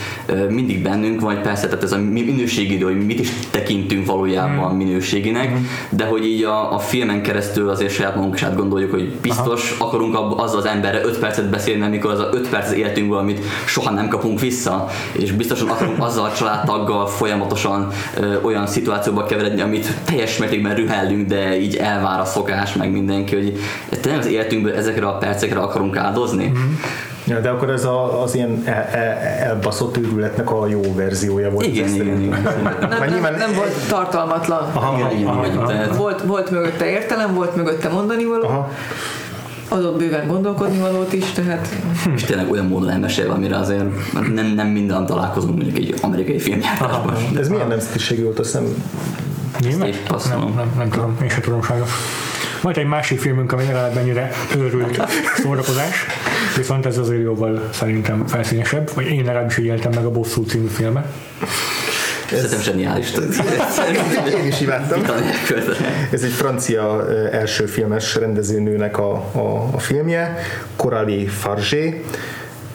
mindig 0.50 0.82
bennünk 0.82 1.22
van, 1.22 1.42
persze, 1.42 1.68
tehát 1.68 1.84
ez 1.84 1.92
a 1.92 1.98
minőségi 1.98 2.74
idő, 2.74 2.86
hogy 2.86 3.06
mit 3.06 3.20
is 3.20 3.30
tekintünk 3.52 4.06
valójában 4.06 4.74
mm. 4.74 4.78
minőséginek, 4.78 5.50
mm. 5.50 5.64
de 5.90 6.06
hogy 6.06 6.26
így 6.26 6.44
a, 6.44 6.74
a 6.74 6.80
filmen 6.80 7.22
keresztül 7.22 7.70
azért 7.70 7.94
saját 7.94 8.16
magunk 8.16 8.36
is 8.36 8.44
átgondoljuk, 8.44 8.92
hogy 8.92 9.12
biztos 9.22 9.76
Aha. 9.80 9.86
akarunk 9.86 10.18
azzal 10.38 10.58
az 10.58 10.66
emberre 10.66 11.02
5 11.04 11.20
percet 11.20 11.50
beszélni, 11.50 11.84
amikor 11.84 12.12
az 12.12 12.20
a 12.20 12.30
5 12.34 12.50
perc 12.50 12.68
az 12.68 12.76
életünkből, 12.76 13.18
amit 13.18 13.40
soha 13.66 13.92
nem 13.92 14.08
kapunk 14.08 14.40
vissza, 14.40 14.88
és 15.12 15.32
biztosan 15.32 15.70
akarunk 15.70 16.04
azzal 16.04 16.26
a 16.26 16.34
családtaggal 16.34 17.08
folyamatosan 17.08 17.88
ö, 18.20 18.42
olyan 18.42 18.68
szituációba 18.68 19.24
keveredni, 19.24 19.62
amit 19.62 19.94
teljes 20.06 20.38
mértékben 20.38 20.76
rühellünk, 20.76 21.28
de 21.28 21.60
így 21.60 21.76
elvár 21.76 22.20
a 22.20 22.26
szokás, 22.26 22.74
meg 22.74 22.92
mindenki, 22.92 23.36
hogy 23.36 23.58
tényleg 24.02 24.22
az 24.22 24.28
életünkből 24.28 24.74
ezekre 24.74 25.08
a 25.08 25.18
percekre 25.18 25.60
akarunk 25.60 25.95
akarunk 25.96 26.18
áldozni. 26.18 26.46
Mm-hmm. 26.46 26.74
Ja, 27.28 27.40
de 27.40 27.50
akkor 27.50 27.70
ez 27.70 27.86
a, 27.86 28.24
az 28.24 28.36
ilyen 28.36 28.62
el, 28.66 28.84
el, 28.92 29.18
elbaszott 29.18 29.98
őrületnek 29.98 30.52
a 30.52 30.68
jó 30.68 30.82
verziója 30.96 31.50
volt. 31.50 31.66
Igen, 31.66 31.94
igen, 31.94 32.22
igen. 32.22 32.48
Nem, 33.00 33.22
nem, 33.22 33.36
nem 33.36 33.54
volt 33.56 33.88
tartalmatlan. 33.88 34.70
Aha, 34.74 34.98
igen, 34.98 35.12
igen, 35.12 35.28
aha, 35.28 35.46
igen, 35.46 35.58
aha. 35.58 35.68
Tehát... 35.68 35.96
Volt, 35.96 36.22
volt 36.22 36.52
mögötte 36.52 36.86
értelem, 36.86 37.34
volt 37.34 37.56
mögötte 37.56 37.90
mondani 37.90 38.26
való. 38.26 38.44
Aha 38.44 38.70
adott 39.68 39.98
bőven 39.98 40.28
gondolkodni 40.28 40.80
valót 40.80 41.14
is, 41.14 41.32
tehát... 41.32 41.68
És 42.16 42.24
tényleg 42.24 42.52
olyan 42.52 42.66
módon 42.66 42.90
elmesélve, 42.90 43.34
amire 43.34 43.58
azért 43.58 43.84
nem, 44.34 44.46
nem 44.46 44.68
minden 44.68 45.06
találkozunk 45.06 45.56
mondjuk 45.56 45.78
egy 45.78 45.94
amerikai 46.02 46.40
filmjátásban. 46.40 47.16
Ez 47.38 47.48
milyen 47.48 47.68
nemzetiségű 47.68 48.24
volt, 48.24 48.40
azt 48.40 48.52
hiszem... 48.52 48.86
Német? 49.60 49.98
Nem, 50.30 50.40
nem, 50.56 50.74
nem 50.78 50.90
tudom, 50.90 51.18
én 51.24 51.30
sem 51.30 51.42
tudom 51.42 51.62
sajnos. 51.62 51.90
Majd 52.66 52.78
egy 52.78 52.86
másik 52.86 53.20
filmünk, 53.20 53.52
ami 53.52 53.64
legalább 53.64 53.98
ennyire 53.98 54.32
őrült 54.58 55.02
szórakozás, 55.36 56.06
viszont 56.58 56.86
ez 56.86 56.98
azért 56.98 57.22
jóval 57.22 57.70
szerintem 57.74 58.28
felszínesebb, 58.28 58.92
vagy 58.94 59.06
én 59.06 59.26
legalábbis 59.26 59.58
így 59.58 59.66
éltem 59.66 59.92
meg 59.96 60.06
a 60.06 60.12
Bosszú 60.12 60.44
című 60.44 60.68
filmet. 60.68 61.06
Szerintem 62.30 62.62
zseniális. 62.62 63.12
Én 64.42 64.48
is 64.48 64.62
imádtam. 64.62 65.02
Ez 66.12 66.24
egy 66.24 66.32
francia 66.32 67.06
ö, 67.08 67.28
első 67.32 67.66
filmes 67.66 68.16
rendezőnőnek 68.16 68.98
a, 68.98 69.14
a, 69.14 69.70
a 69.72 69.80
filmje, 69.80 70.38
Coralie 70.76 71.30
Fargé, 71.30 72.04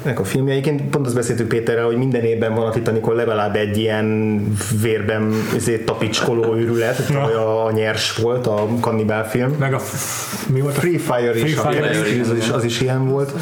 nek 0.04 0.20
a 0.20 0.24
filmjeiként, 0.24 0.82
pont 0.82 1.06
azt 1.06 1.14
beszéltük 1.14 1.48
Péterrel, 1.48 1.84
hogy 1.84 1.96
minden 1.96 2.22
évben 2.22 2.54
van 2.54 2.66
a 2.66 2.70
Titanicon 2.70 3.14
legalább 3.14 3.56
egy 3.56 3.78
ilyen 3.78 4.42
vérben 4.82 5.32
ezért 5.56 5.84
tapicskoló 5.84 6.54
őrület, 6.56 7.06
tavaly 7.06 7.34
a, 7.34 7.64
a 7.66 7.70
nyers 7.70 8.16
volt, 8.16 8.46
a 8.46 8.66
kannibál 8.80 9.28
film. 9.28 9.50
Meg 9.58 9.74
a 9.74 9.78
f- 9.78 10.48
mi 10.48 10.60
volt 10.60 10.76
a 10.76 10.80
Free 10.80 10.98
Fire 10.98 11.34
is, 11.34 11.54
Free 11.54 11.70
Fire 11.70 11.88
az, 11.88 12.06
is. 12.06 12.20
az, 12.20 12.36
is, 12.36 12.48
az 12.50 12.64
is 12.64 12.80
ilyen 12.80 13.08
volt. 13.08 13.32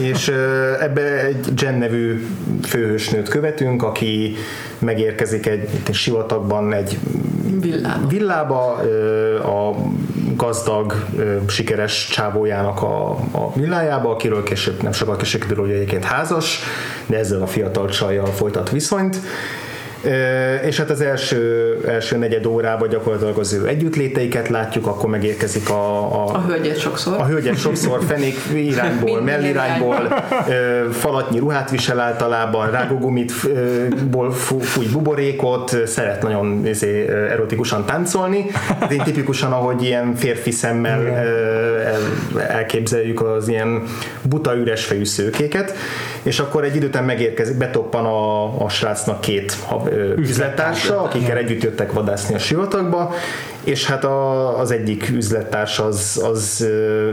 és 0.00 0.28
ebbe 0.80 1.24
egy 1.24 1.46
Jen 1.56 1.74
nevű 1.74 2.26
főhősnőt 2.62 3.28
követünk, 3.28 3.82
aki 3.82 4.34
megérkezik 4.78 5.46
egy, 5.46 5.68
egy 5.86 5.94
sivatagban 5.94 6.72
egy 6.72 6.98
Villába. 7.60 8.06
villába 8.08 8.72
a 9.42 9.76
gazdag, 10.40 10.94
sikeres 11.48 12.08
csávójának 12.10 12.82
a, 12.82 13.10
a 13.10 13.52
villájába, 13.54 14.10
akiről 14.10 14.42
később 14.42 14.82
nem 14.82 14.92
sokkal 14.92 15.16
később 15.16 15.40
kiderül, 15.40 15.64
hogy 15.64 15.74
egyébként 15.74 16.04
házas, 16.04 16.60
de 17.06 17.18
ezzel 17.18 17.42
a 17.42 17.46
fiatal 17.46 17.88
csajjal 17.88 18.26
folytat 18.26 18.70
viszonyt. 18.70 19.16
És 20.66 20.76
hát 20.76 20.90
az 20.90 21.00
első, 21.00 21.76
első 21.86 22.16
negyed 22.16 22.46
órában 22.46 22.88
gyakorlatilag 22.88 23.38
az 23.38 23.52
ő 23.52 23.66
együttléteiket 23.66 24.48
látjuk, 24.48 24.86
akkor 24.86 25.10
megérkezik 25.10 25.70
a, 25.70 25.96
A 26.12 26.34
a, 26.34 26.44
hölgyet 26.48 26.78
sokszor. 26.78 27.20
a 27.20 27.26
hölgyet 27.26 27.58
sokszor 27.58 28.00
fenék 28.06 28.36
irányból, 28.54 29.20
mellirányból, 29.20 30.24
falatnyi 30.92 31.38
ruhát 31.38 31.70
visel 31.70 32.00
általában, 32.00 32.70
rágógumit 32.70 33.32
ö, 33.54 33.84
ból 34.10 34.32
fú- 34.32 34.64
fúj 34.64 34.86
buborékot, 34.86 35.76
szeret 35.86 36.22
nagyon 36.22 36.66
izé, 36.66 37.06
erotikusan 37.08 37.84
táncolni. 37.86 38.44
Ez 38.80 38.92
így 38.92 39.02
tipikusan, 39.02 39.52
ahogy 39.52 39.82
ilyen 39.82 40.14
férfi 40.14 40.50
szemmel 40.50 41.00
elképzeljük 42.48 43.20
az 43.22 43.48
ilyen 43.48 43.82
buta 44.22 44.56
üres 44.56 44.84
fejű 44.84 45.04
szőkéket, 45.04 45.74
és 46.22 46.38
akkor 46.38 46.64
egy 46.64 46.76
idő 46.76 46.86
után 46.86 47.04
megérkezik, 47.04 47.56
betoppan 47.56 48.04
a, 48.04 48.44
a 48.64 48.68
srácnak 48.68 49.20
két 49.20 49.56
üzlettársa, 50.16 51.02
akikkel 51.02 51.36
együtt 51.36 51.62
jöttek 51.62 51.92
vadászni 51.92 52.34
a 52.34 52.38
sivatagba, 52.38 53.14
és 53.64 53.86
hát 53.86 54.04
a, 54.04 54.58
az 54.58 54.70
egyik 54.70 55.08
üzlettárs 55.08 55.78
az, 55.78 56.20
az 56.24 56.68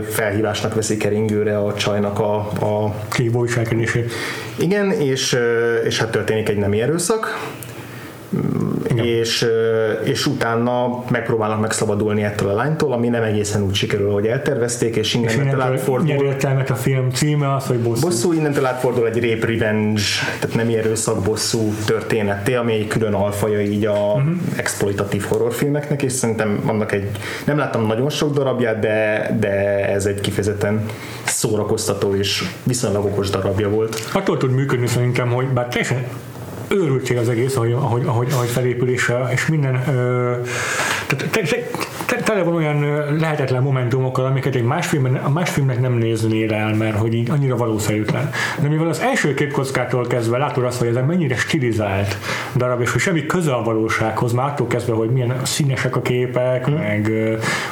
felhívásnak 0.09 0.73
veszi 0.73 0.97
keringőre 0.97 1.57
a 1.57 1.73
csajnak 1.73 2.19
a, 2.19 2.35
a 2.37 2.93
kívó 3.09 3.41
viselkedését. 3.41 4.11
igen, 4.59 4.91
és, 4.91 5.37
és 5.85 5.99
hát 5.99 6.11
történik 6.11 6.49
egy 6.49 6.57
nemi 6.57 6.81
erőszak, 6.81 7.37
Igen. 8.87 9.05
és, 9.05 9.45
és 10.03 10.25
utána 10.25 11.03
megpróbálnak 11.09 11.59
megszabadulni 11.59 12.23
ettől 12.23 12.49
a 12.49 12.53
lánytól, 12.53 12.93
ami 12.93 13.07
nem 13.07 13.23
egészen 13.23 13.63
úgy 13.63 13.73
sikerül, 13.73 14.11
hogy 14.11 14.25
eltervezték, 14.25 14.95
és 14.95 15.15
És 15.15 15.33
innentől 15.33 15.61
átfordul. 15.61 16.25
értelmet 16.25 16.69
a 16.69 16.75
film 16.75 17.09
címe, 17.09 17.55
az, 17.55 17.65
hogy 17.65 17.79
bosszú. 17.79 18.01
Bosszú 18.01 18.33
innentől 18.33 18.65
átfordul 18.65 19.07
egy 19.07 19.29
rape 19.29 19.45
revenge, 19.45 20.01
tehát 20.39 20.55
nem 20.55 20.67
erőszak 20.67 21.23
bosszú 21.23 21.73
történetté, 21.85 22.55
ami 22.55 22.73
egy 22.73 22.87
külön 22.87 23.13
alfaja 23.13 23.61
így 23.61 23.85
a 23.85 24.13
uh-huh. 24.15 24.31
exploitatív 24.55 25.23
horrorfilmeknek, 25.23 26.01
és 26.01 26.11
szerintem 26.11 26.63
annak 26.65 26.91
egy, 26.91 27.09
nem 27.45 27.57
láttam 27.57 27.85
nagyon 27.85 28.09
sok 28.09 28.33
darabját, 28.33 28.79
de, 28.79 29.29
de 29.39 29.49
ez 29.89 30.05
egy 30.05 30.21
kifejezetten 30.21 30.85
szórakoztató 31.25 32.15
és 32.15 32.43
viszonylag 32.63 33.05
okos 33.05 33.29
darabja 33.29 33.69
volt. 33.69 34.09
Attól 34.13 34.37
tud 34.37 34.51
működni 34.51 34.87
szerintem, 34.87 35.29
hogy 35.29 35.47
bár 35.47 35.67
teljesen 35.67 36.05
őrültség 36.69 37.17
az 37.17 37.29
egész, 37.29 37.55
ahogy, 37.55 37.71
ahogy, 37.71 38.05
ahogy, 38.05 38.27
ahogy 38.31 38.47
felépül, 38.47 38.89
és, 38.89 39.11
minden 39.47 39.75
ö, 39.75 40.35
tehát 41.07 41.29
te, 41.31 41.41
te, 41.41 41.41
te, 41.41 41.63
tele 42.27 42.43
van 42.43 42.55
olyan 42.55 42.79
lehetetlen 43.19 43.61
momentumokkal, 43.63 44.25
amiket 44.25 44.55
egy 44.55 44.63
más, 44.63 44.87
filmben, 44.87 45.15
a 45.15 45.29
más 45.29 45.49
filmnek 45.49 45.79
nem 45.79 45.93
néznél 45.93 46.53
el, 46.53 46.73
mert 46.73 46.97
hogy 46.97 47.13
így 47.13 47.29
annyira 47.29 47.55
valószerűtlen. 47.55 48.29
De 48.59 48.67
mivel 48.67 48.87
az 48.87 48.99
első 48.99 49.33
képkockától 49.33 50.07
kezdve 50.07 50.37
látod 50.37 50.63
azt, 50.63 50.79
hogy 50.79 50.87
ez 50.87 50.95
mennyire 51.07 51.35
stilizált 51.35 52.17
darab, 52.55 52.81
és 52.81 52.91
hogy 52.91 53.01
semmi 53.01 53.25
köze 53.25 53.53
a 53.53 53.63
valósághoz, 53.63 54.31
már 54.31 54.45
attól 54.45 54.67
kezdve, 54.67 54.93
hogy 54.93 55.09
milyen 55.09 55.33
színesek 55.43 55.95
a 55.95 56.01
képek, 56.01 56.69
mm. 56.69 56.73
meg 56.73 57.11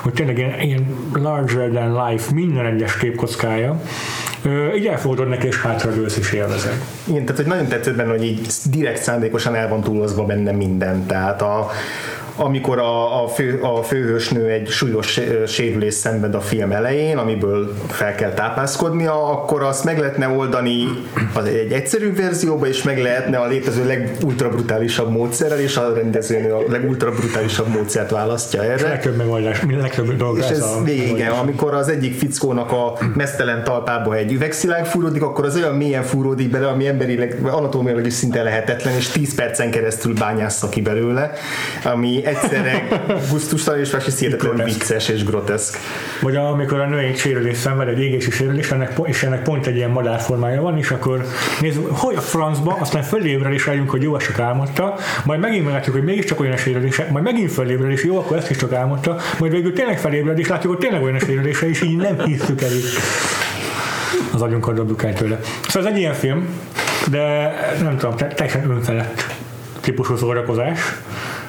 hogy 0.01 0.13
tényleg 0.13 0.37
ilyen, 0.37 0.59
ilyen 0.59 0.95
larger 1.13 1.69
than 1.69 2.07
life 2.07 2.33
minden 2.33 2.65
egyes 2.65 2.97
képkockája, 2.97 3.81
így 4.77 4.85
elfogadod 4.85 5.27
neki, 5.27 5.47
és 5.47 5.61
hátradőlsz 5.61 6.17
és 6.17 6.31
élvezed. 6.31 6.81
Igen, 7.03 7.25
tehát 7.25 7.41
hogy 7.41 7.49
nagyon 7.49 7.67
tetszett 7.67 7.95
benne, 7.95 8.09
hogy 8.09 8.23
így 8.23 8.47
direkt 8.69 9.01
szándékosan 9.01 9.55
el 9.55 9.67
van 9.67 9.81
túlozva 9.81 10.25
benne 10.25 10.51
minden. 10.51 11.05
Tehát 11.05 11.41
a, 11.41 11.69
amikor 12.35 12.79
a, 12.79 13.23
a, 13.23 13.27
fő, 13.27 13.59
a 13.61 13.83
főhősnő 13.83 14.49
egy 14.49 14.69
súlyos 14.69 15.07
sé- 15.07 15.47
sérülés 15.47 15.93
szenved 15.93 16.35
a 16.35 16.41
film 16.41 16.71
elején, 16.71 17.17
amiből 17.17 17.73
fel 17.87 18.15
kell 18.15 18.33
tápászkodnia, 18.33 19.31
akkor 19.31 19.63
azt 19.63 19.83
meg 19.83 19.99
lehetne 19.99 20.27
oldani 20.27 20.87
az 21.33 21.45
egy 21.45 21.71
egyszerű 21.71 22.13
verzióba, 22.15 22.67
és 22.67 22.83
meg 22.83 23.01
lehetne 23.01 23.37
a 23.37 23.47
létező 23.47 23.87
legultrabrutálisabb 23.87 25.11
módszerrel, 25.11 25.59
és 25.59 25.77
a 25.77 25.93
rendezőnő 25.93 26.53
a 26.53 26.63
legultrabrutálisabb 26.67 27.67
módszert 27.67 28.09
választja 28.09 28.63
erre. 28.63 28.87
legtöbb 28.87 29.15
megoldás, 29.15 29.61
legtöbb 29.69 30.17
dolog 30.17 30.37
És 30.37 30.45
ez 30.45 30.65
végig, 30.83 31.09
igen, 31.09 31.31
amikor 31.31 31.73
az 31.73 31.89
egyik 31.89 32.17
fickónak 32.17 32.71
a 32.71 32.97
mesztelen 33.15 33.63
talpába 33.63 34.15
egy 34.15 34.31
üvegszilág 34.31 34.85
fúródik, 34.85 35.21
akkor 35.21 35.45
az 35.45 35.55
olyan 35.55 35.75
mélyen 35.75 36.03
fúródik 36.03 36.49
bele, 36.49 36.67
ami 36.67 36.87
emberileg, 36.87 37.39
anatómiailag 37.43 38.05
is 38.05 38.13
szinte 38.13 38.43
lehetetlen, 38.43 38.95
és 38.95 39.07
10 39.07 39.35
percen 39.35 39.71
keresztül 39.71 40.13
bányássza 40.13 40.69
ki 40.69 40.81
belőle, 40.81 41.31
ami 41.83 42.24
egyszerre 42.25 42.87
gusztustalan 43.29 43.79
és 43.79 43.89
másrészt 43.89 44.19
hihetetlenül 44.19 44.63
vicces 44.63 45.09
és 45.09 45.23
groteszk. 45.23 45.77
Vagy 46.21 46.35
amikor 46.35 46.79
a 46.79 46.87
nő 46.87 46.97
egy 46.97 47.17
sérülés 47.17 47.57
szenved, 47.57 47.87
egy 47.87 47.99
égési 47.99 48.31
sérülés, 48.31 48.71
ennek, 48.71 48.99
és 49.03 49.23
ennek 49.23 49.41
pont 49.41 49.67
egy 49.67 49.75
ilyen 49.75 49.89
madárformája 49.89 50.61
van, 50.61 50.77
és 50.77 50.89
akkor 50.89 51.25
nézzük, 51.61 51.87
hogy 51.91 52.15
a 52.15 52.21
francba, 52.21 52.77
aztán 52.79 53.03
fölébred 53.03 53.53
és 53.53 53.65
rájunk, 53.65 53.89
hogy 53.89 54.01
jó, 54.01 54.15
ezt 54.15 54.25
csak 54.25 54.39
álmodta, 54.39 54.95
majd 55.23 55.39
megint 55.39 55.63
meglátjuk, 55.63 55.95
hogy 55.95 56.03
mégiscsak 56.03 56.39
olyan 56.39 56.53
a 56.53 56.57
sérülése, 56.57 57.07
majd 57.11 57.23
megint 57.23 57.51
fölébred, 57.51 57.91
és 57.91 58.03
jó, 58.03 58.17
akkor 58.17 58.37
ezt 58.37 58.49
is 58.49 58.57
csak 58.57 58.73
álmodta, 58.73 59.17
majd 59.39 59.51
végül 59.51 59.73
tényleg 59.73 59.99
felébred, 59.99 60.39
és 60.39 60.47
látjuk, 60.47 60.73
hogy 60.73 60.81
tényleg 60.81 61.03
olyan 61.03 61.15
a 61.15 61.19
sérülése, 61.19 61.69
és 61.69 61.81
így 61.81 61.97
nem 61.97 62.19
hiszük 62.19 62.61
el. 62.61 62.69
Az 64.33 64.41
agyunk 64.41 64.67
adott 64.67 65.03
el 65.03 65.13
tőle. 65.13 65.39
Szóval 65.67 65.89
ez 65.89 65.93
egy 65.93 65.99
ilyen 65.99 66.13
film, 66.13 66.47
de 67.11 67.53
nem 67.81 67.97
tudom, 67.97 68.15
te- 68.15 68.27
teljesen 68.27 68.69
önfelett 68.69 69.25
típusú 69.81 70.15
szórakozás. 70.15 70.79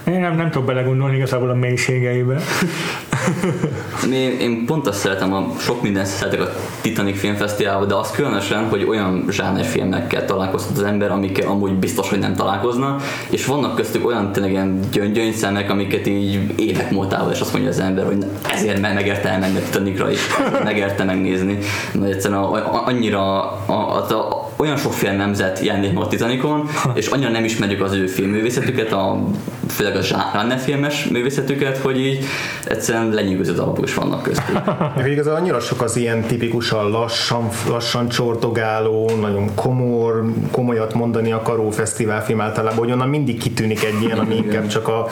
Én 0.07 0.20
nem, 0.20 0.36
nem 0.36 0.50
tudok 0.50 0.66
belegondolni 0.66 1.16
igazából 1.16 1.50
a 1.50 1.54
mélységeibe. 1.54 2.40
Én, 4.12 4.38
én 4.40 4.66
pont 4.66 4.86
azt 4.86 4.98
szeretem, 4.98 5.32
a 5.32 5.46
sok 5.59 5.82
mindent 5.82 6.07
szeretek 6.07 6.40
a 6.40 6.50
Titanic 6.80 7.18
Filmfesztiválban, 7.18 7.88
de 7.88 7.94
az 7.94 8.11
különösen, 8.11 8.68
hogy 8.68 8.84
olyan 8.88 9.24
zsánerfilmekkel 9.30 10.24
találkoztat 10.24 10.76
az 10.76 10.82
ember, 10.82 11.11
amikkel 11.11 11.48
amúgy 11.48 11.72
biztos, 11.72 12.09
hogy 12.09 12.18
nem 12.18 12.34
találkozna, 12.34 12.96
és 13.30 13.46
vannak 13.46 13.74
köztük 13.74 14.07
olyan 14.07 14.32
tényleg 14.32 14.50
ilyen 14.52 14.80
gyön- 14.92 15.12
gyöngyszemek, 15.12 15.70
amiket 15.70 16.07
így 16.07 16.52
évek 16.57 16.90
múltával, 16.90 17.32
és 17.32 17.40
azt 17.40 17.52
mondja 17.52 17.70
az 17.70 17.80
ember, 17.80 18.04
hogy 18.04 18.24
ezért 18.50 18.80
me- 18.80 18.94
megérte 18.94 19.28
elmenni 19.28 19.57
a 19.57 19.62
Titanicra 19.62 20.11
is, 20.11 20.20
megérte 20.64 21.04
megnézni. 21.04 21.59
Mert 21.92 22.12
egyszerűen 22.12 22.40
a, 22.40 22.54
a, 22.54 22.82
annyira 22.86 23.42
a, 23.42 23.62
a, 23.66 23.96
a, 24.11 24.45
olyan 24.57 24.76
sokféle 24.76 25.12
nemzet 25.12 25.61
jelenik 25.61 25.92
meg 25.92 26.02
a 26.02 26.07
Titanicon, 26.07 26.68
és 26.94 27.07
annyira 27.07 27.30
nem 27.30 27.44
ismerjük 27.44 27.80
az 27.80 27.92
ő 27.92 28.07
filmművészetüket, 28.07 28.92
a, 28.92 29.24
főleg 29.68 29.96
a 29.96 30.02
zsáner 30.02 30.59
filmes 30.59 31.04
művészetüket, 31.04 31.78
hogy 31.78 31.98
így 31.98 32.24
egyszerűen 32.64 33.09
lenyűgöző 33.09 33.52
darabok 33.52 33.84
is 33.86 33.94
vannak 33.94 34.22
köztük. 34.22 34.61
Igazából 35.12 35.40
annyira 35.40 35.61
sok 35.61 35.82
az 35.82 35.96
ilyen 35.96 36.22
tipikusan 36.22 36.90
lassan, 36.90 37.48
lassan 37.68 38.09
csortogáló, 38.09 39.11
nagyon 39.20 39.54
komor, 39.54 40.24
komolyat 40.50 40.94
mondani 40.94 41.32
akaró 41.32 41.70
fesztiválfilm 41.70 42.40
általában, 42.40 42.78
hogy 42.78 42.92
onnan 42.92 43.09
mindig 43.09 43.38
kitűnik 43.38 43.84
egy 43.84 44.02
ilyen, 44.02 44.18
ami 44.18 44.36
inkább 44.36 44.66
csak 44.66 44.88
a 44.88 45.07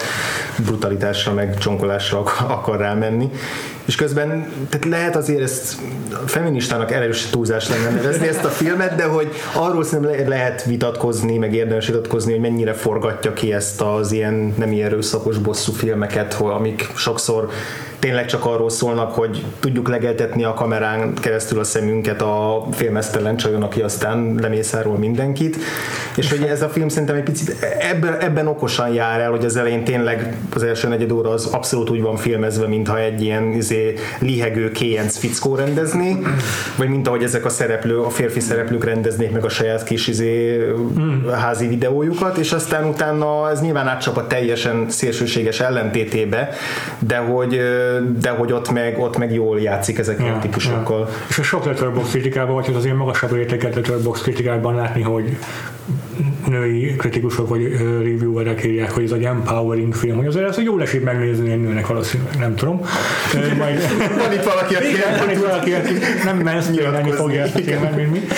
brutalitásra 0.64 1.32
meg 1.32 1.58
csonkolásra 1.58 2.18
ak- 2.18 2.50
akar 2.50 2.78
rámenni. 2.78 3.30
És 3.84 3.96
közben 3.96 4.52
tehát 4.68 4.86
lehet 4.86 5.16
azért 5.16 5.42
ezt 5.42 5.76
feministának 6.26 6.92
erős 6.92 7.26
túlzás 7.26 7.68
lenne 7.68 7.90
nevezni 7.90 8.28
ezt 8.28 8.44
a 8.44 8.48
filmet, 8.48 8.94
de 8.94 9.04
hogy 9.04 9.28
arról 9.54 9.84
szerintem 9.84 10.16
le- 10.16 10.28
lehet 10.28 10.64
vitatkozni, 10.64 11.38
meg 11.38 11.54
érdemes 11.54 11.86
vitatkozni, 11.86 12.32
hogy 12.32 12.40
mennyire 12.40 12.72
forgatja 12.72 13.32
ki 13.32 13.52
ezt 13.52 13.80
az 13.80 14.12
ilyen 14.12 14.54
nem 14.58 14.72
ilyen 14.72 14.86
erőszakos 14.86 15.38
bosszú 15.38 15.72
filmeket, 15.72 16.34
amik 16.34 16.90
sokszor 16.94 17.50
tényleg 18.04 18.26
csak 18.26 18.44
arról 18.44 18.70
szólnak, 18.70 19.14
hogy 19.14 19.44
tudjuk 19.60 19.88
legeltetni 19.88 20.44
a 20.44 20.54
kamerán 20.54 21.14
keresztül 21.14 21.58
a 21.58 21.64
szemünket 21.64 22.22
a 22.22 22.66
filmesztelen 22.72 23.36
csajon, 23.36 23.62
aki 23.62 23.80
aztán 23.80 24.38
lemészárol 24.40 24.98
mindenkit, 24.98 25.56
és 26.16 26.30
hogy 26.30 26.42
ez 26.42 26.62
a 26.62 26.68
film 26.68 26.88
szerintem 26.88 27.16
egy 27.16 27.22
picit 27.22 27.56
ebben, 27.78 28.20
ebben 28.20 28.46
okosan 28.46 28.92
jár 28.92 29.20
el, 29.20 29.30
hogy 29.30 29.44
az 29.44 29.56
elején 29.56 29.84
tényleg 29.84 30.36
az 30.54 30.62
első 30.62 30.88
negyed 30.88 31.12
óra 31.12 31.30
az 31.30 31.46
abszolút 31.46 31.90
úgy 31.90 32.00
van 32.00 32.16
filmezve, 32.16 32.66
mintha 32.66 33.00
egy 33.00 33.22
ilyen 33.22 33.52
izé, 33.52 33.94
lihegő 34.18 34.70
kéjenc 34.70 35.16
fickó 35.16 35.54
rendezni, 35.54 36.18
vagy 36.76 36.88
mint 36.88 37.08
ahogy 37.08 37.22
ezek 37.22 37.44
a 37.44 37.48
szereplő, 37.48 38.00
a 38.00 38.10
férfi 38.10 38.40
szereplők 38.40 38.84
rendeznék 38.84 39.30
meg 39.30 39.44
a 39.44 39.48
saját 39.48 39.84
kis 39.84 40.06
izé, 40.06 40.64
házi 41.32 41.66
videójukat, 41.66 42.36
és 42.36 42.52
aztán 42.52 42.84
utána 42.84 43.50
ez 43.50 43.60
nyilván 43.60 43.88
átcsap 43.88 44.16
a 44.16 44.26
teljesen 44.26 44.86
szélsőséges 44.88 45.60
ellentétébe, 45.60 46.48
de 46.98 47.16
hogy, 47.16 47.60
de 48.20 48.30
hogy 48.30 48.52
ott 48.52 48.70
meg, 48.70 48.98
ott 48.98 49.16
meg 49.16 49.34
jól 49.34 49.60
játszik 49.60 49.98
ezekkel 49.98 50.34
a 50.34 50.38
típusokkal. 50.38 51.00
Ja. 51.00 51.08
És 51.28 51.38
a 51.38 51.42
sok 51.42 51.64
letterbox 51.64 52.10
kritikában, 52.10 52.54
vagy 52.54 52.74
az 52.76 52.84
ilyen 52.84 52.96
magasabb 52.96 53.36
értéket 53.36 53.74
letterbox 53.74 54.20
kritikában 54.20 54.74
látni, 54.74 55.02
hogy 55.02 55.36
női 56.48 56.96
kritikusok 56.96 57.48
vagy 57.48 57.72
reviewerek 57.78 58.64
írják, 58.64 58.90
hogy 58.90 59.04
ez 59.04 59.10
egy 59.10 59.24
empowering 59.24 59.94
film, 59.94 60.16
hogy 60.16 60.26
azért 60.26 60.48
ez 60.48 60.58
jól 60.62 60.82
esik 60.82 61.02
megnézni 61.02 61.50
egy 61.50 61.60
nőnek 61.60 61.86
valószínűleg, 61.86 62.38
nem 62.38 62.54
tudom. 62.54 62.80
Majd... 63.58 63.80
van 64.22 64.32
itt 64.32 64.42
valaki, 64.42 64.74
aki, 64.74 64.88
Igen, 64.88 65.18
van 65.18 65.30
itt 65.30 65.38
valaki, 65.38 65.72
aki 65.72 65.92
nem 66.24 66.36
menszpénelni 66.36 67.10
fogja 67.20 67.42
ezt 67.42 67.54
a 67.54 67.58
filmet, 67.58 67.96
mint 67.96 68.10
mi. 68.10 68.20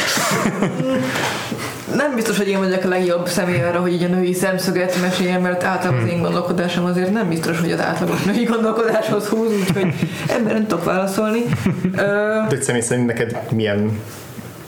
nem 1.96 2.14
biztos, 2.14 2.36
hogy 2.36 2.48
én 2.48 2.58
vagyok 2.58 2.84
a 2.84 2.88
legjobb 2.88 3.28
személy 3.28 3.62
arra, 3.62 3.80
hogy 3.80 3.92
így 3.92 4.04
a 4.04 4.08
női 4.08 4.32
szemszöget 4.32 5.00
meséljem, 5.00 5.42
mert 5.42 5.64
általában 5.64 6.02
az 6.02 6.08
én 6.08 6.22
gondolkodásom 6.22 6.84
azért 6.84 7.12
nem 7.12 7.28
biztos, 7.28 7.60
hogy 7.60 7.72
az 7.72 7.80
átlagos 7.80 8.22
női 8.22 8.44
gondolkodáshoz 8.44 9.26
húz, 9.26 9.52
úgyhogy 9.52 9.94
ebben 10.28 10.54
nem 10.54 10.66
tudok 10.66 10.84
válaszolni. 10.84 11.40
De 12.48 12.60
személy 12.60 12.80
szerint 12.80 13.06
neked 13.06 13.38
milyen 13.50 14.00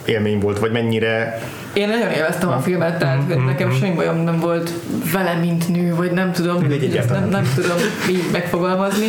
élmény 0.05 0.39
volt, 0.39 0.59
vagy 0.59 0.73
mennyire 0.73 1.41
én 1.73 1.89
nagyon 1.89 2.11
élveztem 2.11 2.49
a 2.49 2.59
filmet, 2.59 2.99
tehát 2.99 3.23
hogy 3.27 3.45
nekem 3.45 3.73
semmi 3.73 3.95
bajom 3.95 4.17
nem 4.17 4.41
volt 4.41 4.71
vele, 5.13 5.35
mint 5.35 5.69
nő, 5.69 5.95
vagy 5.95 6.11
nem 6.11 6.33
tudom, 6.33 6.67
nem, 7.11 7.29
nem 7.29 7.53
tudom 7.55 7.77
így 8.11 8.25
megfogalmazni. 8.33 9.07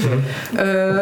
Ö, 0.56 1.02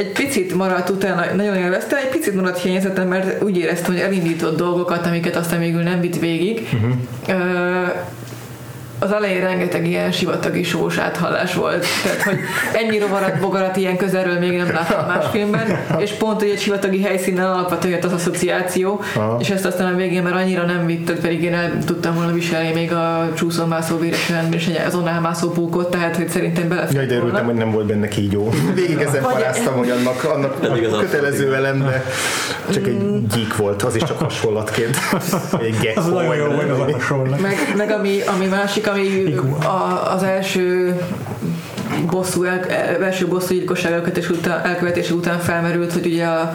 egy 0.00 0.12
picit 0.12 0.54
maradt 0.54 0.90
utána, 0.90 1.34
nagyon 1.34 1.56
élvezte, 1.56 1.96
egy 1.96 2.08
picit 2.08 2.34
maradt 2.34 2.58
hiányzetem, 2.58 3.08
mert 3.08 3.42
úgy 3.42 3.58
éreztem, 3.58 3.92
hogy 3.92 4.02
elindított 4.02 4.56
dolgokat, 4.56 5.06
amiket 5.06 5.36
aztán 5.36 5.58
végül 5.58 5.82
nem 5.82 6.00
vitt 6.00 6.18
végig. 6.18 6.68
Uh-huh. 6.72 6.92
Ö, 7.28 7.86
az 9.00 9.12
elején 9.12 9.40
rengeteg 9.40 9.86
ilyen 9.86 10.12
sivatagi 10.12 10.62
sós 10.62 10.98
áthallás 10.98 11.54
volt. 11.54 11.86
Tehát, 12.02 12.22
hogy 12.22 12.38
ennyi 12.72 12.98
rovarat, 12.98 13.40
bogarat 13.40 13.76
ilyen 13.76 13.96
közelről 13.96 14.38
még 14.38 14.56
nem 14.56 14.72
láttam 14.72 15.06
más 15.06 15.24
filmben, 15.30 15.78
és 15.98 16.10
pont, 16.10 16.40
hogy 16.40 16.50
egy 16.50 16.60
sivatagi 16.60 17.02
helyszínen 17.02 17.46
alapvetően 17.46 17.94
jött 17.94 18.04
az 18.04 18.12
asszociáció, 18.12 19.00
Aha. 19.14 19.36
és 19.40 19.50
ezt 19.50 19.64
aztán 19.64 19.92
a 19.92 19.96
végén 19.96 20.22
már 20.22 20.34
annyira 20.34 20.64
nem 20.64 20.86
vitt, 20.86 21.12
pedig 21.12 21.42
én 21.42 21.54
el 21.54 21.78
tudtam 21.84 22.14
volna 22.14 22.32
viselni 22.32 22.72
még 22.72 22.92
a 22.92 23.28
csúszó 23.34 23.64
mászó 23.64 23.98
véresen, 23.98 24.52
és 24.52 24.66
egy 24.66 24.86
azon 24.86 25.02
mászó 25.22 25.50
pókot, 25.50 25.90
tehát, 25.90 26.16
hogy 26.16 26.28
szerintem 26.28 26.68
belefér 26.68 26.96
Jaj, 26.96 27.06
de 27.06 27.14
örültem, 27.14 27.44
hogy 27.44 27.54
nem 27.54 27.70
volt 27.70 27.86
benne 27.86 28.08
kígyó. 28.08 28.52
Végig 28.74 29.00
ezen 29.00 29.22
paráztam, 29.22 29.74
hogy 29.74 29.90
annak, 29.90 30.24
annak 30.24 30.60
kötelező 31.00 31.54
elem, 31.54 31.78
de 31.78 32.04
csak 32.74 32.86
egy 32.86 33.26
gyík 33.26 33.56
volt, 33.56 33.82
az 33.82 33.96
is 33.96 34.02
csak 34.02 34.18
hasonlatként. 34.18 34.96
Egy 35.66 35.76
gecko. 35.80 36.00
Az 36.00 36.06
nagyon 36.06 36.36
jó, 36.36 36.50
hogy 36.50 36.70
az 36.70 36.92
hasonlat. 36.92 37.40
Meg, 37.40 37.56
meg 37.76 37.90
ami, 37.90 38.20
ami 38.36 38.46
másik, 38.46 38.88
ami 38.90 39.34
a, 39.64 40.12
az 40.12 40.22
első 40.22 41.00
bosszú, 42.10 42.44
el, 42.44 42.64
első 43.02 43.26
bosszú 43.26 43.54
gyilkosság 43.54 43.92
elkövetése 43.92 44.32
után, 44.32 44.64
elkövetése 44.64 45.14
után 45.14 45.38
felmerült, 45.38 45.92
hogy 45.92 46.06
ugye 46.06 46.26
a 46.26 46.52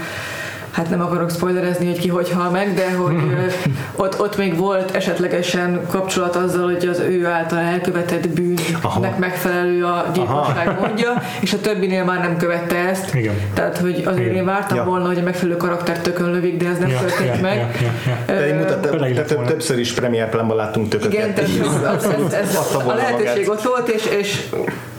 hát 0.76 0.90
nem 0.90 1.02
akarok 1.02 1.32
spoilerezni, 1.32 1.86
hogy 1.86 2.00
ki 2.00 2.08
hogy 2.08 2.32
hal 2.32 2.50
meg, 2.50 2.74
de 2.74 2.92
hogy 2.92 3.16
ott, 4.04 4.20
ott 4.20 4.38
még 4.38 4.58
volt 4.58 4.96
esetlegesen 4.96 5.82
kapcsolat 5.92 6.36
azzal, 6.36 6.64
hogy 6.64 6.86
az 6.86 7.00
ő 7.00 7.26
által 7.26 7.60
elkövetett 7.60 8.30
bűnnek 8.30 8.78
Aha. 8.82 9.16
megfelelő 9.20 9.84
a 9.84 10.06
gyilkosság 10.14 10.80
mondja, 10.80 11.22
és 11.42 11.54
a 11.54 11.60
többinél 11.60 12.04
már 12.04 12.20
nem 12.20 12.38
követte 12.38 12.76
ezt. 12.76 13.16
Igen. 13.16 13.34
Tehát, 13.54 13.78
hogy 13.78 14.04
azért 14.06 14.26
Igen. 14.26 14.36
én 14.36 14.46
vártam 14.46 14.78
ja. 14.78 14.84
volna, 14.84 15.08
hogy 15.08 15.18
a 15.18 15.24
megfelelő 15.24 15.58
karakter 15.58 16.00
tökön 16.00 16.32
lövik, 16.32 16.58
de 16.58 16.70
ez 16.70 16.78
nem 16.78 16.90
ja, 16.90 17.00
történt 17.00 17.36
ja, 17.36 17.42
meg. 17.42 17.58
Ja, 17.58 17.66
ja, 18.28 18.46
ja. 18.46 18.64
De 18.64 19.08
mutat, 19.08 19.46
többször 19.46 19.80
is 19.80 19.94
premier 19.94 20.30
plánban 20.30 20.58
láttunk 20.58 20.90
tököket. 20.90 21.14
Igen, 21.14 21.34
tehát 21.34 21.96
ez, 21.96 22.04
ez, 22.04 22.34
ez 22.34 22.56
a 22.88 22.94
lehetőség 22.94 23.50
ott 23.50 23.62
volt, 23.62 23.90
és, 23.90 24.06
és 24.06 24.50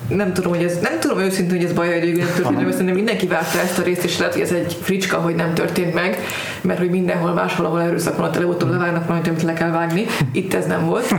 nem 0.08 0.32
tudom, 0.32 0.52
hogy 0.52 0.62
ez, 0.64 0.78
nem 0.82 1.00
tudom 1.00 1.18
őszintén, 1.18 1.56
hogy 1.56 1.64
ez 1.64 1.72
baj, 1.72 2.00
hogy 2.00 2.16
nem 2.16 2.26
történt 2.34 2.56
meg, 2.56 2.70
szerintem 2.70 2.94
mindenki 2.94 3.26
várta 3.26 3.58
ezt 3.58 3.78
a 3.78 3.82
részt, 3.82 4.04
és 4.04 4.18
lehet, 4.18 4.32
hogy 4.32 4.42
ez 4.42 4.50
egy 4.50 4.76
fricska, 4.82 5.16
hogy 5.16 5.34
nem 5.34 5.54
történt 5.54 5.94
meg, 5.94 6.18
mert 6.60 6.78
hogy 6.78 6.90
mindenhol 6.90 7.32
máshol, 7.32 7.66
ahol 7.66 7.82
erőszak 7.82 8.16
van, 8.16 8.34
előbb-utóbb 8.34 8.70
levágnak 8.70 9.06
valamit, 9.06 9.28
amit 9.28 9.42
le 9.42 9.52
kell 9.52 9.70
vágni. 9.70 10.06
Itt 10.32 10.54
ez 10.54 10.66
nem 10.66 10.84
volt. 10.84 11.14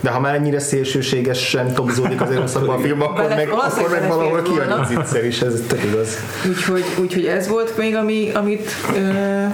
De 0.00 0.10
ha 0.10 0.20
már 0.20 0.34
ennyire 0.34 0.58
szélsőségesen 0.58 1.74
tobzódik 1.74 2.20
az 2.20 2.30
erőszakban 2.30 2.76
a 2.76 2.80
film, 2.80 3.02
akkor 3.02 3.28
meg, 3.28 3.48
akkor 3.48 3.90
meg 3.90 4.08
valahol 4.08 4.42
kijön 4.42 4.70
az 4.70 4.88
zicser 4.88 5.24
is, 5.24 5.40
ez 5.40 5.62
tök 5.66 5.84
igaz. 5.84 6.16
Úgyhogy, 6.48 6.84
úgyhogy 7.00 7.26
ez 7.26 7.48
volt 7.48 7.76
még, 7.76 7.96
ami, 7.96 8.30
amit 8.34 8.70
ö, 8.96 9.44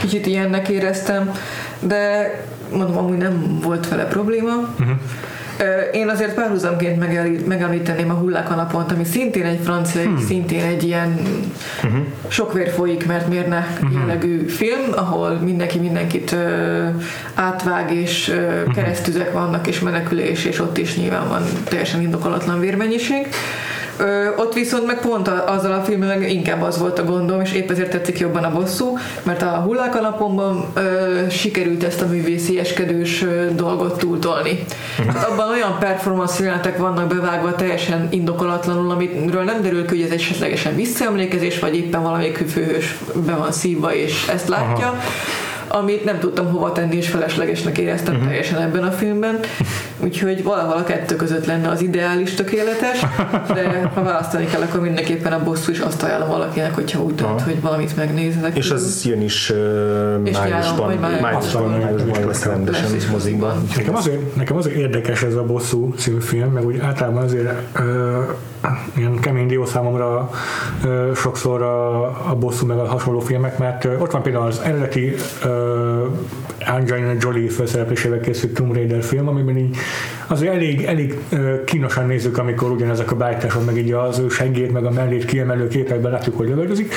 kicsit 0.00 0.26
ilyennek 0.26 0.68
éreztem, 0.68 1.32
de 1.78 2.34
mondom, 2.72 2.96
amúgy 2.96 3.16
nem 3.16 3.58
volt 3.62 3.88
vele 3.88 4.04
probléma. 4.04 4.52
Uh-huh. 4.52 4.96
Én 5.92 6.08
azért 6.08 6.34
párhuzamként 6.34 6.98
megemlíteném 7.46 8.10
a 8.10 8.14
Hullák 8.14 8.50
a 8.50 8.54
napont, 8.54 8.92
ami 8.92 9.04
szintén 9.04 9.44
egy 9.44 9.60
francia, 9.62 10.02
hmm. 10.02 10.18
szintén 10.18 10.64
egy 10.64 10.82
ilyen 10.82 11.18
uh-huh. 11.84 12.00
sok 12.28 12.52
vér 12.52 12.68
folyik, 12.70 13.06
mert 13.06 13.28
miért 13.28 13.48
ne 13.48 13.58
uh-huh. 13.58 13.92
jellegű 13.98 14.48
film, 14.48 14.92
ahol 14.96 15.30
mindenki 15.30 15.78
mindenkit 15.78 16.32
ö, 16.32 16.86
átvág, 17.34 17.92
és 17.94 18.28
ö, 18.28 18.58
uh-huh. 18.58 18.74
keresztüzek 18.74 19.32
vannak, 19.32 19.66
és 19.66 19.80
menekülés, 19.80 20.44
és 20.44 20.60
ott 20.60 20.78
is 20.78 20.96
nyilván 20.96 21.28
van 21.28 21.42
teljesen 21.64 22.00
indokolatlan 22.00 22.60
vérmennyiség. 22.60 23.26
Ö, 24.00 24.34
ott 24.36 24.54
viszont 24.54 24.86
meg 24.86 25.00
pont 25.00 25.28
a, 25.28 25.44
azzal 25.48 25.72
a 25.72 25.82
filmmel 25.82 26.18
meg 26.18 26.32
inkább 26.32 26.62
az 26.62 26.78
volt 26.78 26.98
a 26.98 27.04
gondom, 27.04 27.40
és 27.40 27.52
épp 27.52 27.70
ezért 27.70 27.90
tetszik 27.90 28.18
jobban 28.18 28.44
a 28.44 28.52
bosszú, 28.52 28.98
mert 29.22 29.42
a 29.42 29.46
hullák 29.46 29.96
alapomban 29.96 30.66
ö, 30.74 30.80
sikerült 31.30 31.84
ezt 31.84 32.02
a 32.02 32.06
művészieskedős 32.06 33.22
ö, 33.22 33.46
dolgot 33.54 33.98
túltolni. 33.98 34.64
Hát 35.06 35.28
abban 35.28 35.48
olyan 35.48 35.76
performance 35.78 36.44
jelenetek 36.44 36.78
vannak 36.78 37.06
bevágva 37.06 37.54
teljesen 37.54 38.08
indokolatlanul, 38.10 38.90
amiről 38.90 39.42
nem 39.42 39.62
derül 39.62 39.86
ki, 39.86 39.94
hogy 39.94 40.10
ez 40.10 40.10
esetlegesen 40.10 40.74
visszaemlékezés, 40.74 41.58
vagy 41.58 41.76
éppen 41.76 42.02
valamelyik 42.02 42.36
főhős 42.36 42.98
be 43.26 43.34
van 43.34 43.52
szívva, 43.52 43.94
és 43.94 44.26
ezt 44.28 44.48
látja. 44.48 44.86
Aha 44.86 44.98
amit 45.72 46.04
nem 46.04 46.18
tudtam 46.18 46.50
hova 46.50 46.72
tenni, 46.72 46.96
és 46.96 47.08
feleslegesnek 47.08 47.78
éreztem 47.78 48.14
uh-huh. 48.14 48.28
teljesen 48.28 48.62
ebben 48.62 48.82
a 48.82 48.90
filmben. 48.90 49.38
Úgyhogy 50.02 50.42
valahol 50.42 50.76
a 50.76 50.84
kettő 50.84 51.16
között 51.16 51.46
lenne 51.46 51.68
az 51.68 51.82
ideális 51.82 52.34
tökéletes, 52.34 53.06
de 53.54 53.90
ha 53.94 54.02
választani 54.02 54.46
kell, 54.46 54.60
akkor 54.60 54.80
mindenképpen 54.80 55.32
a 55.32 55.42
bosszú 55.44 55.70
is 55.70 55.78
azt 55.78 56.02
ajánlom 56.02 56.28
valakinek, 56.28 56.74
hogyha 56.74 57.02
úgy 57.02 57.14
dönt, 57.14 57.40
hogy 57.40 57.60
valamit 57.60 57.96
megnéznek. 57.96 58.56
És 58.56 58.70
az 58.70 59.04
jön 59.04 59.22
is 59.22 59.50
uh, 59.50 59.56
májusban, 60.32 60.96
májusban, 61.20 61.70
májusban 61.70 62.26
lesz 62.26 62.44
rendesen 62.44 62.90
mozikban. 63.10 63.62
Nekem 63.76 63.94
azért, 63.94 64.36
nekem 64.36 64.56
azért 64.56 64.76
érdekes 64.76 65.22
ez 65.22 65.34
a 65.34 65.44
bosszú 65.44 65.94
című 65.94 66.20
film, 66.20 66.52
meg 66.52 66.64
úgy 66.64 66.78
általában 66.78 67.22
azért 67.22 67.52
uh, 67.78 67.84
ilyen 68.96 69.18
kemény 69.18 69.46
dió 69.46 69.64
számomra 69.64 70.30
uh, 70.84 71.14
sokszor 71.14 71.62
a, 71.62 72.04
a 72.30 72.36
bosszú 72.38 72.66
meg 72.66 72.78
a 72.78 72.86
hasonló 72.86 73.20
filmek, 73.20 73.58
mert 73.58 73.84
uh, 73.84 74.02
ott 74.02 74.10
van 74.10 74.22
például 74.22 74.46
az 74.46 74.60
eredeti 74.64 75.14
uh, 75.44 75.50
Angelina 76.70 77.12
Jolie 77.20 77.50
felszereplésével 77.50 78.20
készült 78.20 78.54
Tomb 78.54 78.74
Raider 78.74 79.02
film, 79.02 79.28
amiben 79.28 79.56
így 79.56 79.76
azért 80.26 80.54
elég, 80.54 80.82
elég 80.82 81.18
kínosan 81.64 82.06
nézzük, 82.06 82.38
amikor 82.38 82.70
ugyanezek 82.70 83.12
a 83.12 83.16
bájtások, 83.16 83.64
meg 83.64 83.76
így 83.76 83.92
az 83.92 84.18
ő 84.18 84.28
seggét, 84.28 84.72
meg 84.72 84.84
a 84.84 84.90
mellét 84.90 85.24
kiemelő 85.24 85.68
képekben 85.68 86.12
látjuk, 86.12 86.36
hogy 86.36 86.48
lövöldözik. 86.48 86.94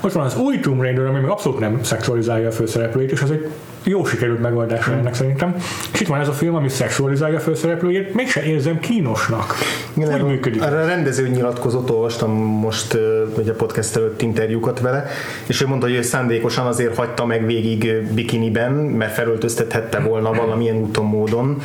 Ott 0.00 0.12
van 0.12 0.24
az 0.24 0.36
új 0.36 0.60
Tomb 0.60 0.80
Raider, 0.80 1.04
ami 1.04 1.18
még 1.18 1.30
abszolút 1.30 1.58
nem 1.58 1.82
szexualizálja 1.82 2.48
a 2.48 2.52
főszereplőjét, 2.52 3.12
és 3.12 3.22
az 3.22 3.30
egy 3.30 3.48
jó 3.84 4.04
sikerült 4.04 4.40
megoldása 4.40 4.92
ennek 4.92 5.14
szerintem. 5.14 5.54
És 5.92 6.00
itt 6.00 6.06
van 6.06 6.20
ez 6.20 6.28
a 6.28 6.32
film, 6.32 6.54
ami 6.54 6.68
szexualizálja 6.68 7.36
a 7.36 7.40
főszereplőjét, 7.40 8.14
mégse 8.14 8.42
érzem 8.44 8.80
kínosnak. 8.80 9.54
Igen, 9.94 10.10
Hogy 10.10 10.22
működik? 10.22 10.62
A 10.62 10.68
rendező 10.68 11.28
nyilatkozott, 11.28 11.90
olvastam 11.90 12.30
most 12.40 12.98
egy 13.38 13.48
a 13.48 13.54
podcast 13.54 13.96
előtt 13.96 14.22
interjúkat 14.22 14.80
vele, 14.80 15.06
és 15.46 15.60
ő 15.60 15.66
mondta, 15.66 15.86
hogy 15.86 15.96
ő 15.96 16.02
szándékosan 16.02 16.66
azért 16.66 16.96
hagyta 16.96 17.26
meg 17.26 17.46
végig 17.46 18.02
bikiniben, 18.14 18.72
mert 18.72 19.12
felöltöztethette 19.12 19.98
volna 19.98 20.32
valamilyen 20.32 20.76
úton, 20.76 21.04
módon 21.04 21.62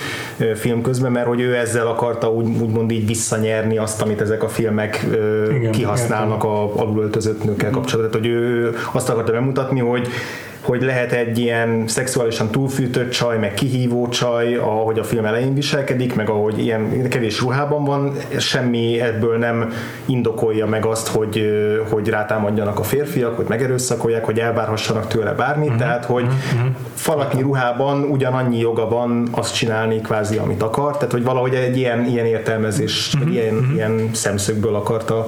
film 0.56 0.82
közben, 0.82 1.12
mert 1.12 1.28
hogy 1.28 1.42
ő 1.42 1.56
ezzel 1.56 1.88
akarta 1.88 2.32
úgy, 2.32 2.46
úgymond 2.62 2.92
így 2.92 3.08
visszanyerni 3.08 3.78
azt, 3.78 4.02
amit 4.02 4.22
ezek 4.22 4.44
a 4.44 4.48
filmek 4.48 5.06
Igen, 5.58 5.72
kihasználnak 5.72 6.44
értem. 6.44 6.50
a 6.50 6.82
alulöltözött 6.82 7.44
nőkkel 7.44 7.70
kapcsolatban. 7.70 8.22
hogy 8.22 8.30
ő 8.30 8.76
azt 8.92 9.10
akarta 9.10 9.32
bemutatni, 9.32 9.80
hogy 9.80 10.08
hogy 10.64 10.82
lehet 10.82 11.12
egy 11.12 11.40
ilyen 11.40 11.88
szexuálisan 11.88 12.52
túlfűtött 12.52 13.10
csaj, 13.10 13.38
meg 13.38 13.54
kihívó 13.54 14.08
csaj, 14.08 14.56
ahogy 14.56 15.00
a 15.00 15.04
film 15.04 15.26
elején 15.26 15.54
viselkedik, 15.54 16.16
meg 16.16 16.30
ahogy 16.30 16.60
ilyen 16.60 17.08
kevés 17.10 17.42
ruhában 17.42 17.84
van, 17.84 18.14
semmi 18.38 19.02
ebből 19.02 19.38
nem 19.38 19.74
indokolja 20.06 20.66
meg 20.66 20.86
azt, 20.86 21.08
hogy, 21.08 21.46
hogy 21.90 22.08
rátámadjanak 22.08 22.80
a 22.80 22.84
férfiak, 22.84 23.36
hogy 23.36 23.46
megerőszakolják, 23.48 24.26
hogy 24.26 24.40
elvárhassanak 24.40 25.08
tőle 25.08 25.32
bármit, 25.32 25.68
uh-huh. 25.68 25.82
tehát 25.82 26.06
hogy 26.06 26.24
uh-huh. 26.24 26.70
falaknyi 26.94 27.42
ruhában 27.42 28.04
ugyanannyi 28.04 28.60
joga 28.60 28.88
van 28.88 29.28
azt 29.32 29.54
csinálni 29.54 30.02
kvázi, 30.02 30.38
amit 30.38 30.62
akar, 30.62 30.98
tehát 30.98 31.12
hogy 31.12 31.24
valahogy 31.24 31.54
egy 31.54 31.78
ilyen, 31.78 32.06
ilyen 32.06 32.26
értelmezés, 32.26 33.14
uh-huh. 33.14 33.34
ilyen, 33.34 33.56
uh-huh. 33.56 33.74
ilyen 33.74 34.10
szemszögből 34.14 34.76
akarta 34.76 35.28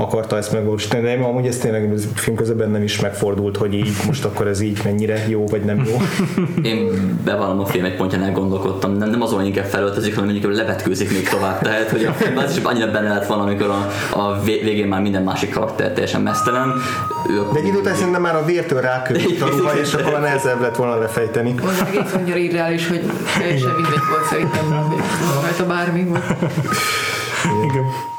akarta 0.00 0.36
ezt 0.36 0.52
megvalósítani, 0.52 1.02
de 1.02 1.24
amúgy 1.24 1.46
ez 1.46 1.56
tényleg 1.56 1.92
a 1.92 2.18
film 2.18 2.36
közben 2.36 2.56
bennem 2.56 2.82
is 2.82 3.00
megfordult, 3.00 3.56
hogy 3.56 3.74
így 3.74 3.92
most 4.06 4.24
akkor 4.24 4.46
ez 4.46 4.60
így 4.60 4.80
mennyire 4.84 5.24
jó, 5.28 5.46
vagy 5.46 5.62
nem 5.62 5.84
jó. 5.86 5.96
Én 6.70 6.88
bevallom 7.24 7.60
a 7.60 7.66
film 7.66 7.84
egy 7.84 7.96
pontján 7.96 8.22
elgondolkodtam, 8.22 8.96
nem, 8.96 9.10
nem 9.10 9.22
azon, 9.22 9.44
inkább 9.44 9.64
felöltözik, 9.64 10.14
hanem 10.14 10.30
mondjuk 10.30 10.54
levetkőzik 10.54 11.12
még 11.12 11.28
tovább. 11.28 11.62
Tehát, 11.62 11.90
hogy 11.90 12.04
a 12.04 12.12
filmben 12.12 12.44
az 12.44 12.56
is 12.56 12.62
annyira 12.62 12.90
benne 12.90 13.08
lett 13.08 13.26
volna, 13.26 13.42
amikor 13.42 13.68
a, 13.68 13.88
a 14.18 14.40
végén 14.42 14.86
már 14.86 15.00
minden 15.00 15.22
másik 15.22 15.50
karakter 15.50 15.92
teljesen 15.92 16.20
mesztelen. 16.20 16.72
De 17.52 17.58
egy 17.58 17.66
idő 17.66 17.78
után 17.78 17.94
szerintem 17.94 18.22
már 18.22 18.36
a 18.36 18.44
vértől 18.44 18.80
rákötött 18.80 19.40
a 19.40 19.46
ruha, 19.56 19.78
és 19.80 19.94
akkor 19.94 20.20
nehezebb 20.20 20.60
lett 20.60 20.76
volna 20.76 20.98
lefejteni. 20.98 21.54
Az 21.62 21.84
egész 21.88 22.14
annyira 22.14 22.36
irreális, 22.36 22.88
hogy 22.88 23.00
teljesen 23.38 23.70
mindegy 23.70 24.02
volt 24.10 24.24
szerintem, 24.30 24.94
rajta 25.42 25.66
bármi 25.66 26.04
volt. 26.04 26.34
Igen. 27.70 28.18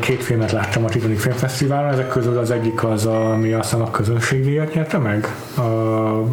Két 0.00 0.22
filmet 0.22 0.52
láttam 0.52 0.84
a 0.84 0.88
Titanic 0.88 1.20
Filmfesztiválon, 1.20 1.92
ezek 1.92 2.08
közül 2.08 2.38
az 2.38 2.50
egyik 2.50 2.84
az, 2.84 3.06
ami 3.06 3.52
azt 3.52 3.70
hiszem 3.70 3.84
a 3.84 3.90
közönségdíjat 3.90 4.74
nyerte 4.74 4.98
meg, 4.98 5.34
a 5.56 5.62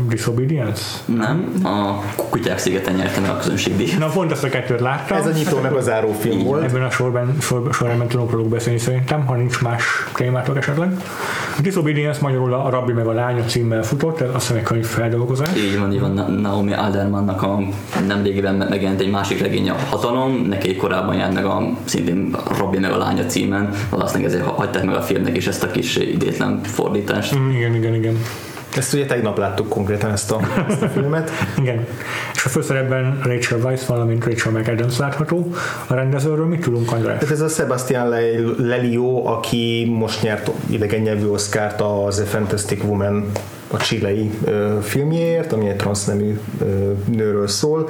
Disobedience? 0.10 0.84
Nem, 1.06 1.54
a 1.64 2.02
Kutyák 2.30 2.58
szigeten 2.58 2.94
nyerte 2.94 3.20
meg 3.20 3.30
a 3.30 3.38
közönségdíjat. 3.38 4.00
Na 4.00 4.08
pont 4.08 4.32
azt 4.32 4.44
a 4.44 4.50
kettőt 4.50 4.80
láttam. 4.80 5.18
Ez 5.18 5.26
a 5.26 5.32
nyitó 5.32 5.60
meg 5.60 5.74
a 5.74 5.82
záró 5.82 6.12
film 6.12 6.44
volt. 6.44 6.64
Ebben 6.64 6.84
a 6.84 6.90
sorban, 6.90 7.38
sor, 7.42 7.74
sorban 7.74 8.08
tudok 8.08 8.32
róluk 8.32 8.50
beszélni 8.50 8.80
szerintem, 8.80 9.26
ha 9.26 9.36
nincs 9.36 9.62
más 9.62 9.84
témátok 10.14 10.58
esetleg. 10.58 10.92
A 11.58 11.62
Disobedience 11.62 12.20
magyarul 12.22 12.54
a 12.54 12.70
Rabbi 12.70 12.94
meg 12.94 13.08
a 13.08 13.12
lánya 13.12 13.44
címmel 13.44 13.84
futott, 13.84 14.22
azt 14.22 14.34
hiszem 14.34 14.58
egy 14.58 14.64
könyv 14.64 14.86
feldolgozás. 14.86 15.56
Így 15.56 15.80
van, 15.80 15.94
így 15.94 16.00
van 16.00 16.40
Naomi 16.42 16.74
Aldermannak 16.74 17.42
a 17.42 17.60
nemrégiben 18.08 18.56
megjelent 18.56 19.02
egy 19.02 19.10
másik 19.10 19.42
regény 19.42 19.70
a 19.70 19.76
Hatalom, 19.90 20.46
neki 20.50 20.76
korábban 20.76 21.16
jelent 21.16 21.34
meg 21.34 21.46
a 21.46 21.70
szintén 21.84 22.36
Rabbi 22.58 22.80
meg 22.80 22.92
a 22.92 22.98
lánya 22.98 23.26
címen, 23.26 23.70
valószínűleg 23.90 24.32
ezért 24.32 24.46
hagyták 24.46 24.86
meg 24.86 24.96
a 24.96 25.02
filmnek 25.02 25.38
is 25.38 25.48
ezt 25.48 25.64
a 25.64 25.72
kis 25.72 25.96
idétlen 25.96 26.60
fordítást. 26.64 27.36
Mm, 27.40 27.50
igen, 27.50 27.76
igen, 27.76 27.94
igen. 27.94 28.18
Ezt 28.78 28.94
ugye 28.94 29.06
tegnap 29.06 29.38
láttuk 29.38 29.70
konkrétan 29.70 30.12
ezt 30.12 30.32
a, 30.32 30.40
ezt 30.70 30.82
a 30.82 30.90
filmet. 30.90 31.32
Igen. 31.62 31.86
És 32.34 32.46
a 32.46 32.50
főszerepben 32.50 33.20
Rachel 33.24 33.60
Weisz, 33.60 33.86
valamint 33.86 34.26
Rachel 34.26 34.52
McAdams 34.52 34.98
látható. 34.98 35.54
A 35.88 35.94
rendezőről 35.94 36.46
mit 36.46 36.62
tudunk, 36.62 36.92
András? 36.92 37.30
Ez 37.30 37.42
a 37.42 37.48
Sebastian 37.48 38.10
Lelio, 38.58 39.26
aki 39.26 39.94
most 39.98 40.22
nyert 40.22 40.52
idegen 40.70 41.02
nyelvű 41.02 41.28
oszkárt 41.28 41.82
az 41.82 42.20
A 42.20 42.26
Fantastic 42.26 42.84
Woman 42.84 43.32
a 43.68 43.78
csilei 43.78 44.32
ö, 44.46 44.78
filmjéért, 44.82 45.54
ami 45.54 45.70
egy 45.70 45.76
transznemű 45.76 46.40
ö, 46.62 46.92
nőről 47.06 47.48
szól, 47.48 47.90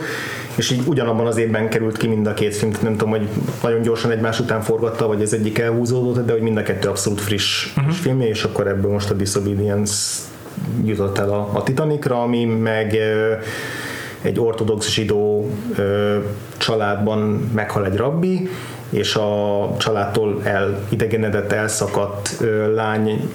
és 0.55 0.71
így 0.71 0.81
ugyanabban 0.85 1.27
az 1.27 1.38
évben 1.38 1.69
került 1.69 1.97
ki 1.97 2.07
mind 2.07 2.27
a 2.27 2.33
két 2.33 2.55
film, 2.55 2.71
nem 2.81 2.91
tudom, 2.91 3.09
hogy 3.09 3.27
nagyon 3.63 3.81
gyorsan 3.81 4.11
egymás 4.11 4.39
után 4.39 4.61
forgatta, 4.61 5.07
vagy 5.07 5.21
ez 5.21 5.33
egyik 5.33 5.59
elhúzódott, 5.59 6.25
de 6.25 6.31
hogy 6.31 6.41
mind 6.41 6.57
a 6.57 6.63
kettő 6.63 6.88
abszolút 6.88 7.21
friss, 7.21 7.73
uh-huh. 7.77 7.93
filmje, 7.93 8.27
és 8.27 8.43
akkor 8.43 8.67
ebből 8.67 8.91
most 8.91 9.09
a 9.09 9.13
Disobedience 9.13 9.95
jutott 10.86 11.18
el 11.18 11.30
a, 11.30 11.49
a 11.53 11.63
Titanicra, 11.63 12.22
ami 12.22 12.45
meg 12.45 12.97
egy 14.22 14.39
ortodox 14.39 14.89
zsidó 14.89 15.49
családban 16.57 17.20
meghal 17.53 17.86
egy 17.86 17.95
rabbi, 17.95 18.49
és 18.89 19.15
a 19.15 19.70
családtól 19.78 20.41
elidegenedett, 20.43 21.51
elszakadt 21.51 22.43
lány 22.76 23.30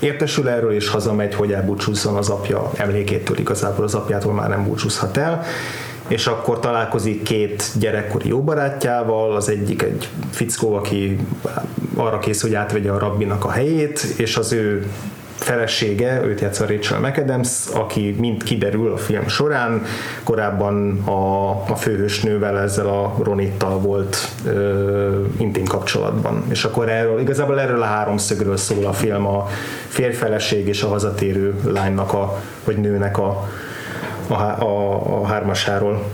értesül 0.00 0.48
erről, 0.48 0.72
és 0.72 0.88
hazamegy, 0.88 1.34
hogy 1.34 1.52
elbúcsúzzon 1.52 2.16
az 2.16 2.28
apja 2.28 2.70
emlékétől, 2.76 3.38
igazából 3.38 3.84
az 3.84 3.94
apjától 3.94 4.32
már 4.32 4.48
nem 4.48 4.64
búcsúzhat 4.64 5.16
el, 5.16 5.42
és 6.08 6.26
akkor 6.26 6.60
találkozik 6.60 7.22
két 7.22 7.70
gyerekkori 7.78 8.28
jó 8.28 8.42
barátjával, 8.42 9.36
az 9.36 9.48
egyik 9.48 9.82
egy 9.82 10.08
fickó, 10.30 10.74
aki 10.74 11.18
arra 11.96 12.18
kész, 12.18 12.42
hogy 12.42 12.54
átvegye 12.54 12.90
a 12.90 12.98
rabbinak 12.98 13.44
a 13.44 13.50
helyét, 13.50 13.98
és 14.16 14.36
az 14.36 14.52
ő 14.52 14.86
felesége, 15.34 16.20
őt 16.24 16.40
játsza 16.40 16.66
Rachel 16.66 17.00
McAdams, 17.00 17.66
aki 17.74 18.16
mind 18.18 18.42
kiderül 18.42 18.92
a 18.92 18.96
film 18.96 19.28
során, 19.28 19.82
korábban 20.22 21.02
a, 21.04 21.50
a 21.50 21.76
főhősnővel, 21.76 22.58
ezzel 22.58 22.86
a 22.86 23.14
Ronittal 23.22 23.78
volt 23.78 24.28
ö, 24.46 25.24
intim 25.38 25.64
kapcsolatban. 25.64 26.44
És 26.48 26.64
akkor 26.64 26.88
erről, 26.88 27.20
igazából 27.20 27.60
erről 27.60 27.82
a 27.82 27.86
háromszögről 27.86 28.56
szól 28.56 28.86
a 28.86 28.92
film, 28.92 29.26
a 29.26 29.46
férfeleség 29.88 30.66
és 30.68 30.82
a 30.82 30.88
hazatérő 30.88 31.54
lánynak, 31.64 32.12
a, 32.12 32.40
vagy 32.64 32.76
nőnek 32.76 33.18
a, 33.18 33.48
a, 34.28 34.34
a, 34.34 35.20
a 35.20 35.26
hármasáról. 35.26 36.04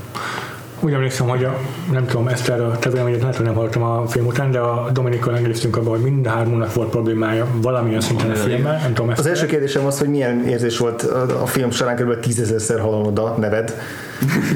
Úgy 0.81 0.93
emlékszem, 0.93 1.28
hogy 1.28 1.45
a, 1.45 1.59
nem 1.93 2.07
tudom, 2.07 2.28
ezt 2.28 2.49
erre 2.49 2.64
a 2.64 2.78
te 2.78 2.91
véleményet 2.91 3.20
lehet, 3.20 3.37
hogy 3.37 3.45
nem 3.45 3.55
hallottam 3.55 3.83
a 3.83 4.07
film 4.07 4.26
után, 4.26 4.51
de 4.51 4.59
a 4.59 4.91
Dominikkal 4.93 5.37
engedeztünk 5.37 5.76
abban, 5.76 5.91
hogy 5.91 6.01
mind 6.01 6.26
a 6.26 6.31
hármunknak 6.31 6.74
volt 6.74 6.91
problémája 6.91 7.47
valamilyen 7.55 8.01
szinten 8.01 8.31
a 8.31 8.35
filmmel. 8.35 8.78
Nem 8.83 8.95
tudom, 8.95 9.12
az 9.16 9.26
első 9.26 9.47
kérdésem 9.47 9.87
az, 9.87 9.99
hogy 9.99 10.09
milyen 10.09 10.45
érzés 10.47 10.78
volt 10.78 11.03
a, 11.03 11.43
a 11.43 11.47
film 11.47 11.70
során 11.70 11.97
kb. 11.97 12.20
tízezerszer 12.20 12.81
hallom 12.81 13.18
a 13.18 13.39
neved. 13.39 13.74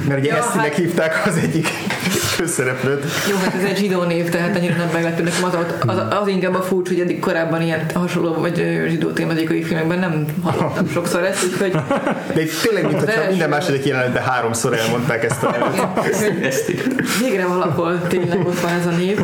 Mert 0.08 0.20
ugye 0.20 0.30
ja, 0.30 0.36
ezt 0.36 0.50
hát... 0.50 0.74
hívták 0.74 1.22
az 1.26 1.36
egyik 1.36 1.66
főszereplőt. 2.34 3.04
Jó, 3.30 3.36
hát 3.36 3.54
ez 3.54 3.62
egy 3.62 3.76
zsidó 3.76 4.02
név, 4.02 4.28
tehát 4.28 4.56
annyira 4.56 4.76
nem 4.76 4.88
meglepő 4.92 5.22
nekem 5.22 5.44
az, 5.44 5.56
az, 5.86 6.20
az 6.20 6.28
inkább 6.28 6.54
a 6.54 6.62
furcsa, 6.62 6.92
hogy 6.92 7.00
eddig 7.00 7.18
korábban 7.18 7.62
ilyen 7.62 7.86
hasonló 7.94 8.34
vagy 8.34 8.84
zsidó 8.88 9.10
tématikai 9.10 9.62
filmekben 9.62 9.98
nem 9.98 10.26
hallottam 10.42 10.88
sokszor 10.88 11.24
ezt, 11.24 11.44
úgyhogy... 11.44 11.72
De 12.34 12.42
itt 12.42 12.60
tényleg, 12.62 12.86
mint 12.86 12.98
hogyha 12.98 13.28
minden 13.28 13.48
második 13.48 13.84
jelenetben 13.84 14.22
háromszor 14.22 14.78
elmondták 14.78 15.24
ezt 15.24 15.42
a 15.42 15.50
nevet. 15.50 16.66
Végre 17.20 17.46
valahol 17.46 18.00
tényleg 18.08 18.46
ott 18.46 18.60
van 18.60 18.72
ez 18.72 18.86
a 18.86 18.90
név. 18.90 19.20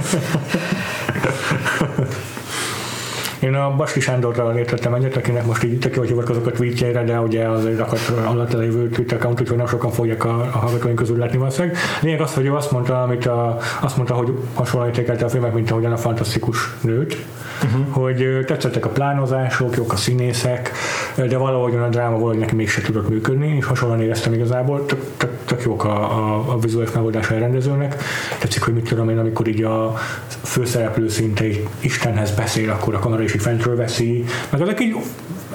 Én 3.41 3.55
a 3.55 3.77
Baski 3.77 4.01
Sándorral 4.01 4.57
értettem 4.57 4.95
egyet, 4.95 5.17
akinek 5.17 5.47
most 5.47 5.63
így 5.63 5.79
tök 5.79 5.95
jó, 5.95 5.99
hogy 5.99 6.09
hivatkozok 6.09 6.47
a 6.47 6.51
tweetjeire, 6.51 7.05
de 7.05 7.21
ugye 7.21 7.49
az 7.49 7.77
rakat 7.77 8.13
alatt 8.27 8.53
lévő 8.53 8.89
Twitter 8.89 9.19
account, 9.19 9.41
úgyhogy 9.41 9.57
nem 9.57 9.67
sokan 9.67 9.91
fogják 9.91 10.25
a, 10.25 10.41
a 10.41 10.59
hallgatóink 10.59 10.97
közül 10.97 11.19
látni 11.19 11.39
valószínűleg. 11.39 11.77
Lényeg 12.03 12.21
az, 12.21 12.35
hogy 12.35 12.47
ő 12.47 12.55
azt 12.55 12.71
mondta, 12.71 13.03
amit 13.03 13.27
a, 13.27 13.59
azt 13.81 13.97
mondta, 13.97 14.15
hogy 14.15 14.39
hasonlóan 14.55 14.89
értékelte 14.91 15.25
a 15.25 15.29
filmek, 15.29 15.53
mint 15.53 15.71
ahogyan 15.71 15.93
a 15.93 15.97
fantasztikus 15.97 16.59
nőt, 16.81 17.17
uh-huh. 17.65 17.87
hogy 17.91 18.45
tetszettek 18.47 18.85
a 18.85 18.89
plánozások, 18.89 19.77
jók 19.77 19.93
a 19.93 19.97
színészek, 19.97 20.71
de 21.15 21.37
valahogy 21.37 21.75
a 21.75 21.89
dráma 21.89 22.17
valahogy 22.17 22.39
neki 22.39 22.55
mégse 22.55 22.81
tudott 22.81 23.09
működni, 23.09 23.57
és 23.57 23.65
hasonlóan 23.65 24.03
éreztem 24.03 24.33
igazából, 24.33 24.87
tök, 24.87 25.01
tök, 25.17 25.39
tök 25.45 25.63
jók 25.63 25.85
a, 25.85 26.19
a, 26.19 26.53
a 26.53 26.59
vizuális 26.59 26.93
megoldása 26.93 27.35
a 27.35 27.39
rendezőnek. 27.39 27.97
Tetszik, 28.39 28.63
hogy 28.63 28.75
mit 28.75 28.89
tudom 28.89 29.09
én, 29.09 29.19
amikor 29.19 29.49
így 29.49 29.63
a 29.63 29.95
főszereplő 30.43 31.09
szinte 31.09 31.45
Istenhez 31.81 32.31
beszél, 32.31 32.71
akkor 32.71 32.95
a 32.95 32.99
kamera 32.99 33.23
is 33.23 33.35
így 33.35 33.43
fentről 33.43 33.77
veszi, 33.77 34.25
meg 34.51 34.61
azok 34.61 34.81
így 34.81 34.97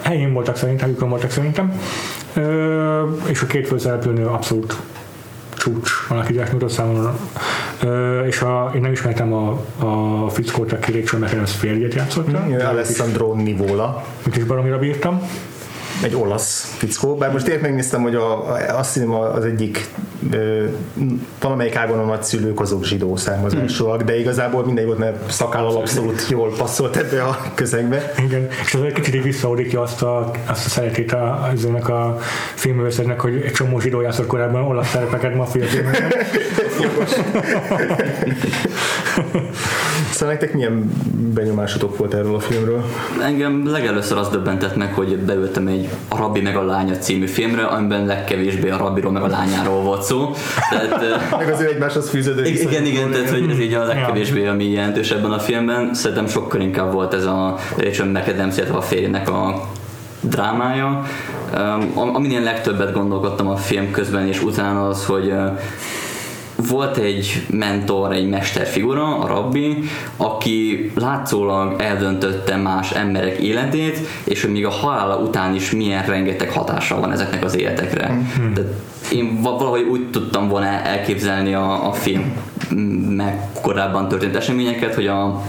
helyén 0.02 0.34
voltak 0.34 0.58
szerintem, 0.58 0.86
helyükön 0.86 1.10
voltak 1.10 1.32
szerintem. 1.32 1.80
Ö, 2.34 3.04
és 3.26 3.42
a 3.42 3.46
két 3.46 3.68
főszereplőnő 3.68 4.26
abszolút 4.26 4.78
csúcs 5.66 5.92
alakítás 6.10 6.50
nyújtott 6.50 6.70
számomra. 6.70 7.16
Ö, 7.84 8.26
és 8.26 8.42
a, 8.42 8.72
én 8.76 8.82
nem 8.82 8.92
ismertem 8.92 9.34
a, 9.34 9.62
a 9.80 10.30
fickót, 10.30 10.72
aki 10.72 10.92
Rachel 10.92 11.20
McAdams 11.20 11.52
férjét 11.52 11.94
játszotta. 11.94 12.40
Mm, 12.40 12.54
Alessandro 12.54 13.34
Nivola. 13.34 14.04
Mit 14.26 14.38
is 14.38 14.44
baromira 14.44 14.78
bírtam. 14.78 15.22
Egy 16.06 16.16
olasz 16.16 16.76
fickó, 16.78 17.16
bár 17.16 17.32
most 17.32 17.46
tényleg 17.46 17.62
megnéztem, 17.64 18.02
hogy 18.02 18.16
a, 18.16 18.52
a, 18.52 18.78
azt 18.78 18.94
hiszem 18.94 19.12
az 19.12 19.46
egyik 19.46 19.88
ö, 20.32 20.66
valamelyik 21.40 21.76
ágon 21.76 22.00
a 22.00 22.04
nagyszülők 22.04 22.60
azok 22.60 22.84
zsidó 22.84 23.16
származásúak, 23.16 24.02
de 24.02 24.20
igazából 24.20 24.66
mindegy 24.66 24.86
volt, 24.86 24.98
mert 24.98 25.32
szakállal 25.32 25.76
abszolút 25.76 26.30
jól 26.30 26.54
passzolt 26.58 26.96
ebbe 26.96 27.24
a 27.24 27.52
közegbe. 27.54 28.14
Igen, 28.26 28.48
és 28.66 28.74
ez 28.74 28.82
egy 28.82 28.94
kicsit 28.94 29.24
visszaudítja 29.24 29.82
azt 29.82 30.02
a, 30.02 30.32
azt 30.46 30.66
a 30.66 30.70
szeretét 30.70 31.12
a, 31.12 31.52
ennek 31.66 31.90
a 31.90 32.18
filmművészetnek, 32.56 33.20
hogy 33.20 33.42
egy 33.46 33.52
csomó 33.52 33.80
zsidó 33.80 34.02
játszott 34.02 34.28
korábban 34.28 34.64
olasz 34.64 34.90
szerepeket 34.90 35.36
maffia 35.36 35.66
filmekben. 35.66 36.12
Szóval 40.12 40.30
nektek 40.30 40.54
milyen 40.54 40.92
benyomásotok 41.34 41.98
volt 41.98 42.14
erről 42.14 42.36
a 42.36 42.40
filmről? 42.40 42.86
Engem 43.22 43.72
legelőször 43.72 44.18
az 44.18 44.30
döbbentett 44.30 44.76
meg, 44.76 44.94
hogy 44.94 45.18
beültem 45.18 45.68
egy 45.68 45.90
A 46.08 46.18
Rabbi 46.18 46.42
meg 46.42 46.56
a 46.56 46.66
lánya 46.66 46.98
című 46.98 47.28
filmre, 47.28 47.64
amiben 47.64 48.06
legkevésbé 48.06 48.70
a 48.70 48.78
rabbiról 48.78 49.12
meg 49.12 49.24
a 49.24 49.28
lányáról 49.28 49.82
volt 49.82 50.02
szó. 50.02 50.32
Tehát, 50.70 51.30
Meg 51.38 51.52
az 51.52 51.62
ő 51.62 51.68
egymáshoz 51.68 52.10
fűződő 52.10 52.46
igen, 52.46 52.52
viszonyukról. 52.52 52.88
igen, 52.88 53.12
tehát 53.12 53.30
hogy 53.30 53.50
ez 53.50 53.60
így 53.60 53.74
a 53.74 53.84
legkevésbé, 53.84 54.48
ami 54.48 54.66
jelentős 54.72 55.12
ebben 55.12 55.32
a 55.32 55.40
filmben. 55.40 55.94
Szerintem 55.94 56.28
sokkal 56.28 56.62
inkább 56.62 56.92
volt 56.92 57.14
ez 57.14 57.26
a 57.26 57.56
Rachel 57.78 58.06
McAdams, 58.06 58.58
illetve 58.58 58.78
a 58.78 58.82
férjének 58.82 59.30
a 59.30 59.68
drámája. 60.20 61.06
Um, 61.58 62.16
Aminél 62.16 62.42
legtöbbet 62.42 62.94
gondolkodtam 62.94 63.48
a 63.48 63.56
film 63.56 63.92
közben 63.92 64.28
és 64.28 64.44
utána 64.44 64.88
az, 64.88 65.06
hogy 65.06 65.28
uh, 65.28 65.60
volt 66.56 66.98
egy 66.98 67.46
mentor, 67.50 68.14
egy 68.14 68.30
mesterfigura, 68.30 69.18
a 69.18 69.28
rabbi, 69.28 69.84
aki 70.18 70.92
látszólag 70.96 71.82
eldöntötte 71.82 72.56
más 72.56 72.92
emberek 72.92 73.38
életét, 73.38 74.00
és 74.24 74.42
hogy 74.42 74.52
még 74.52 74.66
a 74.66 74.70
halála 74.70 75.18
után 75.18 75.56
is 75.56 75.72
milyen 75.72 76.06
rengeteg 76.06 76.50
hatása 76.50 77.00
van 77.00 77.12
ezeknek 77.12 77.44
az 77.44 77.58
életekre. 77.58 78.22
De 78.54 78.62
én 79.12 79.42
va- 79.42 79.60
valahogy 79.60 79.88
úgy 79.92 80.10
tudtam 80.10 80.48
volna 80.48 80.66
elképzelni 80.66 81.54
a, 81.54 81.88
a 81.88 81.92
film 81.92 82.34
meg 83.16 83.50
korábban 83.62 84.08
történt 84.08 84.36
eseményeket, 84.36 84.96
hogy 84.96 85.08
a 85.08 85.42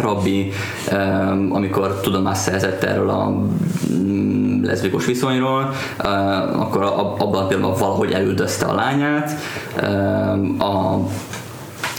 rabbi, 0.00 0.52
amikor 1.50 2.00
tudomást 2.00 2.40
szerzett 2.40 2.82
erről 2.82 3.10
a 3.10 3.46
leszbikus 4.64 5.04
viszonyról, 5.06 5.72
eh, 5.98 6.60
akkor 6.60 6.82
abban 6.82 7.42
a 7.42 7.46
pillanatban 7.46 7.78
valahogy 7.78 8.12
elüldözte 8.12 8.66
a 8.66 8.74
lányát, 8.74 9.30
em, 9.76 10.56
a 10.58 10.98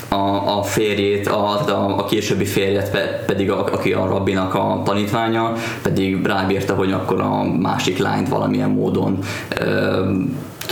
a, 0.10 0.58
a 0.58 0.64
férjét, 0.64 1.28
a, 1.28 1.68
a, 1.68 1.98
a 1.98 2.06
későbbi 2.06 2.46
férjet 2.46 2.92
pe, 2.92 3.24
pedig, 3.26 3.52
a, 3.52 3.64
aki 3.64 3.94
a 3.94 4.06
rabbinak 4.06 4.56
a 4.56 4.82
tanítványa, 4.86 5.54
pedig 5.82 6.26
rábírta, 6.26 6.74
hogy 6.74 6.92
akkor 6.92 7.22
a 7.22 7.44
másik 7.44 7.98
lányt 7.98 8.30
valamilyen 8.30 8.70
módon 8.70 9.20
ö, 9.60 10.04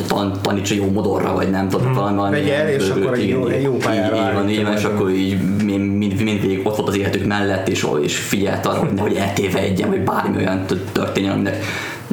tan, 0.08 0.34
tanítsa 0.42 0.76
jó 0.76 0.92
modorra, 0.92 1.34
vagy 1.34 1.50
nem 1.50 1.70
tudom, 1.70 1.94
valami 1.94 2.16
valami 2.16 2.36
Vegye 2.36 2.56
el, 2.56 2.70
és 2.70 2.90
akkor 2.90 3.14
egy 3.14 3.28
jó- 3.28 3.50
jó 3.62 3.78
pályára 3.78 4.16
így, 4.16 4.22
így 4.28 4.34
van, 4.34 4.50
így 4.50 4.64
van, 4.64 4.74
és 4.74 4.84
akkor 4.84 5.10
így 5.10 5.38
mind, 5.64 5.98
mind, 5.98 6.22
mindvégig 6.22 6.60
ott 6.64 6.76
volt 6.76 6.88
az 6.88 6.98
életük 6.98 7.26
mellett, 7.26 7.68
és, 7.70 7.88
és 8.04 8.18
figyelt 8.18 8.66
arra, 8.66 8.80
hogy 8.80 8.94
nehogy 8.94 9.16
eltévedjen, 9.16 9.90
vagy 9.90 10.02
bármi 10.02 10.38
olyan 10.38 10.66
történjen, 10.92 11.34
aminek 11.34 11.64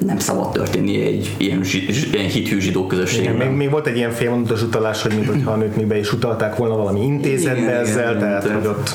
nem 0.06 0.18
szabad 0.18 0.52
történni 0.52 1.00
egy 1.00 1.30
ilyen, 1.36 1.60
ilyen 2.12 2.28
hithű 2.28 2.60
zsidó 2.60 2.78
Igen, 2.78 2.88
közösségben. 2.88 3.46
még, 3.46 3.56
még, 3.56 3.70
volt 3.70 3.86
egy 3.86 3.96
ilyen 3.96 4.10
félmondatos 4.10 4.62
utalás, 4.62 5.02
hogy 5.02 5.12
mintha 5.26 5.52
a 5.52 5.56
nőt 5.56 5.76
még 5.76 5.86
be 5.86 5.98
is 5.98 6.12
utalták 6.12 6.56
volna 6.56 6.76
valami 6.76 7.02
intézetbe 7.02 7.60
Igen, 7.60 7.74
ezzel, 7.74 8.08
igen, 8.08 8.18
tehát 8.18 8.42
tehát- 8.42 8.58
hogy 8.58 8.66
ott 8.66 8.94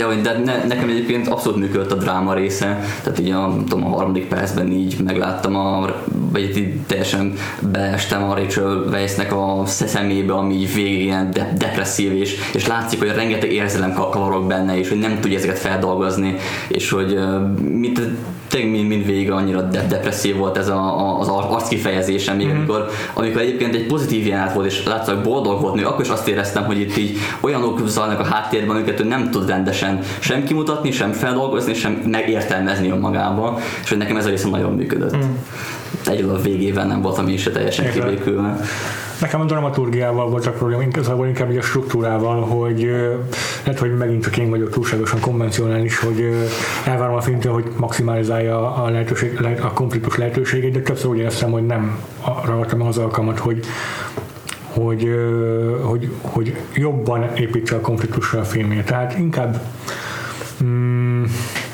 De, 0.00 0.06
de 0.22 0.38
ne, 0.44 0.64
nekem 0.64 0.88
egyébként 0.88 1.28
abszolút 1.28 1.58
működött 1.58 1.92
a 1.92 1.94
dráma 1.94 2.34
része, 2.34 2.84
tehát 3.02 3.18
így 3.18 3.30
a, 3.30 3.56
tudom, 3.68 3.84
a 3.84 3.96
harmadik 3.96 4.26
percben 4.26 4.72
így 4.72 4.96
megláttam, 5.04 5.56
a, 5.56 5.94
vagy 6.32 6.56
így 6.56 6.80
teljesen 6.86 7.32
beestem 7.72 8.30
a 8.30 8.34
Rachel 8.34 8.84
Weisznek 8.90 9.32
a 9.32 9.62
szemébe, 9.66 10.32
ami 10.32 10.54
így 10.54 10.74
végig 10.74 11.02
ilyen 11.02 11.30
de, 11.30 11.52
depresszív, 11.58 12.12
és, 12.12 12.36
és 12.52 12.66
látszik, 12.66 12.98
hogy 12.98 13.08
rengeteg 13.14 13.52
érzelem 13.52 13.92
ka- 13.92 14.10
kavarog 14.10 14.46
benne, 14.46 14.78
és 14.78 14.88
hogy 14.88 14.98
nem 14.98 15.20
tudja 15.20 15.38
ezeket 15.38 15.58
feldolgozni, 15.58 16.36
és 16.68 16.90
hogy 16.90 17.12
ö, 17.12 17.38
mint, 17.62 18.00
tényleg 18.50 18.70
mind, 18.70 18.88
mind 18.88 19.06
végig 19.06 19.30
annyira 19.30 19.60
de, 19.60 19.86
depresszív 19.86 20.36
volt 20.36 20.56
ez 20.56 20.68
a, 20.68 20.98
a, 20.98 21.18
az 21.18 21.28
ar- 21.28 21.52
arckifejezésem, 21.52 22.36
még 22.36 22.48
amikor, 22.48 22.88
amikor 23.14 23.40
egyébként 23.40 23.74
egy 23.74 23.86
pozitív 23.86 24.26
jelenet 24.26 24.54
volt, 24.54 24.66
és 24.66 24.84
látszott, 24.84 25.22
boldog 25.22 25.60
volt 25.60 25.74
nő, 25.74 25.84
akkor 25.84 26.04
is 26.04 26.10
azt 26.10 26.28
éreztem, 26.28 26.64
hogy 26.64 26.80
itt 26.80 26.96
így 26.96 27.18
olyanok 27.40 27.88
zajlanak 27.88 28.20
a 28.20 28.24
háttérben, 28.24 28.76
amiket 28.76 29.00
ő 29.00 29.04
nem 29.04 29.30
tud 29.30 29.48
rendesen 29.48 30.00
sem 30.18 30.44
kimutatni, 30.44 30.90
sem 30.90 31.12
feldolgozni, 31.12 31.74
sem 31.74 31.92
megértelmezni 31.92 32.90
önmagába, 32.90 33.58
és 33.82 33.88
hogy 33.88 33.98
nekem 33.98 34.16
ez 34.16 34.26
a 34.26 34.28
része 34.28 34.48
nagyon 34.48 34.72
működött. 34.72 35.16
Mm. 35.16 35.20
Egyedül 36.06 36.34
a 36.34 36.40
végében 36.40 36.86
nem 36.86 37.02
voltam 37.02 37.28
én 37.28 37.36
se 37.36 37.50
teljesen 37.50 37.84
Értem. 37.84 38.08
kibékülve. 38.08 38.60
Nekem 39.20 39.40
a 39.40 39.44
dramaturgiával 39.44 40.30
volt 40.30 40.46
a 40.46 40.50
probléma, 40.50 40.82
igazából 40.82 41.26
inkább 41.26 41.50
így 41.50 41.56
a 41.56 41.62
struktúrával, 41.62 42.40
hogy 42.40 42.80
lehet, 43.64 43.80
hogy 43.80 43.96
megint 43.96 44.22
csak 44.22 44.36
én 44.36 44.50
vagyok 44.50 44.70
túlságosan 44.70 45.20
konvencionális, 45.20 45.98
hogy 45.98 46.28
elvárom 46.84 47.14
a 47.14 47.20
filmtől, 47.20 47.52
hogy 47.52 47.64
maximalizálja 47.76 48.74
a, 48.74 48.90
lehetőség, 48.90 49.40
le- 49.40 49.60
a 49.62 49.72
konfliktus 49.72 50.16
lehetőségét, 50.16 50.72
de 50.72 50.80
többször 50.80 51.10
úgy 51.10 51.18
éreztem, 51.18 51.50
hogy 51.50 51.66
nem 51.66 51.98
ragadtam 52.44 52.82
az 52.82 52.98
alkalmat, 52.98 53.38
hogy 53.38 53.66
hogy, 54.72 55.10
hogy, 55.80 56.10
hogy 56.20 56.56
jobban 56.74 57.36
építse 57.36 57.76
a 57.76 57.80
konfliktusra 57.80 58.40
a 58.40 58.44
filmét. 58.44 58.84
Tehát 58.84 59.18
inkább 59.18 59.60
mm, 60.64 61.24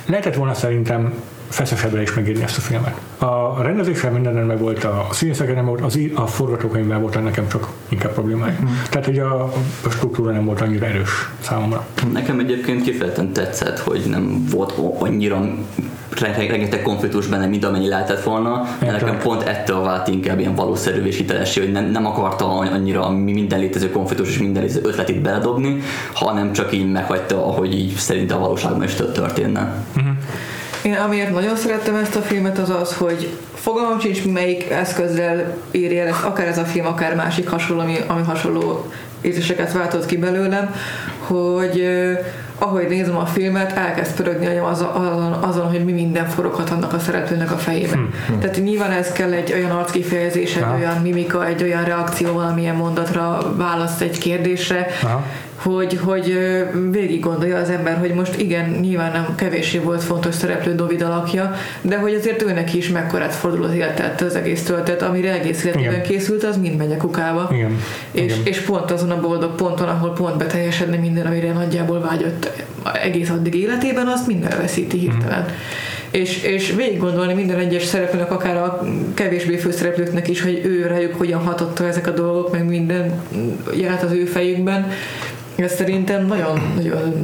lehetett 0.07 0.35
volna 0.35 0.55
szerintem 0.55 1.12
feszesebbre 1.49 2.03
is 2.03 2.15
megírni 2.15 2.43
ezt 2.43 2.57
a 2.57 2.61
filmet. 2.61 2.95
A 3.19 3.63
rendezéssel 3.63 4.11
mindenen 4.11 4.45
meg 4.45 4.59
volt, 4.59 4.85
a 4.85 5.07
színészeken 5.11 5.55
nem 5.55 5.65
volt, 5.65 5.81
az, 5.81 5.97
í- 5.97 6.17
a 6.19 6.27
forgatókönyvvel 6.27 6.99
volt 6.99 7.23
nekem 7.23 7.49
csak 7.49 7.69
inkább 7.89 8.13
problémája. 8.13 8.55
Mhm. 8.61 8.71
Tehát, 8.91 9.07
hogy 9.07 9.19
a, 9.19 9.43
a 9.85 9.91
struktúra 9.91 10.31
nem 10.31 10.45
volt 10.45 10.61
annyira 10.61 10.87
erős 10.87 11.11
számomra. 11.41 11.87
Nekem 12.13 12.39
egyébként 12.39 12.83
kifejezetten 12.83 13.33
tetszett, 13.33 13.79
hogy 13.79 14.03
nem 14.09 14.45
volt 14.51 14.75
annyira 14.99 15.45
re- 16.21 16.47
rengeteg 16.49 16.83
konfliktus 16.83 17.27
benne, 17.27 17.47
mint 17.47 17.65
amennyi 17.65 17.89
lehetett 17.89 18.23
volna, 18.23 18.63
de 18.81 18.91
nekem 18.91 19.19
pont 19.19 19.43
ettől 19.43 19.81
vált 19.81 20.09
inkább 20.09 20.39
ilyen 20.39 20.55
valószerű 20.55 21.05
és 21.05 21.17
hitelessé, 21.17 21.61
hogy 21.61 21.73
nem, 21.73 21.91
nem 21.91 22.07
akarta 22.07 22.59
annyira 22.59 23.11
minden 23.11 23.59
létező 23.59 23.91
konfliktus 23.91 24.29
és 24.29 24.39
minden 24.39 24.63
létező 24.63 24.81
ötletét 24.85 25.21
beledobni, 25.23 25.81
hanem 26.15 26.53
csak 26.53 26.73
így 26.73 26.91
meghagyta, 26.93 27.47
ahogy 27.47 27.75
így 27.75 27.95
szerint 27.95 28.33
a 28.33 28.39
valóságban 28.39 28.83
is 28.83 28.95
történne. 28.95 29.85
Én 30.87 30.95
amiért 30.95 31.32
nagyon 31.32 31.57
szerettem 31.57 31.95
ezt 31.95 32.16
a 32.16 32.20
filmet 32.20 32.59
az 32.59 32.70
az, 32.70 32.95
hogy 32.95 33.39
fogalmam 33.55 34.01
sincs 34.01 34.24
melyik 34.24 34.70
eszközzel 34.70 35.57
írja 35.70 36.03
el 36.03 36.09
ezt, 36.09 36.24
akár 36.24 36.47
ez 36.47 36.59
a 36.59 36.64
film, 36.64 36.87
akár 36.87 37.14
másik 37.14 37.49
hasonló, 37.49 37.82
ami, 37.82 37.97
ami 38.07 38.22
hasonló 38.22 38.91
érzéseket 39.20 39.72
váltott 39.72 40.07
ki 40.07 40.16
belőlem, 40.16 40.74
hogy 41.18 41.80
eh, 41.80 42.18
ahogy 42.59 42.89
nézem 42.89 43.16
a 43.16 43.26
filmet, 43.26 43.72
elkezd 43.72 44.14
pörögni 44.14 44.47
agyam 44.47 44.64
azon, 44.64 44.89
azon, 44.89 45.32
azon, 45.32 45.68
hogy 45.68 45.84
mi 45.84 45.93
minden 45.93 46.28
foroghat 46.28 46.70
annak 46.70 46.93
a 46.93 46.99
szereplőnek 46.99 47.53
a 47.53 47.57
fejében. 47.57 48.11
Tehát 48.41 48.62
nyilván 48.62 48.91
ez 48.91 49.12
kell 49.12 49.32
egy 49.32 49.53
olyan 49.53 49.70
arckifejezés, 49.70 50.57
egy 50.57 50.62
Aha. 50.62 50.76
olyan 50.76 50.97
mimika, 51.03 51.47
egy 51.47 51.62
olyan 51.62 51.84
reakció 51.84 52.32
valamilyen 52.32 52.76
mondatra, 52.76 53.53
választ 53.57 54.01
egy 54.01 54.18
kérdésre, 54.18 54.87
Aha. 55.03 55.24
Hogy, 55.57 55.99
hogy 56.03 56.39
végig 56.91 57.21
gondolja 57.21 57.59
az 57.59 57.71
ember, 57.71 57.99
hogy 57.99 58.15
most 58.15 58.41
igen, 58.41 58.71
nyilván 58.71 59.13
nem 59.13 59.35
kevéssé 59.35 59.79
volt 59.79 60.03
fontos 60.03 60.35
szereplő 60.35 60.75
Dovid 60.75 61.03
alakja, 61.03 61.55
de 61.81 61.99
hogy 61.99 62.15
azért 62.15 62.43
őnek 62.43 62.75
is 62.75 62.89
mekkorát 62.89 63.35
fordul 63.35 63.65
az 63.65 63.75
életet, 63.75 64.21
az 64.21 64.35
egész 64.35 64.63
töltet, 64.63 65.03
amire 65.03 65.33
egész 65.33 65.65
életében 65.65 65.93
Igen. 65.93 66.03
készült, 66.03 66.45
az 66.45 66.57
mind 66.61 66.77
megy 66.77 66.93
a 66.93 66.97
kukába. 66.97 67.49
Igen. 67.53 67.79
És, 68.11 68.23
Igen. 68.23 68.39
és 68.45 68.61
pont 68.61 68.91
azon 68.91 69.11
a 69.11 69.21
boldog 69.21 69.55
ponton, 69.55 69.89
ahol 69.89 70.13
pont 70.13 70.37
beteljesedne 70.37 70.97
minden, 70.97 71.27
amire 71.27 71.53
nagyjából 71.53 72.01
vágyott 72.01 72.51
egész 73.03 73.31
addig 73.31 73.55
életében, 73.55 74.07
azt 74.07 74.27
minden 74.27 74.51
elveszíti 74.51 74.99
hirtelen. 74.99 75.47
És, 76.11 76.43
és 76.43 76.73
végig 76.77 76.99
gondolni 76.99 77.35
minden 77.35 77.59
egyes 77.59 77.85
szereplőnek, 77.85 78.33
akár 78.33 78.57
a 78.57 78.83
kevésbé 79.15 79.57
főszereplőknek 79.57 80.29
is, 80.29 80.43
hogy 80.43 80.61
ő 80.65 80.87
rájuk 80.87 81.15
hogyan 81.15 81.41
hatotta 81.41 81.87
ezek 81.87 82.07
a 82.07 82.11
dolgok, 82.11 82.53
meg 82.53 82.67
minden 82.69 83.23
jelent 83.75 84.03
az 84.03 84.13
ő 84.13 84.25
fejükben, 84.25 84.91
ez 85.65 85.75
szerintem 85.75 86.27
nagyon-nagyon 86.27 87.23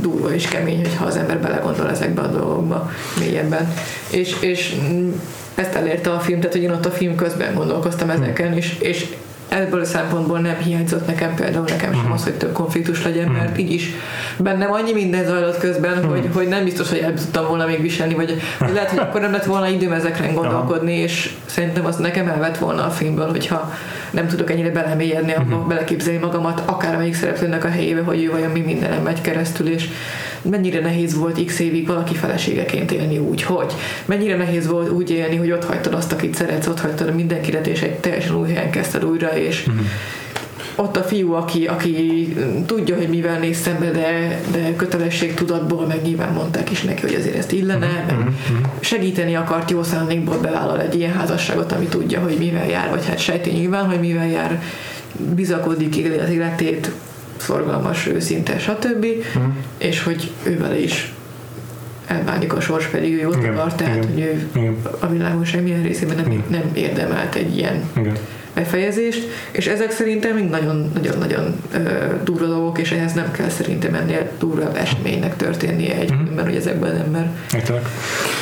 durva 0.00 0.34
és 0.34 0.48
kemény, 0.48 0.78
hogyha 0.78 1.04
az 1.04 1.16
ember 1.16 1.40
belegondol 1.40 1.90
ezekbe 1.90 2.22
a 2.22 2.26
dolgokba 2.26 2.90
mélyebben. 3.18 3.72
És, 4.10 4.36
és 4.40 4.76
ezt 5.54 5.74
elérte 5.74 6.10
a 6.10 6.20
film, 6.20 6.40
tehát 6.40 6.54
hogy 6.54 6.64
én 6.64 6.70
ott 6.70 6.86
a 6.86 6.90
film 6.90 7.14
közben 7.14 7.54
gondolkoztam 7.54 8.10
ezeken, 8.10 8.52
és, 8.52 8.76
és 8.78 9.06
ebből 9.48 9.80
a 9.80 9.84
szempontból 9.84 10.38
nem 10.38 10.56
hiányzott 10.56 11.06
nekem 11.06 11.34
például 11.34 11.64
nekem 11.68 11.92
sem 11.92 12.12
az, 12.12 12.24
hogy 12.24 12.32
több 12.32 12.52
konfliktus 12.52 13.04
legyen, 13.04 13.28
mert 13.28 13.58
így 13.58 13.72
is 13.72 13.90
bennem 14.36 14.72
annyi 14.72 14.92
minden 14.92 15.24
zajlott 15.24 15.58
közben, 15.58 16.04
hogy, 16.04 16.28
hogy 16.34 16.48
nem 16.48 16.64
biztos, 16.64 16.88
hogy 16.88 16.98
el 16.98 17.14
tudtam 17.14 17.46
volna 17.46 17.66
még 17.66 17.80
viselni, 17.80 18.14
vagy, 18.14 18.40
vagy 18.58 18.72
lehet, 18.72 18.90
hogy 18.90 18.98
akkor 18.98 19.20
nem 19.20 19.32
lett 19.32 19.44
volna 19.44 19.68
időm 19.68 19.92
ezekre 19.92 20.26
gondolkodni, 20.26 20.94
és 20.94 21.34
szerintem 21.46 21.86
az 21.86 21.96
nekem 21.96 22.28
elvett 22.28 22.58
volna 22.58 22.84
a 22.84 22.90
filmből, 22.90 23.30
hogyha 23.30 23.72
nem 24.10 24.26
tudok 24.28 24.50
ennyire 24.50 24.70
belemélyedni, 24.70 25.32
abba, 25.34 25.56
Mhm. 25.56 25.68
beleképzelni 25.68 26.18
magamat, 26.18 26.62
akár 26.64 26.94
amelyik 26.94 27.14
szereplőnek 27.14 27.64
a 27.64 27.68
helyébe, 27.68 28.00
hogy 28.00 28.22
ő 28.24 28.30
vajon 28.30 28.50
mi 28.50 28.60
mindenem 28.60 29.02
megy 29.02 29.20
keresztül, 29.20 29.68
és 29.68 29.88
mennyire 30.42 30.80
nehéz 30.80 31.14
volt 31.14 31.44
x 31.44 31.58
évig 31.58 31.86
valaki 31.86 32.14
feleségeként 32.14 32.92
élni 32.92 33.18
úgy, 33.18 33.42
hogy 33.42 33.72
mennyire 34.04 34.36
nehéz 34.36 34.66
volt 34.66 34.90
úgy 34.90 35.10
élni, 35.10 35.36
hogy 35.36 35.50
ott 35.52 35.64
hagytad 35.64 35.94
azt, 35.94 36.12
akit 36.12 36.34
szeretsz, 36.34 36.66
ott 36.66 36.80
hagytad 36.80 37.08
a 37.08 37.12
mindenkidet, 37.14 37.66
és 37.66 37.82
egy 37.82 37.94
teljesen 37.94 38.36
új 38.36 38.48
helyen 38.48 38.70
kezdted 38.70 39.04
újra, 39.04 39.36
és 39.38 39.64
Mhm. 39.64 39.76
Ott 40.80 40.96
a 40.96 41.02
fiú, 41.02 41.32
aki, 41.32 41.66
aki 41.66 42.34
tudja, 42.66 42.96
hogy 42.96 43.08
mivel 43.08 43.38
néz 43.38 43.56
szembe, 43.58 43.90
de, 43.90 44.40
de 44.52 44.74
kötelességtudatból, 44.76 45.86
meg 45.86 46.02
nyilván 46.02 46.32
mondták 46.32 46.70
is 46.70 46.82
neki, 46.82 47.02
hogy 47.02 47.14
azért 47.14 47.36
ezt 47.36 47.52
illene, 47.52 47.86
Mhm. 47.86 48.18
meg 48.18 48.28
segíteni 48.80 49.34
akart 49.36 49.70
jó 49.70 49.82
szándékból 49.82 50.38
bevállal 50.38 50.80
egy 50.80 50.94
ilyen 50.94 51.12
házasságot, 51.12 51.72
ami 51.72 51.84
tudja, 51.84 52.20
hogy 52.20 52.36
mivel 52.38 52.68
jár, 52.68 52.90
vagy 52.90 53.06
hát 53.06 53.18
sejti 53.18 53.50
nyilván, 53.50 53.84
hogy 53.84 54.00
mivel 54.00 54.28
jár, 54.28 54.62
bizakodik, 55.34 55.96
éli 55.96 56.16
az 56.18 56.30
életét, 56.30 56.90
szorgalmas, 57.36 58.06
őszinte, 58.06 58.58
stb. 58.58 59.06
És 59.78 60.02
hogy 60.02 60.30
ő 60.42 60.58
vele 60.58 60.78
is 60.80 61.12
elbánik 62.06 62.52
a 62.52 62.60
sors, 62.60 62.86
pedig 62.86 63.12
ő 63.12 63.16
Igen, 63.36 63.52
akar, 63.56 63.74
tehát 63.74 63.94
igen, 63.96 64.08
hogy 64.12 64.20
ő 64.20 64.48
Igen, 64.56 64.76
a 64.98 65.06
világon 65.06 65.44
semmilyen 65.44 65.82
részében 65.82 66.16
nem, 66.16 66.26
Igen. 66.26 66.42
nem 66.50 66.70
érdemelt 66.74 67.34
egy 67.34 67.56
ilyen 67.56 67.82
igen. 67.96 68.16
Befejezést, 68.58 69.28
és 69.50 69.66
ezek 69.66 69.90
szerintem 69.90 70.34
még 70.34 70.48
nagyon-nagyon 70.94 71.54
durva 72.24 72.46
dolgok, 72.46 72.78
és 72.78 72.90
ehhez 72.92 73.12
nem 73.12 73.30
kell 73.30 73.48
szerintem 73.48 73.94
ennél 73.94 74.28
durvább 74.38 74.76
eseménynek 74.76 75.36
történnie 75.36 75.94
egy 75.96 76.10
Mhm. 76.10 76.22
filmben, 76.22 76.44
hogy 76.44 76.54
ezekben 76.56 76.90
az 76.90 76.98
ember 77.06 77.30
Értelek. 77.54 77.82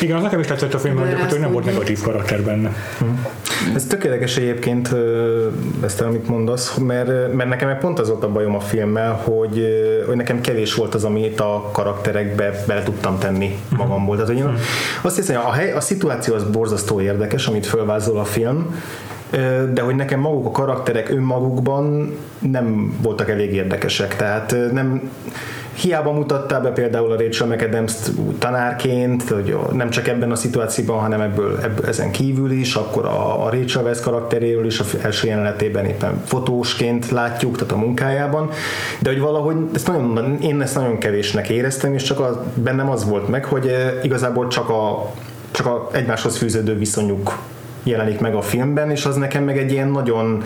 Igen, 0.01 0.17
az 0.17 0.23
nekem 0.23 0.41
is 0.41 0.47
tetszett 0.47 0.75
a 0.75 0.79
filmben, 0.79 1.03
hogy 1.03 1.11
gyakorlatilag 1.12 1.45
nem 1.45 1.53
volt 1.53 1.64
negatív 1.64 2.01
karakter 2.03 2.43
benne. 2.43 2.75
Ez 3.75 3.85
tökéletes 3.85 4.37
egyébként 4.37 4.95
ezt, 5.85 6.01
amit 6.01 6.29
mondasz, 6.29 6.77
mert, 6.77 7.33
mert 7.33 7.49
nekem 7.49 7.69
meg 7.69 7.79
pont 7.79 7.99
az 7.99 8.09
volt 8.09 8.25
a 8.25 8.29
bajom 8.29 8.55
a 8.55 8.61
filmmel, 8.61 9.12
hogy, 9.12 9.67
hogy 10.07 10.17
nekem 10.17 10.41
kevés 10.41 10.75
volt 10.75 10.95
az, 10.95 11.05
amit 11.05 11.41
a 11.41 11.69
karakterekbe 11.73 12.64
bele 12.67 12.83
tudtam 12.83 13.19
tenni 13.19 13.59
magamból. 13.77 14.14
Tehát, 14.17 14.31
hogy 14.31 14.39
én 14.41 14.59
azt 15.03 15.17
hiszem, 15.17 15.41
a, 15.47 15.51
hely, 15.53 15.73
a 15.73 15.81
szituáció 15.81 16.35
az 16.35 16.45
borzasztó 16.45 17.01
érdekes, 17.01 17.47
amit 17.47 17.67
fölvázol 17.67 18.19
a 18.19 18.25
film, 18.25 18.75
de 19.72 19.81
hogy 19.81 19.95
nekem 19.95 20.20
maguk 20.20 20.47
a 20.47 20.51
karakterek 20.51 21.11
önmagukban 21.11 22.16
nem 22.39 22.97
voltak 23.03 23.31
elég 23.31 23.55
érdekesek. 23.55 24.16
Tehát 24.16 24.57
nem, 24.72 25.11
Hiába 25.77 26.12
mutattál 26.12 26.61
be 26.61 26.70
például 26.70 27.12
a 27.12 27.16
Rachel 27.16 27.47
McAdams-t 27.47 28.11
úgy 28.27 28.37
tanárként, 28.39 29.29
hogy 29.29 29.57
nem 29.72 29.91
csak 29.91 30.09
ebben 30.09 30.31
a 30.31 30.35
szituációban, 30.35 30.99
hanem 30.99 31.20
ebből, 31.20 31.59
ebből 31.62 31.87
ezen 31.87 32.11
kívül 32.11 32.51
is, 32.51 32.74
akkor 32.74 33.05
a, 33.05 33.47
a 33.47 33.51
Rachel 33.51 33.83
Weisz 33.83 34.01
karakteréről 34.01 34.66
is 34.66 34.81
a 34.81 34.85
első 35.03 35.27
jelenetében 35.27 35.85
éppen 35.85 36.22
fotósként 36.24 37.11
látjuk, 37.11 37.57
tehát 37.57 37.72
a 37.72 37.77
munkájában, 37.77 38.51
de 39.01 39.11
hogy 39.11 39.20
valahogy 39.20 39.57
ezt 39.74 39.87
nagyon, 39.87 40.39
én 40.41 40.61
ezt 40.61 40.74
nagyon 40.74 40.99
kevésnek 40.99 41.49
éreztem, 41.49 41.95
és 41.95 42.03
csak 42.03 42.20
a, 42.20 42.45
bennem 42.55 42.91
az 42.91 43.09
volt 43.09 43.29
meg, 43.29 43.45
hogy 43.45 43.70
igazából 44.03 44.49
csak 44.49 44.68
a, 44.68 45.12
csak 45.51 45.66
a 45.66 45.89
egymáshoz 45.93 46.37
fűződő 46.37 46.77
viszonyuk 46.77 47.39
jelenik 47.87 48.20
meg 48.20 48.34
a 48.34 48.43
filmben, 48.43 48.91
és 48.91 49.05
az 49.05 49.16
nekem 49.16 49.45
meg 49.45 49.59
egy 49.59 49.72
ilyen 49.72 49.89
nagyon 49.89 50.43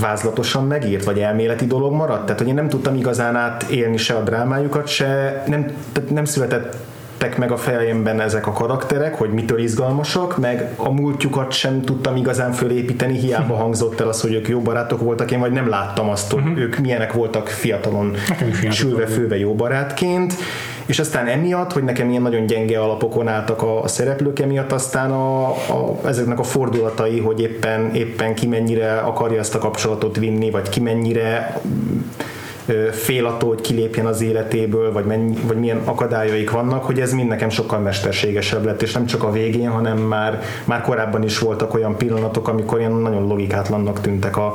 vázlatosan 0.00 0.66
megírt, 0.66 1.04
vagy 1.04 1.18
elméleti 1.18 1.66
dolog 1.66 1.92
maradt? 1.92 2.22
Tehát, 2.22 2.38
hogy 2.38 2.48
én 2.48 2.54
nem 2.54 2.68
tudtam 2.68 2.94
igazán 2.94 3.36
átélni 3.36 3.96
se 3.96 4.14
a 4.14 4.22
drámájukat, 4.22 4.86
se 4.86 5.42
nem, 5.46 5.66
tehát 5.92 6.10
nem 6.10 6.24
születettek 6.24 7.38
meg 7.38 7.52
a 7.52 7.56
fejemben 7.56 8.20
ezek 8.20 8.46
a 8.46 8.52
karakterek, 8.52 9.14
hogy 9.14 9.30
mitől 9.30 9.58
izgalmasak, 9.58 10.38
meg 10.38 10.72
a 10.76 10.90
múltjukat 10.90 11.52
sem 11.52 11.82
tudtam 11.82 12.16
igazán 12.16 12.52
fölépíteni, 12.52 13.18
hiába 13.18 13.54
hangzott 13.54 14.00
el 14.00 14.08
az, 14.08 14.20
hogy 14.20 14.34
ők 14.34 14.48
jó 14.48 14.60
barátok 14.60 15.00
voltak, 15.00 15.30
én 15.30 15.40
vagy 15.40 15.52
nem 15.52 15.68
láttam 15.68 16.08
azt, 16.08 16.32
hogy 16.32 16.42
ők 16.56 16.78
milyenek 16.78 17.12
voltak 17.12 17.48
fiatalon, 17.48 18.14
sülve 18.70 19.06
főve 19.06 19.38
jó 19.38 19.54
barátként, 19.54 20.34
és 20.88 20.98
aztán 20.98 21.26
emiatt, 21.26 21.72
hogy 21.72 21.82
nekem 21.82 22.10
ilyen 22.10 22.22
nagyon 22.22 22.46
gyenge 22.46 22.80
alapokon 22.80 23.28
álltak 23.28 23.62
a, 23.62 23.82
a 23.82 23.88
szereplők, 23.88 24.38
emiatt 24.38 24.72
aztán 24.72 25.10
a, 25.10 25.48
a, 25.48 25.98
ezeknek 26.04 26.38
a 26.38 26.42
fordulatai, 26.42 27.18
hogy 27.18 27.40
éppen, 27.40 27.94
éppen 27.94 28.34
ki 28.34 28.46
mennyire 28.46 28.98
akarja 28.98 29.38
ezt 29.38 29.54
a 29.54 29.58
kapcsolatot 29.58 30.16
vinni, 30.16 30.50
vagy 30.50 30.68
ki 30.68 30.80
mennyire 30.80 31.60
fél 32.92 33.26
attól, 33.26 33.48
hogy 33.48 33.60
kilépjen 33.60 34.06
az 34.06 34.20
életéből, 34.20 34.92
vagy, 34.92 35.04
mennyi, 35.04 35.36
vagy 35.46 35.56
milyen 35.56 35.80
akadályaik 35.84 36.50
vannak, 36.50 36.84
hogy 36.84 37.00
ez 37.00 37.12
mind 37.12 37.28
nekem 37.28 37.48
sokkal 37.48 37.78
mesterségesebb 37.78 38.64
lett, 38.64 38.82
és 38.82 38.92
nem 38.92 39.06
csak 39.06 39.22
a 39.22 39.32
végén, 39.32 39.70
hanem 39.70 39.98
már, 39.98 40.42
már 40.64 40.80
korábban 40.80 41.22
is 41.22 41.38
voltak 41.38 41.74
olyan 41.74 41.96
pillanatok, 41.96 42.48
amikor 42.48 42.78
ilyen 42.78 42.92
nagyon 42.92 43.26
logikátlannak 43.26 44.00
tűntek 44.00 44.36
a 44.36 44.54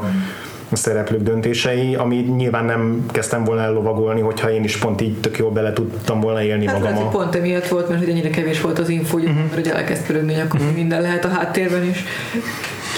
szereplők 0.75 1.21
döntései, 1.21 1.95
ami 1.95 2.15
nyilván 2.15 2.65
nem 2.65 3.05
kezdtem 3.11 3.43
volna 3.43 3.61
ellovagolni, 3.61 4.21
hogyha 4.21 4.51
én 4.51 4.63
is 4.63 4.77
pont 4.77 5.01
így 5.01 5.19
tök 5.19 5.37
jól 5.37 5.51
bele 5.51 5.73
tudtam 5.73 6.19
volna 6.19 6.43
élni 6.43 6.65
Hát 6.65 6.79
magam 6.79 6.93
lehet, 6.93 7.09
pont 7.09 7.35
emiatt 7.35 7.67
volt, 7.67 7.89
mert 7.89 7.99
hogy 7.99 8.09
ennyire 8.09 8.29
kevés 8.29 8.61
volt 8.61 8.79
az 8.79 8.89
info, 8.89 9.17
hogy, 9.17 9.27
uh-huh. 9.27 9.53
hogy 9.53 9.67
elkezd 9.67 10.05
pörögni, 10.05 10.39
akkor 10.39 10.59
uh-huh. 10.59 10.75
minden 10.75 11.01
lehet 11.01 11.25
a 11.25 11.27
háttérben 11.27 11.83
is. 11.83 12.03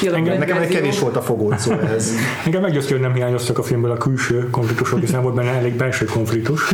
Egy 0.01 0.23
Nekem 0.23 0.57
verzió. 0.57 0.77
kevés 0.77 0.99
volt 0.99 1.15
a 1.15 1.21
fogócó 1.21 1.71
ehhez. 1.71 2.11
Engem 2.45 2.61
meggyőzte, 2.61 2.91
hogy 2.91 3.01
nem 3.01 3.13
hiányoztak 3.13 3.57
a 3.57 3.63
filmből 3.63 3.91
a 3.91 3.97
külső 3.97 4.49
konfliktusok, 4.49 4.99
hiszen 4.99 5.21
volt 5.21 5.35
benne 5.35 5.51
elég 5.51 5.73
belső 5.73 6.05
konfliktus. 6.05 6.61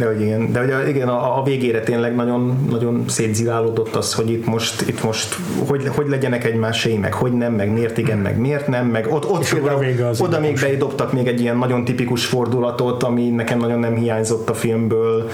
De 0.00 0.06
hogy 0.06 0.20
igen, 0.20 0.52
de 0.52 0.60
hogy 0.60 0.70
a, 0.70 0.86
igen, 0.88 1.08
a, 1.08 1.38
a 1.38 1.42
végére 1.42 1.80
tényleg 1.80 2.14
nagyon, 2.14 2.66
nagyon 2.70 3.04
szétzilálódott 3.06 3.94
az, 3.94 4.14
hogy 4.14 4.30
itt 4.30 4.46
most, 4.46 4.88
itt 4.88 5.02
most 5.02 5.36
hogy, 5.66 5.88
hogy 5.88 6.08
legyenek 6.08 6.44
egymásé, 6.44 6.96
meg 6.96 7.14
hogy 7.14 7.32
nem, 7.32 7.52
meg 7.52 7.72
miért 7.72 7.98
igen, 7.98 8.18
meg 8.18 8.38
miért 8.38 8.66
nem, 8.66 8.86
meg 8.86 9.06
ott, 9.10 9.30
ott 9.30 9.42
És 9.42 9.52
akkor 9.52 9.70
a 9.70 9.78
vége 9.78 10.06
az 10.06 10.20
oda 10.20 10.40
még 10.40 10.58
beidobtak 10.60 11.12
még 11.12 11.26
egy 11.26 11.40
ilyen 11.40 11.56
nagyon 11.56 11.84
tipikus 11.84 12.26
fordulatot, 12.26 13.02
ami 13.02 13.28
nekem 13.28 13.58
nagyon 13.58 13.78
nem 13.78 13.94
hiányzott 13.94 14.50
a 14.50 14.54
filmből. 14.54 15.30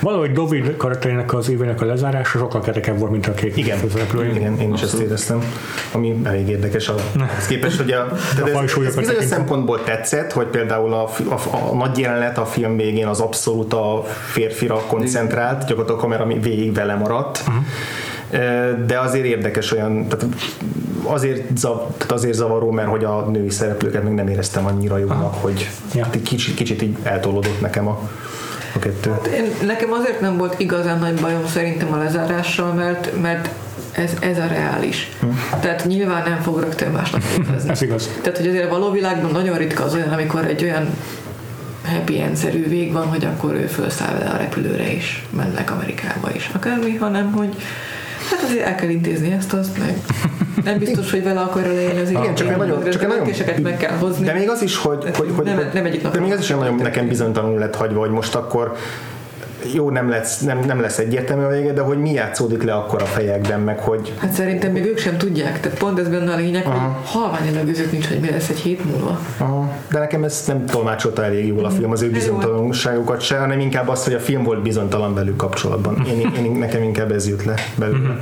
Valahogy 0.00 0.32
David 0.32 0.76
karakterének 0.76 1.34
az 1.34 1.48
évének 1.50 1.80
a 1.80 1.84
lezárása 1.84 2.38
sokkal 2.38 2.60
kerekebb 2.60 2.98
volt, 2.98 3.10
mint 3.10 3.26
a 3.26 3.32
két 3.34 3.56
Igen, 3.56 3.78
főszereplő. 3.78 4.26
igen, 4.26 4.60
én 4.60 4.72
is 4.74 4.82
ezt 4.82 4.98
éreztem, 4.98 5.42
ami 5.92 6.20
elég 6.24 6.48
érdekes 6.48 6.88
ahhoz 6.88 7.46
képest, 7.48 7.76
hogy 7.76 7.90
a, 7.90 8.06
tehát 8.34 8.48
ez, 8.48 8.52
fajsúlyokat 8.54 8.98
ez 8.98 9.06
bizonyos 9.06 9.24
szempontból 9.30 9.82
tetszett, 9.82 10.32
hogy 10.32 10.46
például 10.46 10.92
a, 10.92 11.02
a, 11.28 11.34
a, 11.70 11.74
nagy 11.74 11.98
jelenet 11.98 12.38
a 12.38 12.44
film 12.46 12.76
végén 12.76 13.06
az 13.06 13.20
abszolút 13.20 13.72
a 13.72 14.04
férfira 14.32 14.76
koncentrált, 14.76 15.58
gyakorlatilag 15.58 15.98
a 15.98 16.02
kamera 16.02 16.26
végig 16.26 16.74
vele 16.74 16.94
maradt, 16.94 17.42
Uh-huh. 17.46 17.64
de 18.86 18.98
azért 18.98 19.24
érdekes 19.24 19.72
olyan, 19.72 20.08
tehát 20.08 20.26
azért, 21.02 21.56
zav, 21.56 21.76
tehát 21.96 22.12
azért 22.12 22.34
zavaró, 22.34 22.70
mert 22.70 22.88
hogy 22.88 23.04
a 23.04 23.20
női 23.30 23.50
szereplőket 23.50 24.02
még 24.04 24.12
nem 24.12 24.28
éreztem 24.28 24.66
annyira 24.66 24.98
jónak, 24.98 25.34
hogy 25.40 25.70
Ja. 25.94 26.06
kicsit, 26.22 26.54
kicsit 26.54 26.82
így 26.82 26.96
eltolódott 27.02 27.60
nekem 27.60 27.88
a, 27.88 28.08
a 28.74 28.78
kettő. 28.78 29.14
Én, 29.32 29.66
nekem 29.66 29.92
azért 29.92 30.20
nem 30.20 30.36
volt 30.36 30.58
igazán 30.58 30.98
nagy 30.98 31.20
bajom 31.20 31.46
szerintem 31.46 31.92
a 31.92 31.96
lezárással, 31.96 32.72
mert, 32.72 33.20
mert 33.20 33.48
ez, 33.92 34.10
ez 34.20 34.38
a 34.38 34.46
reális. 34.46 35.10
Hm. 35.20 35.26
Tehát 35.60 35.84
nyilván 35.86 36.28
nem 36.28 36.40
fog 36.40 36.60
rögtön 36.60 36.90
másnap 36.90 37.22
létezni. 37.36 37.70
Ez 37.74 37.82
igaz. 37.82 38.10
Tehát, 38.22 38.38
hogy 38.38 38.48
azért 38.48 38.64
a 38.64 38.68
való 38.68 38.90
világban 38.90 39.30
nagyon 39.30 39.56
ritka 39.56 39.84
az 39.84 39.94
olyan, 39.94 40.12
amikor 40.12 40.44
egy 40.44 40.62
olyan 40.62 40.88
happy 41.84 42.20
end-szerű 42.20 42.68
vég 42.68 42.92
van, 42.92 43.06
hogy 43.06 43.24
akkor 43.24 43.54
ő 43.54 43.66
felszáll 43.66 44.18
vele 44.18 44.30
a 44.30 44.36
repülőre 44.36 44.92
is, 44.92 45.24
mennek 45.30 45.70
Amerikába 45.70 46.30
is, 46.34 46.50
akármi, 46.54 46.96
hanem 46.96 47.32
hogy 47.32 47.56
hát 48.30 48.42
azért 48.42 48.66
el 48.66 48.74
kell 48.74 48.88
intézni 48.88 49.32
ezt, 49.32 49.52
azt 49.52 49.78
meg. 49.78 49.96
Nem 50.64 50.78
biztos, 50.78 51.10
hogy 51.10 51.22
vele 51.22 51.40
akar 51.40 51.62
leélni 51.62 52.00
az 52.00 52.10
Igen, 52.10 52.34
csak 52.34 52.56
nagyon, 52.56 52.90
csak 52.90 53.06
nagyon 53.06 53.28
meg 53.62 53.76
kell 53.76 53.96
hozni. 53.96 54.24
De 54.24 54.32
még 54.32 54.48
az 54.48 54.62
is, 54.62 54.76
hogy, 54.76 55.04
hogy, 55.16 55.30
hogy 55.36 55.44
Nem- 55.44 55.70
nem 55.72 55.84
egyik 55.84 56.02
de 56.02 56.08
napon 56.08 56.22
még 56.22 56.32
az 56.32 56.40
is 56.40 56.48
nem 56.48 56.58
nagyon 56.58 56.74
nekem 56.74 57.08
bizonytalanul 57.08 57.58
lett 57.58 57.76
hagyva, 57.76 57.98
hogy 57.98 58.10
most 58.10 58.34
akkor 58.34 58.76
jó, 59.72 59.90
nem 59.90 60.08
lesz, 60.08 60.40
nem, 60.40 60.58
nem 60.58 60.80
lesz 60.80 60.98
egyértelmű 60.98 61.44
a 61.44 61.48
vége, 61.48 61.72
de 61.72 61.80
hogy 61.80 61.98
mi 61.98 62.12
játszódik 62.12 62.62
le 62.62 62.74
akkor 62.74 63.02
a 63.02 63.04
fejekben, 63.04 63.60
meg 63.60 63.78
hogy 63.78 64.12
Hát 64.18 64.32
szerintem 64.32 64.72
még 64.72 64.84
ők 64.84 64.98
sem 64.98 65.16
tudják, 65.16 65.60
tehát 65.60 65.78
pont 65.78 65.98
ez 65.98 66.08
benne 66.08 66.32
a 66.32 66.36
lényeg, 66.36 66.66
Aha. 66.66 66.78
hogy 66.78 67.10
halvány 67.10 67.46
elegőzük 67.46 67.92
nincs, 67.92 68.06
hogy 68.06 68.20
mi 68.20 68.30
lesz 68.30 68.48
egy 68.48 68.58
hét 68.58 68.84
múlva. 68.84 69.18
Aha, 69.38 69.72
de 69.90 69.98
nekem 69.98 70.24
ez 70.24 70.44
nem 70.46 70.66
tolmácsolta 70.66 71.24
elég 71.24 71.46
jól 71.46 71.64
a 71.64 71.70
film 71.70 71.90
az 71.90 72.02
ő 72.02 72.10
bizonytalanságokat 72.10 73.20
se, 73.20 73.38
hanem 73.38 73.60
inkább 73.60 73.88
az, 73.88 74.04
hogy 74.04 74.14
a 74.14 74.20
film 74.20 74.42
volt 74.42 74.62
bizonytalan 74.62 75.14
velük 75.14 75.36
kapcsolatban. 75.36 76.06
Én, 76.06 76.32
én, 76.44 76.52
nekem 76.52 76.82
inkább 76.82 77.12
ez 77.12 77.28
jut 77.28 77.44
le 77.44 77.54
belőle. 77.76 78.20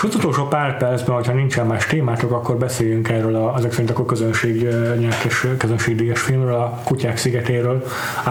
És 0.00 0.06
az 0.06 0.14
utolsó 0.14 0.46
pár 0.46 0.76
percben, 0.76 1.14
hogyha 1.14 1.32
nincsen 1.32 1.66
más 1.66 1.86
témátok, 1.86 2.32
akkor 2.32 2.56
beszéljünk 2.56 3.08
erről 3.08 3.36
a, 3.36 3.54
ezek 3.56 3.70
szerint 3.70 3.90
akkor 3.90 4.04
közönség 4.04 4.68
nyertes, 4.98 5.46
közönségdíjas 5.58 6.20
filmről, 6.20 6.54
a 6.54 6.80
Kutyák 6.84 7.16
szigetéről, 7.16 7.84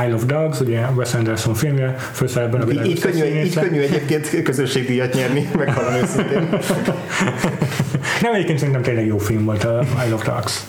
I 0.06 0.10
Love 0.12 0.26
Dogs, 0.26 0.60
ugye 0.60 0.82
Wes 0.96 1.14
Anderson 1.14 1.54
filmje, 1.54 1.96
főszerepben 2.12 2.62
a 2.62 2.66
világ 2.66 2.86
így, 2.86 3.00
könnyű, 3.00 3.24
így 3.24 3.60
könnyű 3.60 3.80
egyébként 3.80 4.44
közönségdíjat 4.44 5.14
nyerni, 5.14 5.50
meghalom 5.58 5.94
őszintén. 5.94 6.50
Nem, 8.22 8.34
egyébként 8.34 8.60
szerintem 8.60 8.82
tényleg 8.82 9.06
jó 9.06 9.18
film 9.18 9.46
volt 9.46 9.64
a 9.64 9.84
I 10.06 10.10
Love 10.10 10.24
Dogs. 10.24 10.64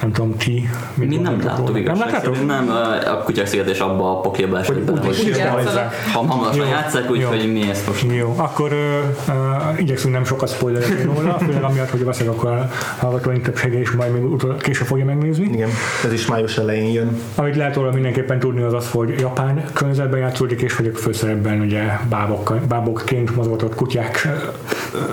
Nem 0.00 0.12
tudom, 0.12 0.36
ti 0.36 0.68
mit 0.94 1.08
Mi 1.08 1.16
nem 1.16 1.42
láttuk 1.44 1.78
igazság 1.78 2.10
Nem 2.10 2.20
szerint, 2.20 2.46
nem, 2.46 2.70
a 3.06 3.22
kutyák 3.22 3.46
szigetés 3.46 3.78
abba 3.78 4.10
a 4.10 4.20
pokéba 4.20 4.58
esett 4.58 4.78
bele, 4.78 5.00
úgy 5.00 5.40
hogy 5.52 5.80
ha 6.12 6.26
hamarosan 6.26 6.66
játszák, 6.66 7.10
úgyhogy 7.10 7.52
mi 7.52 7.68
ezt 7.70 7.86
most 7.86 8.06
Jó, 8.12 8.34
akkor 8.36 8.72
ö, 8.72 8.98
ö, 9.28 9.32
igyekszünk 9.76 10.14
nem 10.14 10.24
sokat 10.24 10.48
spoilerezni 10.48 11.02
róla, 11.02 11.38
főleg 11.38 11.62
amiatt, 11.62 11.90
hogy 11.90 12.04
veszek 12.04 12.28
akkor 12.28 12.50
a 12.50 12.70
hallgatóink 12.98 13.42
többsége 13.42 13.80
is 13.80 13.90
majd 13.90 14.12
még 14.12 14.24
utol, 14.24 14.56
később 14.56 14.86
fogja 14.86 15.04
megnézni. 15.04 15.44
Igen, 15.52 15.70
ez 16.04 16.12
is 16.12 16.26
május 16.26 16.58
elején 16.58 16.92
jön. 16.92 17.20
Amit 17.34 17.56
lehet 17.56 17.74
róla 17.74 17.92
mindenképpen 17.92 18.38
tudni 18.38 18.62
az 18.62 18.72
az, 18.72 18.90
hogy 18.90 19.14
japán 19.18 19.64
környezetben 19.72 20.20
játszódik, 20.20 20.60
és 20.60 20.76
hogy 20.76 20.90
a 20.94 20.98
főszerepben 20.98 21.60
ugye 21.60 21.82
bábok, 22.08 22.54
bábokként 22.68 23.36
mozgatott 23.36 23.74
kutyák 23.74 24.28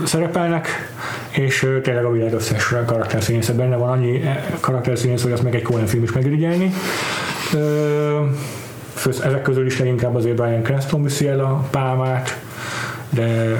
szerepelnek, 0.04 0.68
és 1.38 1.68
tényleg 1.84 2.06
a 2.06 2.12
világ 2.12 2.34
összes 2.34 2.74
karakterszínésze 2.86 3.54
benne 3.54 3.76
van, 3.76 3.90
annyi 3.90 4.22
eh, 4.22 4.44
karakterszínész, 4.60 5.22
hogy 5.24 5.32
azt 5.32 5.44
meg 5.44 5.56
egy 5.56 5.62
Coen 5.62 5.86
film 5.86 6.04
is 6.04 6.12
megirigyelni. 6.12 6.72
Ezek 9.06 9.42
közül 9.42 9.66
is 9.66 9.80
leginkább 9.80 10.16
azért 10.16 10.36
Brian 10.36 10.62
Cranston 10.64 11.04
viszi 11.04 11.28
el 11.28 11.40
a 11.40 11.64
pálmát, 11.72 12.40
de 13.10 13.56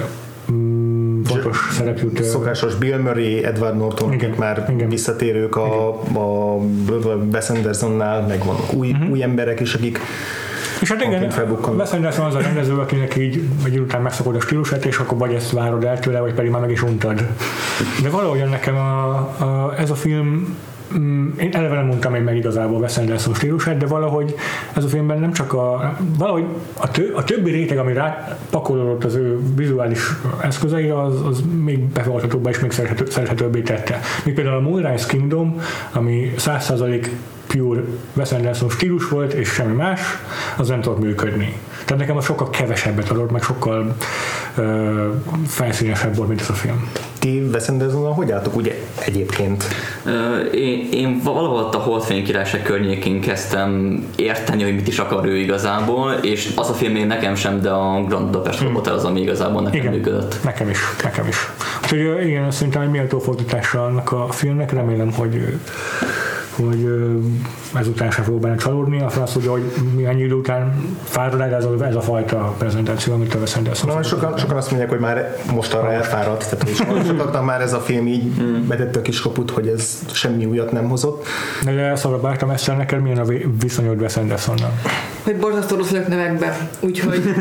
mm, 0.52 1.22
fontos 1.22 1.68
szerep 1.72 1.98
jut. 1.98 2.20
ö, 2.20 2.22
Szokásos 2.22 2.74
Bill 2.74 2.98
Murray, 2.98 3.44
Edward 3.44 3.76
Norton, 3.76 4.12
Igen, 4.12 4.34
már 4.38 4.66
igen. 4.70 4.88
visszatérők 4.88 5.56
a, 5.56 5.88
a 6.14 6.54
Wes 7.32 7.50
Andersonnál, 7.50 8.26
meg 8.26 8.44
vannak 8.44 8.72
új, 8.72 8.88
Mhm. 8.92 9.10
új 9.10 9.22
emberek 9.22 9.60
is, 9.60 9.74
akik 9.74 9.98
És 10.80 10.90
hát 10.90 11.02
igen, 11.02 11.30
Anderson 11.92 12.26
az 12.26 12.34
a 12.34 12.40
rendező, 12.40 12.78
akinek 12.78 13.16
így 13.16 13.42
egy 13.64 13.72
idő 13.72 13.82
után 13.82 14.02
megszokod 14.02 14.36
a 14.36 14.40
stílusát, 14.40 14.84
és 14.84 14.98
akkor 14.98 15.18
vagy 15.18 15.32
ezt 15.32 15.50
várod 15.50 15.84
el 15.84 15.98
tőle, 15.98 16.20
vagy 16.20 16.34
pedig 16.34 16.50
már 16.50 16.60
meg 16.60 16.70
is 16.70 16.82
untad. 16.82 17.26
De 18.02 18.10
valahogyan 18.10 18.48
nekem 18.48 18.76
a, 18.76 19.08
a, 19.38 19.74
ez 19.78 19.90
a 19.90 19.94
film 19.94 20.56
mm, 20.98 21.28
én 21.38 21.50
eleve 21.52 21.74
nem 21.74 21.86
mondtam 21.86 22.12
még 22.12 22.22
meg 22.22 22.36
igazából 22.36 22.80
Wes 22.80 22.98
Anderson 22.98 23.34
stílusát, 23.34 23.76
de 23.76 23.86
valahogy 23.86 24.34
ez 24.76 24.84
a 24.84 24.88
filmben 24.88 25.18
nem 25.18 25.32
csak 25.32 25.52
a, 25.52 25.96
valahogy 26.18 26.44
a, 26.76 26.90
tö, 26.90 27.02
a 27.14 27.24
többi 27.24 27.50
réteg, 27.50 27.78
ami 27.78 27.92
rá 27.92 28.38
pakolódott 28.50 29.04
az 29.04 29.14
ő 29.14 29.38
vizuális 29.54 30.00
eszközeire, 30.40 31.02
az, 31.02 31.26
az 31.26 31.42
még 31.62 31.78
befogadhatóbbá 31.78 32.50
és 32.50 32.60
még 32.60 32.70
szerethető, 32.70 33.10
szerethetőbbé 33.10 33.60
tette. 33.60 34.00
Míg 34.24 34.34
például 34.34 34.56
a 34.56 34.60
Moonrise 34.60 35.06
Kingdom, 35.06 35.60
ami 35.92 36.32
100% 36.38 37.08
pure 37.56 37.80
Wes 38.16 38.32
Anderson 38.32 38.68
stílus 38.70 39.08
volt, 39.08 39.32
és 39.32 39.48
semmi 39.48 39.74
más, 39.74 40.00
az 40.56 40.68
nem 40.68 40.80
tudott 40.80 41.00
működni. 41.00 41.56
Tehát 41.84 41.98
nekem 42.02 42.16
az 42.16 42.24
sokkal 42.24 42.50
kevesebbet 42.50 43.10
adott, 43.10 43.30
meg 43.30 43.42
sokkal 43.42 43.96
ö, 44.56 45.08
felszínesebb 45.46 46.16
volt, 46.16 46.28
mint 46.28 46.40
ez 46.40 46.48
a 46.48 46.52
film. 46.52 46.90
ti 47.18 47.48
Wes 47.52 47.68
Andersonnal 47.68 48.12
hogy 48.12 48.30
álltok 48.32 48.56
ugye 48.56 48.74
egyébként? 49.04 49.64
Ö, 50.04 50.38
Én, 50.38 50.88
én 50.92 51.20
valahol 51.24 51.58
ott 51.58 51.74
a 51.74 51.78
Holdfény 51.78 52.24
királyság 52.24 52.62
környékén 52.62 53.20
kezdtem 53.20 54.02
érteni, 54.16 54.62
hogy 54.62 54.74
mit 54.74 54.88
is 54.88 54.98
akar 54.98 55.26
ő 55.26 55.36
igazából, 55.36 56.12
és 56.12 56.52
az 56.56 56.68
a 56.70 56.72
film 56.72 56.92
még 56.92 57.06
nekem 57.06 57.34
sem, 57.34 57.60
de 57.60 57.70
a 57.70 58.04
Grand 58.08 58.24
Budapest 58.24 58.62
Hotel 58.72 58.94
az, 58.94 59.04
ami 59.04 59.20
igazából 59.20 59.62
nekem 59.62 59.80
Igen, 59.80 59.92
működött. 59.92 60.36
nekem 60.44 60.68
is, 60.68 60.78
nekem 61.02 61.26
is. 61.28 61.36
Úgyhogy 61.82 62.26
igen, 62.26 62.50
szerintem 62.50 62.82
egy 62.82 62.90
méltó 62.90 63.18
fordítása 63.18 63.84
annak 63.84 64.12
a 64.12 64.26
filmnek, 64.30 64.72
remélem, 64.72 65.12
hogy 65.12 65.58
hogy 66.56 66.84
ö, 66.84 67.18
ezután 67.78 68.10
sem 68.10 68.24
fogok 68.24 68.40
benne 68.40 68.56
csalódni, 68.56 69.00
a 69.00 69.08
francia, 69.08 69.50
hogy, 69.50 69.72
hogy 69.74 69.84
mi 69.94 70.04
ennyi 70.04 70.22
idő 70.22 70.34
után 70.34 70.96
fárad 71.04 71.40
el 71.40 71.54
ez 71.54 71.64
a, 71.64 71.84
ez 71.84 71.94
a 71.94 72.00
fajta 72.00 72.54
prezentáció, 72.58 73.14
amit 73.14 73.34
a 73.34 73.38
Wes 73.38 73.56
Anderson 73.56 73.94
Na, 73.94 74.02
sokan, 74.02 74.38
sokan 74.38 74.56
azt 74.56 74.68
mondják, 74.70 74.90
hogy 74.90 75.00
már 75.00 75.36
most 75.52 75.74
arra 75.74 75.92
elfáradt, 75.92 76.50
tehát 76.50 76.76
sokan- 76.76 77.04
sokaknak 77.16 77.44
már 77.44 77.60
ez 77.60 77.72
a 77.72 77.80
film 77.80 78.06
így 78.06 78.24
betette 78.66 78.98
a 78.98 79.02
kis 79.02 79.20
kaput, 79.20 79.50
hogy 79.50 79.68
ez 79.68 79.98
semmi 80.12 80.44
újat 80.44 80.72
nem 80.72 80.88
hozott. 80.88 81.26
De 81.64 81.96
szóval 81.96 82.18
bártam 82.18 82.50
ezt 82.50 82.76
neked 82.76 83.02
milyen 83.02 83.18
a 83.18 83.24
vi- 83.24 83.46
viszonyod 83.60 84.00
Wes 84.00 84.16
Andersonnal? 84.16 84.72
hogy 85.26 85.36
borzasztó 85.36 85.76
rossz 85.76 85.90
vagyok 85.90 86.08
nevekbe. 86.08 86.68
Úgyhogy 86.80 87.22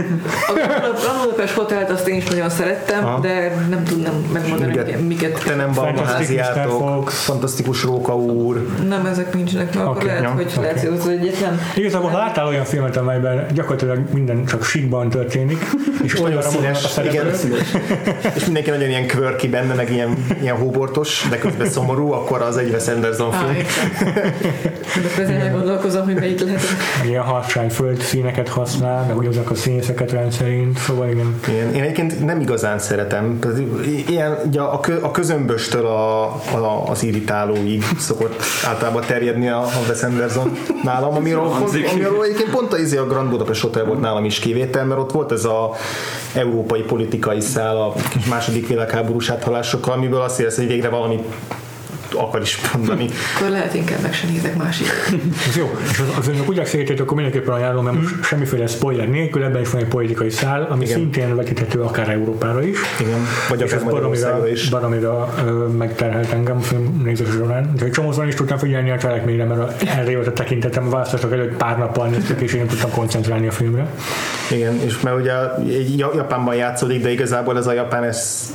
a 1.08 1.24
Budapest 1.24 1.54
Hotelt 1.54 1.90
azt 1.90 2.08
én 2.08 2.16
is 2.16 2.26
nagyon 2.26 2.50
szerettem, 2.50 3.06
Aha. 3.06 3.20
de 3.20 3.66
nem 3.70 3.84
tudnám 3.84 4.14
megmondani, 4.34 4.96
miket. 5.08 5.40
Fantastic 5.40 6.30
Mr. 6.30 6.36
háziátok, 6.36 6.80
Fox. 6.80 7.24
fantasztikus 7.24 7.84
Róka 7.84 8.16
úr, 8.16 8.68
Nem, 8.88 9.06
ezek 9.06 9.34
nincsenek, 9.34 9.74
mert 9.74 9.86
akkor 9.86 9.96
Oké, 9.98 10.06
lehet, 10.06 10.22
ja, 10.26 10.34
hogy 10.34 10.54
lehet, 10.62 10.80
hogy 10.80 10.98
az 11.00 11.08
egyetlen. 11.08 11.60
Igazából 11.76 12.10
ha 12.10 12.18
láttál 12.18 12.48
olyan 12.48 12.66
filmet, 12.66 12.98
amelyben 12.98 13.46
gyakorlatilag 13.54 14.00
minden 14.14 14.46
csak 14.46 14.64
síkban 14.64 15.10
történik, 15.10 15.66
és 16.04 16.22
olyanra 16.22 16.52
mondanak 16.52 16.76
a 16.76 16.88
színes, 16.88 17.14
igen, 17.14 17.34
szereplők, 17.34 18.36
és 18.36 18.46
mindenki 18.46 18.70
nagyon 18.70 18.90
ilyen 18.90 19.08
quirky 19.08 19.48
benne, 19.48 19.74
meg 19.74 19.92
ilyen, 19.92 20.26
ilyen 20.42 20.56
hóbortos, 20.56 21.28
de 21.30 21.38
közben 21.38 21.70
szomorú, 21.70 22.12
akkor 22.12 22.42
az 22.42 22.58
egy 22.58 22.70
Wes 22.70 22.88
Anderson 22.88 23.32
film. 23.32 23.54
De 25.04 25.10
közben 25.16 25.40
elgondolkozom, 25.40 26.06
hogy 26.06 26.16
melyik 26.16 26.40
lehet. 26.40 26.62
ilyen 27.06 27.24
harsány 27.24 27.70
föld 27.70 28.02
színeket 28.02 28.50
használ, 28.50 29.06
meg 29.06 29.18
ugyanazok 29.18 29.50
a 29.50 29.56
színészeket 29.56 30.12
rendszerint, 30.12 30.78
szóval 30.78 31.10
igen. 31.10 31.40
Én, 31.50 31.74
én 31.76 31.82
egyébként 31.82 32.26
nem 32.26 32.40
igazán 32.40 32.80
szeretem. 32.80 33.40
Ilyen, 34.08 34.38
ugye 34.46 34.62
a, 34.62 34.80
kö, 34.80 34.98
a 35.02 35.12
közömböstől 35.12 35.86
a, 35.86 36.24
a, 36.34 36.90
az 36.90 37.04
irritálóig 37.04 37.84
szokott 37.98 38.42
általában 38.66 39.04
terjedni 39.08 39.48
a, 39.48 39.62
a 39.62 39.80
Wes 39.88 40.02
Anderson 40.06 40.52
nálam, 40.84 41.16
amiről, 41.16 41.52
amiről 41.92 42.24
egyébként 42.24 42.50
pont 42.50 42.74
a, 42.74 42.78
izé 42.78 42.98
a 42.98 43.06
Grand 43.06 43.30
Budapest 43.30 43.62
Hotel 43.62 43.86
volt 43.86 44.00
nálam 44.00 44.26
is 44.26 44.40
kivétel, 44.40 44.86
mert 44.86 45.00
ott 45.00 45.12
volt 45.12 45.32
ez 45.32 45.46
a 45.46 45.72
európai 46.34 46.82
politikai 46.82 47.42
szál 47.42 47.78
a 47.78 47.94
második 48.30 48.68
világháborús 48.68 49.30
áthalásokkal, 49.30 49.94
amiből 49.94 50.22
azt 50.22 50.40
érez, 50.40 50.56
hogy 50.56 50.68
végre 50.68 50.90
valami 50.90 51.20
akar 52.18 52.42
is 52.42 52.60
mondani. 52.74 53.08
Akkor 53.36 53.50
lehet 53.50 53.74
inkább 53.74 54.02
meg 54.02 54.14
se 54.14 54.28
nézek 54.28 54.56
másik. 54.56 54.88
Ez 55.50 55.58
jó. 55.58 55.78
És 55.92 56.00
az, 56.00 56.18
az 56.18 56.28
önök 56.28 56.50
úgy 56.50 56.66
szétét, 56.66 57.00
akkor 57.00 57.16
mindenképpen 57.16 57.54
ajánlom, 57.54 57.84
mert 57.84 57.96
most 57.96 58.24
semmiféle 58.24 58.68
spoiler 58.68 59.08
nélkül, 59.08 59.44
ebben 59.44 59.62
is 59.62 59.70
van 59.70 59.82
egy 59.82 59.88
politikai 59.88 60.30
szál, 60.30 60.68
ami 60.70 60.84
Igen. 60.84 60.98
szintén 60.98 61.36
vetíthető 61.36 61.82
akár 61.82 62.10
Európára 62.10 62.64
is. 62.64 62.78
Igen, 63.00 63.20
vagy 63.50 63.62
és 63.62 63.72
akár 63.72 63.86
baromira, 63.86 64.48
is. 64.48 64.70
baromira 64.70 65.34
ö, 65.46 65.52
megterhelt 65.68 66.32
engem 66.32 66.58
a 66.58 66.62
film 66.62 67.02
nézés 67.04 67.28
során. 67.30 67.70
Úgyhogy 67.74 67.92
csomószor 67.92 68.28
is 68.28 68.36
tudtam 68.36 68.58
figyelni 68.58 68.92
a 68.92 68.98
cselekményre, 68.98 69.46
mert 69.46 69.84
erre 69.84 70.16
volt 70.16 70.28
a 70.28 70.34
tekintetem, 70.34 70.88
a 70.88 70.90
választások 70.90 71.32
előtt 71.32 71.58
pár 71.58 71.78
nappal 71.78 72.08
néztük, 72.08 72.42
és 72.42 72.54
én 72.54 72.60
nem 72.60 72.68
tudtam 72.68 72.92
koncentrálni 72.92 73.48
a 73.48 73.52
filmre. 73.52 73.88
Igen, 74.52 74.80
és 74.86 75.02
mert 75.02 75.20
ugye 75.20 75.34
Japánban 75.98 76.56
játszódik, 76.56 77.02
de 77.02 77.12
igazából 77.12 77.58
ez 77.58 77.68
a 77.68 77.74
Japán 77.74 78.04
ez 78.04 78.50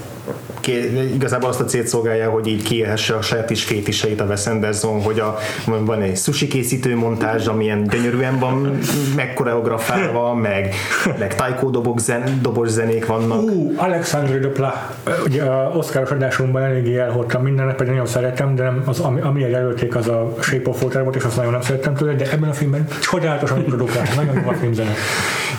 ké- 0.60 1.14
igazából 1.14 1.48
azt 1.48 1.60
a 1.60 1.64
célt 1.64 1.86
szolgálja, 1.86 2.30
hogy 2.30 2.46
így 2.46 2.62
kiélhesse 2.62 3.14
a 3.14 3.22
saját 3.22 3.50
is 3.50 3.64
fétiseit 3.64 4.20
a 4.20 4.24
Wes 4.24 4.46
Anderson, 4.46 5.02
hogy 5.02 5.20
a, 5.20 5.38
van 5.66 6.02
egy 6.02 6.16
sushi 6.16 6.46
készítő 6.46 6.96
montázs, 6.96 7.46
amilyen 7.46 7.82
gyönyörűen 7.82 8.38
van 8.38 8.78
megkoreografálva, 9.16 10.34
meg, 10.34 10.74
meg 11.18 11.34
taiko 11.34 11.70
dobok 11.70 12.00
zen, 12.00 12.38
dobos 12.42 12.68
zenék 12.68 13.06
vannak. 13.06 13.42
Ú, 13.42 13.72
Alexandre 13.76 14.38
Dupla, 14.38 14.96
ugye 15.24 15.42
a 15.42 15.70
Oscaros 15.76 16.10
adásunkban 16.10 16.62
eléggé 16.62 16.98
elhordtam 16.98 17.42
mindennek, 17.42 17.76
pedig 17.76 17.92
nagyon 17.92 18.06
szeretem, 18.06 18.54
de 18.54 18.62
nem, 18.62 18.82
az, 18.86 19.00
ami, 19.00 19.20
ami 19.20 19.40
jelölték, 19.40 19.96
az 19.96 20.08
a 20.08 20.34
Shape 20.40 20.68
of 20.70 20.82
Water 20.82 21.02
volt, 21.02 21.16
és 21.16 21.22
azt 21.22 21.36
nagyon 21.36 21.52
nem 21.52 21.60
szerettem 21.60 21.94
tőle, 21.94 22.14
de 22.14 22.30
ebben 22.30 22.48
a 22.48 22.52
filmben 22.52 22.86
csodálatosan 23.00 23.64
produkál, 23.64 24.02
nagyon 24.16 24.34
jó 24.42 24.48
a 24.48 24.54
filmzene. 24.54 24.94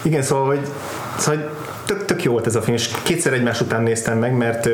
Igen, 0.02 0.22
szóval, 0.22 0.46
hogy, 0.46 0.68
szóval 1.18 1.40
hogy 1.40 1.50
tök, 1.92 2.06
tök 2.06 2.24
jó 2.24 2.32
volt 2.32 2.46
ez 2.46 2.56
a 2.56 2.62
film, 2.62 2.76
és 2.76 2.90
kétszer 3.04 3.34
egymás 3.34 3.62
után 3.62 3.84
néztem 3.84 4.18
meg, 4.18 4.38
mert 4.38 4.66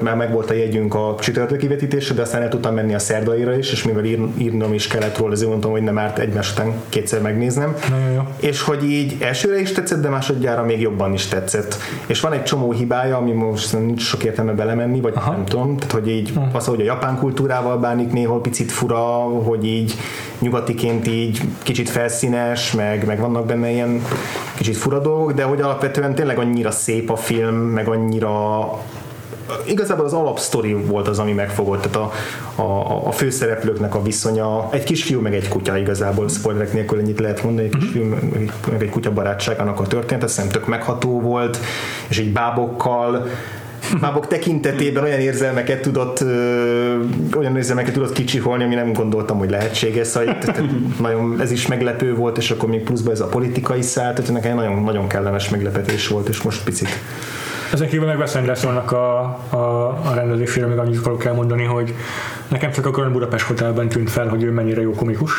már 0.00 0.16
meg 0.16 0.32
volt 0.32 0.50
a 0.50 0.54
jegyünk 0.54 0.94
a 0.94 1.14
csütörtöki 1.20 1.66
vetítésre, 1.66 2.14
de 2.14 2.22
aztán 2.22 2.42
el 2.42 2.48
tudtam 2.48 2.74
menni 2.74 2.94
a 2.94 2.98
szerdaira 2.98 3.56
is, 3.56 3.72
és 3.72 3.82
mivel 3.84 4.04
ír, 4.04 4.18
írnom 4.38 4.72
is 4.72 4.86
kellett 4.86 5.18
róla, 5.18 5.32
ezért 5.32 5.48
mondtam, 5.48 5.70
hogy 5.70 5.82
nem 5.82 5.98
árt 5.98 6.18
egymás 6.18 6.52
után 6.52 6.72
kétszer 6.88 7.20
megnéznem. 7.20 7.74
Nagyon 7.90 8.10
jó. 8.10 8.22
És 8.36 8.62
hogy 8.62 8.84
így 8.90 9.16
elsőre 9.20 9.60
is 9.60 9.72
tetszett, 9.72 10.02
de 10.02 10.08
másodjára 10.08 10.62
még 10.62 10.80
jobban 10.80 11.12
is 11.12 11.26
tetszett. 11.26 11.76
És 12.06 12.20
van 12.20 12.32
egy 12.32 12.42
csomó 12.42 12.72
hibája, 12.72 13.16
ami 13.16 13.32
most 13.32 13.72
nincs 13.72 14.02
sok 14.02 14.24
értelme 14.24 14.52
belemenni, 14.52 15.00
vagy 15.00 15.12
Aha. 15.16 15.30
nem 15.30 15.44
tudom, 15.44 15.76
tehát 15.76 15.92
hogy 15.92 16.08
így 16.08 16.32
az, 16.52 16.66
hogy 16.66 16.80
a 16.80 16.84
japán 16.84 17.18
kultúrával 17.18 17.78
bánik 17.78 18.12
néhol 18.12 18.40
picit 18.40 18.72
fura, 18.72 19.00
hogy 19.44 19.66
így 19.66 19.94
nyugatiként 20.38 21.06
így 21.06 21.40
kicsit 21.62 21.88
felszínes, 21.88 22.72
meg, 22.72 23.06
meg 23.06 23.20
vannak 23.20 23.46
benne 23.46 23.70
ilyen 23.70 24.02
kicsit 24.56 24.76
fura 24.76 24.98
dolgok, 24.98 25.32
de 25.32 25.42
hogy 25.42 25.60
alapvetően 25.60 26.14
tényleg 26.14 26.38
annyira 26.38 26.70
szép 26.70 27.10
a 27.10 27.16
film, 27.16 27.54
meg 27.54 27.88
annyira 27.88 28.60
igazából 29.64 30.04
az 30.04 30.12
alapsztori 30.12 30.72
volt 30.72 31.08
az, 31.08 31.18
ami 31.18 31.32
megfogott, 31.32 31.80
tehát 31.80 31.96
a, 31.96 32.12
a, 32.62 33.06
a 33.06 33.10
főszereplőknek 33.10 33.94
a 33.94 34.02
viszonya, 34.02 34.68
egy 34.72 34.84
kisfiú 34.84 35.20
meg 35.20 35.34
egy 35.34 35.48
kutya 35.48 35.76
igazából, 35.76 36.28
spoilerek 36.28 36.72
nélkül 36.72 36.98
ennyit 36.98 37.20
lehet 37.20 37.42
mondani, 37.42 37.66
egy 37.66 37.76
kisfiú 37.78 38.04
meg- 38.04 38.50
egy 38.78 38.90
kutya 38.90 39.12
barátságának 39.12 39.80
a 39.80 39.86
történet, 39.86 40.22
hiszem 40.22 40.48
tök 40.48 40.66
megható 40.66 41.20
volt, 41.20 41.58
és 42.08 42.18
így 42.18 42.32
bábokkal, 42.32 43.26
bábok 44.00 44.26
tekintetében 44.26 45.02
olyan 45.02 45.20
érzelmeket 45.20 45.80
tudott 45.80 46.20
ö, 46.20 47.00
olyan 47.36 47.56
érzelmeket 47.56 47.92
tudott 47.92 48.12
kicsiholni, 48.12 48.64
ami 48.64 48.74
nem 48.74 48.92
gondoltam, 48.92 49.38
hogy 49.38 49.50
lehetséges, 49.50 50.06
szóval 50.06 50.36
nagyon, 51.00 51.40
ez 51.40 51.50
is 51.50 51.66
meglepő 51.66 52.14
volt, 52.14 52.38
és 52.38 52.50
akkor 52.50 52.68
még 52.68 52.82
pluszban 52.82 53.12
ez 53.12 53.20
a 53.20 53.26
politikai 53.26 53.82
szál, 53.82 54.14
tehát 54.14 54.32
nekem 54.32 54.56
nagyon, 54.56 54.82
nagyon 54.82 55.08
kellemes 55.08 55.48
meglepetés 55.48 56.08
volt, 56.08 56.28
és 56.28 56.42
most 56.42 56.64
picit 56.64 56.88
Ezen 57.72 57.88
kívül 57.88 58.06
meg 58.06 58.18
Wes 58.18 58.34
Andersonnak 58.34 58.92
a, 58.92 59.18
a, 59.48 59.88
a 59.88 60.12
rendezésére 60.14 60.66
még 60.66 60.78
annyit 60.78 60.98
akarok 60.98 61.24
elmondani, 61.24 61.64
hogy 61.64 61.94
Nekem 62.52 62.70
csak 62.70 62.86
a 62.86 62.90
Grand 62.90 63.12
Budapest 63.12 63.44
Hotelben 63.44 63.88
tűnt 63.88 64.10
fel, 64.10 64.28
hogy 64.28 64.42
ő 64.42 64.50
mennyire 64.50 64.80
jó 64.80 64.90
komikus. 64.90 65.32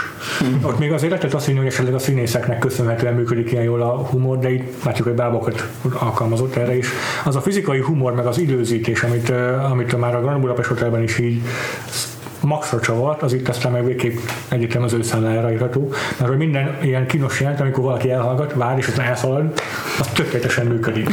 Ott 0.61 0.79
még 0.79 0.91
azért 0.91 1.11
lehetett 1.11 1.33
azt 1.33 1.45
hinni, 1.45 1.57
hogy 1.57 1.67
esetleg 1.67 1.93
a 1.93 1.99
színészeknek 1.99 2.59
köszönhetően 2.59 3.13
működik 3.13 3.51
ilyen 3.51 3.63
jól 3.63 3.81
a 3.81 3.95
humor, 3.95 4.39
de 4.39 4.51
itt 4.51 4.83
látjuk, 4.83 5.07
hogy 5.07 5.15
bábokat 5.15 5.67
alkalmazott 5.93 6.55
erre 6.55 6.77
is. 6.77 6.87
Az 7.23 7.35
a 7.35 7.41
fizikai 7.41 7.79
humor, 7.79 8.13
meg 8.13 8.25
az 8.25 8.37
időzítés, 8.37 9.03
amit, 9.03 9.29
amit 9.71 9.97
már 9.97 10.15
a 10.15 10.21
Grand 10.21 10.41
Budapest 10.41 10.69
Hotelben 10.69 11.03
is 11.03 11.19
így 11.19 11.41
maxra 12.39 12.79
csavart, 12.79 13.21
az 13.21 13.33
itt 13.33 13.47
aztán 13.47 13.71
meg 13.71 13.85
végképp 13.85 14.17
egyetem 14.49 14.83
az 14.83 14.93
ő 14.93 15.01
számlájára 15.01 15.51
írható, 15.51 15.91
mert 16.17 16.29
hogy 16.29 16.37
minden 16.37 16.77
ilyen 16.81 17.07
kínos 17.07 17.39
jelent, 17.39 17.59
amikor 17.59 17.83
valaki 17.83 18.11
elhallgat, 18.11 18.53
vár 18.53 18.77
és 18.77 18.87
aztán 18.87 19.05
elszalad, 19.05 19.53
az 19.99 20.07
tökéletesen 20.07 20.65
működik. 20.65 21.09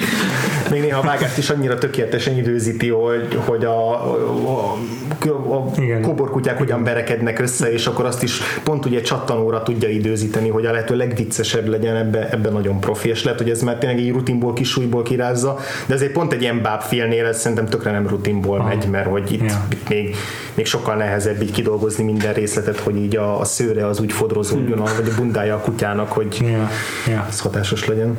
Még 0.71 0.81
néha 0.81 0.99
a 0.99 1.03
vágást 1.03 1.39
is 1.39 1.51
annyira 1.51 1.79
tökéletesen 1.79 2.37
időzíti, 2.37 2.89
hogy, 2.89 3.39
hogy 3.45 3.65
a, 3.65 4.05
a, 4.05 4.77
a, 5.23 5.55
a 5.55 5.71
Igen. 5.77 6.03
koborkutyák 6.03 6.59
hogyan 6.59 6.85
berekednek 6.85 7.39
össze, 7.39 7.73
és 7.73 7.87
akkor 7.87 8.05
azt 8.05 8.23
is 8.23 8.41
pont 8.63 8.87
ugye 8.87 9.01
csattanóra 9.01 9.63
tudja 9.63 9.89
időzíteni, 9.89 10.49
hogy 10.49 10.67
a 10.67 10.71
lehető 10.71 10.97
legviccesebb 10.97 11.69
legyen, 11.69 11.97
ebbe, 11.97 12.29
ebbe 12.31 12.51
nagyon 12.51 12.81
profi, 12.81 13.09
és 13.09 13.25
lehet, 13.25 13.41
hogy 13.41 13.51
ez 13.51 13.63
már 13.63 13.77
tényleg 13.79 13.99
egy 13.99 14.11
rutinból, 14.11 14.53
kisújból 14.53 15.03
kirázza, 15.03 15.59
de 15.87 15.95
ezért 15.95 16.13
pont 16.13 16.33
egy 16.33 16.43
ilyen 16.43 16.63
bábfilnél 16.63 17.27
ez 17.27 17.41
szerintem 17.41 17.67
tökre 17.67 17.91
nem 17.91 18.09
rutinból 18.09 18.63
megy, 18.63 18.87
mert 18.91 19.09
hogy 19.09 19.33
itt, 19.33 19.49
Ja. 19.51 19.67
itt 19.73 19.89
még, 19.89 20.17
még 20.55 20.67
sokkal 20.67 20.95
nehezebb 20.95 21.43
így 21.43 21.53
kidolgozni 21.53 22.05
minden 22.05 22.33
részletet, 22.33 22.79
hogy 22.79 22.97
így 22.97 23.17
a, 23.17 23.41
a 23.41 23.45
szőre 23.45 23.87
az 23.87 24.01
úgy 24.01 24.13
fodrozódjon, 24.13 24.79
vagy 24.79 25.09
a 25.09 25.15
bundája 25.17 25.55
a 25.55 25.59
kutyának, 25.59 26.13
hogy 26.13 26.39
Ja, 26.41 26.71
ja. 27.07 27.27
ez 27.29 27.41
hatásos 27.41 27.87
legyen. 27.87 28.19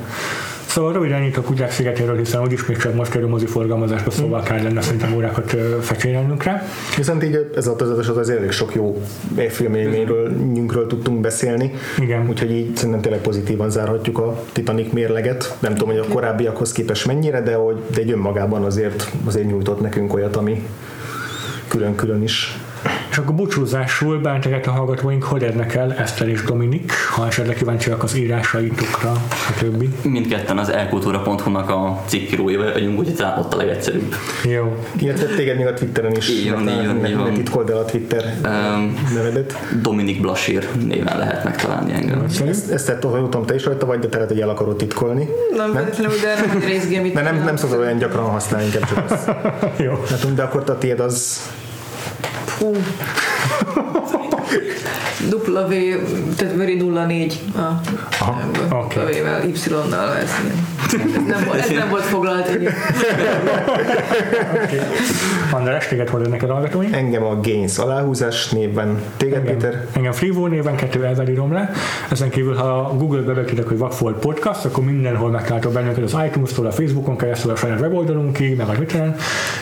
Szóval 0.72 0.94
röviden 0.94 1.32
a 1.36 1.42
kutyák 1.42 1.72
szigetéről, 1.72 2.18
hiszen 2.18 2.42
úgyis 2.42 2.66
még 2.66 2.78
csak 2.78 2.94
most 2.94 3.12
kerül 3.12 3.28
mozi 3.28 3.46
forgalmazásba, 3.46 4.12
szóval 4.12 4.42
kell 4.42 4.62
lenne 4.64 4.82
szerintem 4.82 5.14
órákat 5.14 5.56
fecsérelnünk 5.82 6.44
rá. 6.44 6.64
Viszont 6.98 7.24
így 7.24 7.50
ez 7.56 7.68
a 7.68 7.76
az 7.80 8.18
az 8.18 8.30
elég 8.30 8.52
sok 8.52 8.76
jó 8.76 9.02
filmélményről 9.50 10.30
nyünkről 10.54 10.88
tudtunk 10.88 11.22
beszélni. 11.22 11.74
Igen. 12.00 12.30
Úgyhogy 12.30 12.52
így 12.52 12.76
szerintem 12.76 13.02
tényleg 13.02 13.22
pozitívan 13.22 13.70
zárhatjuk 13.70 14.18
a 14.18 14.44
Titanic 14.52 14.92
mérleget. 14.94 15.56
Nem 15.60 15.76
tudom, 15.76 15.96
hogy 15.96 16.06
a 16.10 16.14
korábbiakhoz 16.14 16.72
képest 16.72 17.08
mennyire, 17.08 17.42
de, 17.42 17.56
hogy, 17.56 17.82
de 17.94 18.00
egy 18.00 18.12
önmagában 18.12 18.64
azért, 18.64 19.12
azért 19.26 19.48
nyújtott 19.48 19.82
nekünk 19.82 20.14
olyat, 20.14 20.36
ami 20.36 20.68
külön-külön 21.68 22.24
is. 22.24 22.58
És 23.12 23.18
akkor 23.18 23.36
búcsúzásul 23.36 24.20
bántogat 24.20 24.68
a 24.68 24.72
hallgatóink, 24.72 25.24
hogy 25.24 25.42
érnek 25.42 25.76
el 25.76 25.94
Eszter 25.94 26.28
és 26.28 26.44
Dominik, 26.44 26.92
ha 27.16 27.28
esetleg 27.28 27.56
kíváncsiak 27.56 28.04
az 28.04 28.16
írásaitokra, 28.16 29.14
stb. 29.30 29.86
Mindketten 30.04 30.58
az 30.58 30.70
elkultúra.hu-nak 30.70 31.70
a 31.70 32.04
cikkírói 32.06 32.56
vagyunk, 32.56 33.00
úgyhogy 33.00 33.16
talán 33.16 33.40
ott 33.40 33.54
a 33.54 33.58
legegyszerűbb. 33.58 34.16
Jó. 34.44 34.78
Illetve 35.00 35.26
téged 35.26 35.58
még 35.58 35.66
a 35.66 35.74
Twitteren 35.74 36.16
is. 36.16 36.30
Így 36.30 36.52
van, 36.52 36.70
így 36.70 37.16
van, 37.16 37.28
így 37.28 37.34
titkold 37.34 37.70
el 37.70 37.78
a 37.78 37.86
Twitter 37.86 38.34
Um, 38.46 38.94
nevedet. 39.14 39.58
Dominik 39.82 40.22
Blasír 40.22 40.68
néven 40.86 41.18
lehet 41.18 41.44
megtalálni 41.44 41.94
engem. 41.94 42.26
Ezt, 42.48 42.72
ezt 42.72 42.98
tudom, 43.00 43.46
te 43.46 43.56
is 43.56 43.66
rajta 43.66 43.86
vagy, 43.86 44.00
de 44.00 44.08
te 44.08 44.16
lehet, 44.16 44.32
hogy 44.32 44.42
el 44.42 44.50
akarod 44.50 44.76
titkolni. 44.78 45.28
Nem 45.56 45.74
feltétlenül, 45.74 46.18
de 46.20 46.36
nem 46.46 46.58
egy 46.58 46.68
részgé, 46.68 46.98
amit 46.98 47.14
Mert 47.22 47.32
nem, 47.32 47.44
nem 47.44 47.56
szoktad 47.56 47.80
olyan 47.80 47.98
gyakran 47.98 48.24
használni, 48.24 48.66
inkább 48.66 48.86
csak 48.86 49.12
azt. 49.12 49.32
Jó. 49.86 49.92
Hát, 50.10 50.34
de 50.34 50.44
akkor 50.44 50.64
a 50.68 50.78
tiéd 50.78 51.00
az 51.00 51.50
Hú. 52.62 52.78
Dupla 55.30 55.68
V, 55.68 55.74
tehát 56.36 56.56
Veri 56.56 56.78
04 56.78 57.40
a 57.56 57.82
oké. 58.70 59.02
okay. 59.02 59.22
V-vel, 59.22 59.44
Y-nal, 59.44 60.14
ez, 60.14 60.30
ilyen. 60.44 60.81
Ez, 60.94 61.00
nem, 61.28 61.44
volt- 61.46 61.60
ez 61.60 61.70
nem 61.70 61.90
volt 61.90 62.04
foglalt 62.04 62.48
egy 62.48 62.70
András, 65.52 65.88
téged 65.88 66.10
hol 66.10 66.22
a 66.40 66.46
hallgatóink? 66.54 66.96
engem 66.96 67.24
a 67.24 67.40
Gains 67.42 67.78
aláhúzás 67.78 68.50
névben. 68.50 69.02
Téged, 69.18 69.42
Péter? 69.42 69.74
Engem, 69.74 69.88
engem 69.94 70.12
Freevo 70.12 70.48
néven 70.48 70.76
kettő 70.76 71.06
elvel 71.06 71.28
írom 71.28 71.54
le. 71.54 71.72
Ezen 72.12 72.30
kívül, 72.30 72.56
ha 72.56 72.96
Google-be 72.98 73.34
bekötök, 73.34 73.68
hogy 73.68 73.78
Vagfolt 73.78 74.18
Podcast, 74.18 74.66
akkor 74.66 74.84
mindenhol 74.84 75.30
megtaláltok 75.30 75.74
bennünket 75.74 76.04
az 76.04 76.16
iTunes-tól, 76.28 76.66
a 76.66 76.72
Facebookon 76.72 77.18
keresztül, 77.18 77.52
a 77.52 77.56
saját 77.56 77.80
weboldalunkig, 77.80 78.58
meg 78.58 78.68
a 78.68 78.72
Twitteren, 78.72 79.16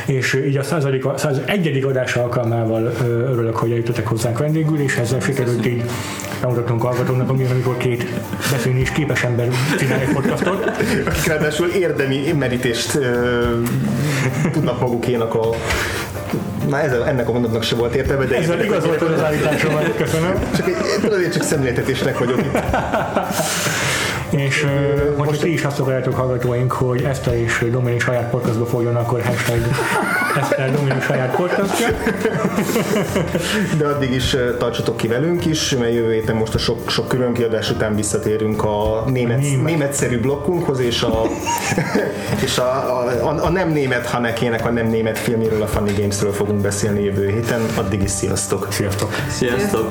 és 0.06 0.34
így 0.48 0.58
a 0.58 0.64
századik, 0.64 1.04
száz, 1.16 1.42
egyedik 1.46 1.86
adás 1.86 2.16
alkalmával 2.16 2.92
örülök, 3.08 3.56
hogy 3.56 3.72
eljutottatok 3.72 4.08
hozzánk 4.08 4.38
vendégül, 4.38 4.80
és 4.80 4.98
ezzel 4.98 5.20
sikerült 5.20 5.66
így 5.66 5.84
hallgatóknak, 6.42 7.30
ami 7.30 7.46
amikor 7.52 7.78
két 7.78 8.06
beszélni 8.52 8.80
is 8.80 8.92
képes 8.92 9.24
ember 9.24 9.48
csinál 9.80 10.00
egy 10.00 10.14
podcastot. 10.14 10.66
akik 11.08 11.26
ráadásul 11.26 11.68
érdemi 11.68 12.32
merítést 12.32 12.96
ö, 12.96 13.48
tudnak 14.52 14.80
magukénak 14.80 15.34
a 15.36 15.50
Na 16.70 16.80
ez, 16.82 16.92
ennek 16.92 17.30
a 17.30 17.32
mondatnak 17.32 17.64
se 17.64 17.76
volt 17.76 17.96
értelme, 17.96 18.26
de 18.26 18.36
Ezzel 18.36 18.64
igazoltad 18.64 19.12
az 19.12 19.24
állításomat, 19.24 19.96
köszönöm. 19.98 20.34
csak, 20.58 20.68
egy- 20.68 20.76
tudod, 21.02 21.22
én 21.22 21.32
csak 21.32 21.44
szemléltetésnek 21.44 22.18
vagyok 22.18 22.38
itt. 22.40 22.60
És 24.30 24.64
ö, 24.64 25.14
hogyha 25.18 25.36
ti 25.38 25.54
is 25.54 25.64
azt 25.64 25.80
akarjátok 25.80 26.16
hallgatóink, 26.16 26.72
hogy 26.72 27.04
Eszter 27.04 27.36
és 27.36 27.66
Dominik 27.72 28.02
saját 28.02 28.30
podcastba 28.30 28.66
fogjon, 28.66 28.96
akkor 28.96 29.22
hashtag 29.22 29.60
Eszter 30.40 30.72
Dominik 30.72 31.02
saját 31.02 31.36
podcastja. 31.36 31.88
De 33.78 33.88
addig 33.88 34.12
is 34.12 34.36
tartsatok 34.58 34.98
ki 34.98 35.08
velünk 35.08 35.46
is, 35.46 35.76
mert 35.76 35.94
jövő 35.94 36.14
héten 36.14 36.36
most 36.36 36.54
a 36.54 36.58
sok, 36.58 36.90
sok 36.90 37.08
külön 37.08 37.34
kiadás 37.34 37.72
után 37.72 37.96
visszatérünk 37.96 38.64
a 38.64 39.04
német, 39.08 39.40
Német. 39.40 39.66
németszerű 39.66 40.20
blokkunkhoz, 40.20 40.80
és 40.80 41.02
a, 41.02 41.22
és 42.46 42.58
a, 42.58 43.00
a, 43.00 43.28
a, 43.28 43.46
a 43.46 43.50
nem 43.50 43.70
német 43.70 44.06
Hanekének 44.06 44.66
a 44.66 44.70
nem 44.70 44.88
német 44.88 45.18
filméről, 45.18 45.62
a 45.62 45.68
Funny 45.68 45.94
Gamesről 45.98 46.32
fogunk 46.34 46.62
beszélni 46.62 47.04
jövő 47.04 47.30
héten. 47.30 47.62
Addig 47.76 48.02
is 48.04 48.12
sziasztok! 48.12 48.68
Sziasztok! 48.72 49.10
Sziasztok! 49.30 49.88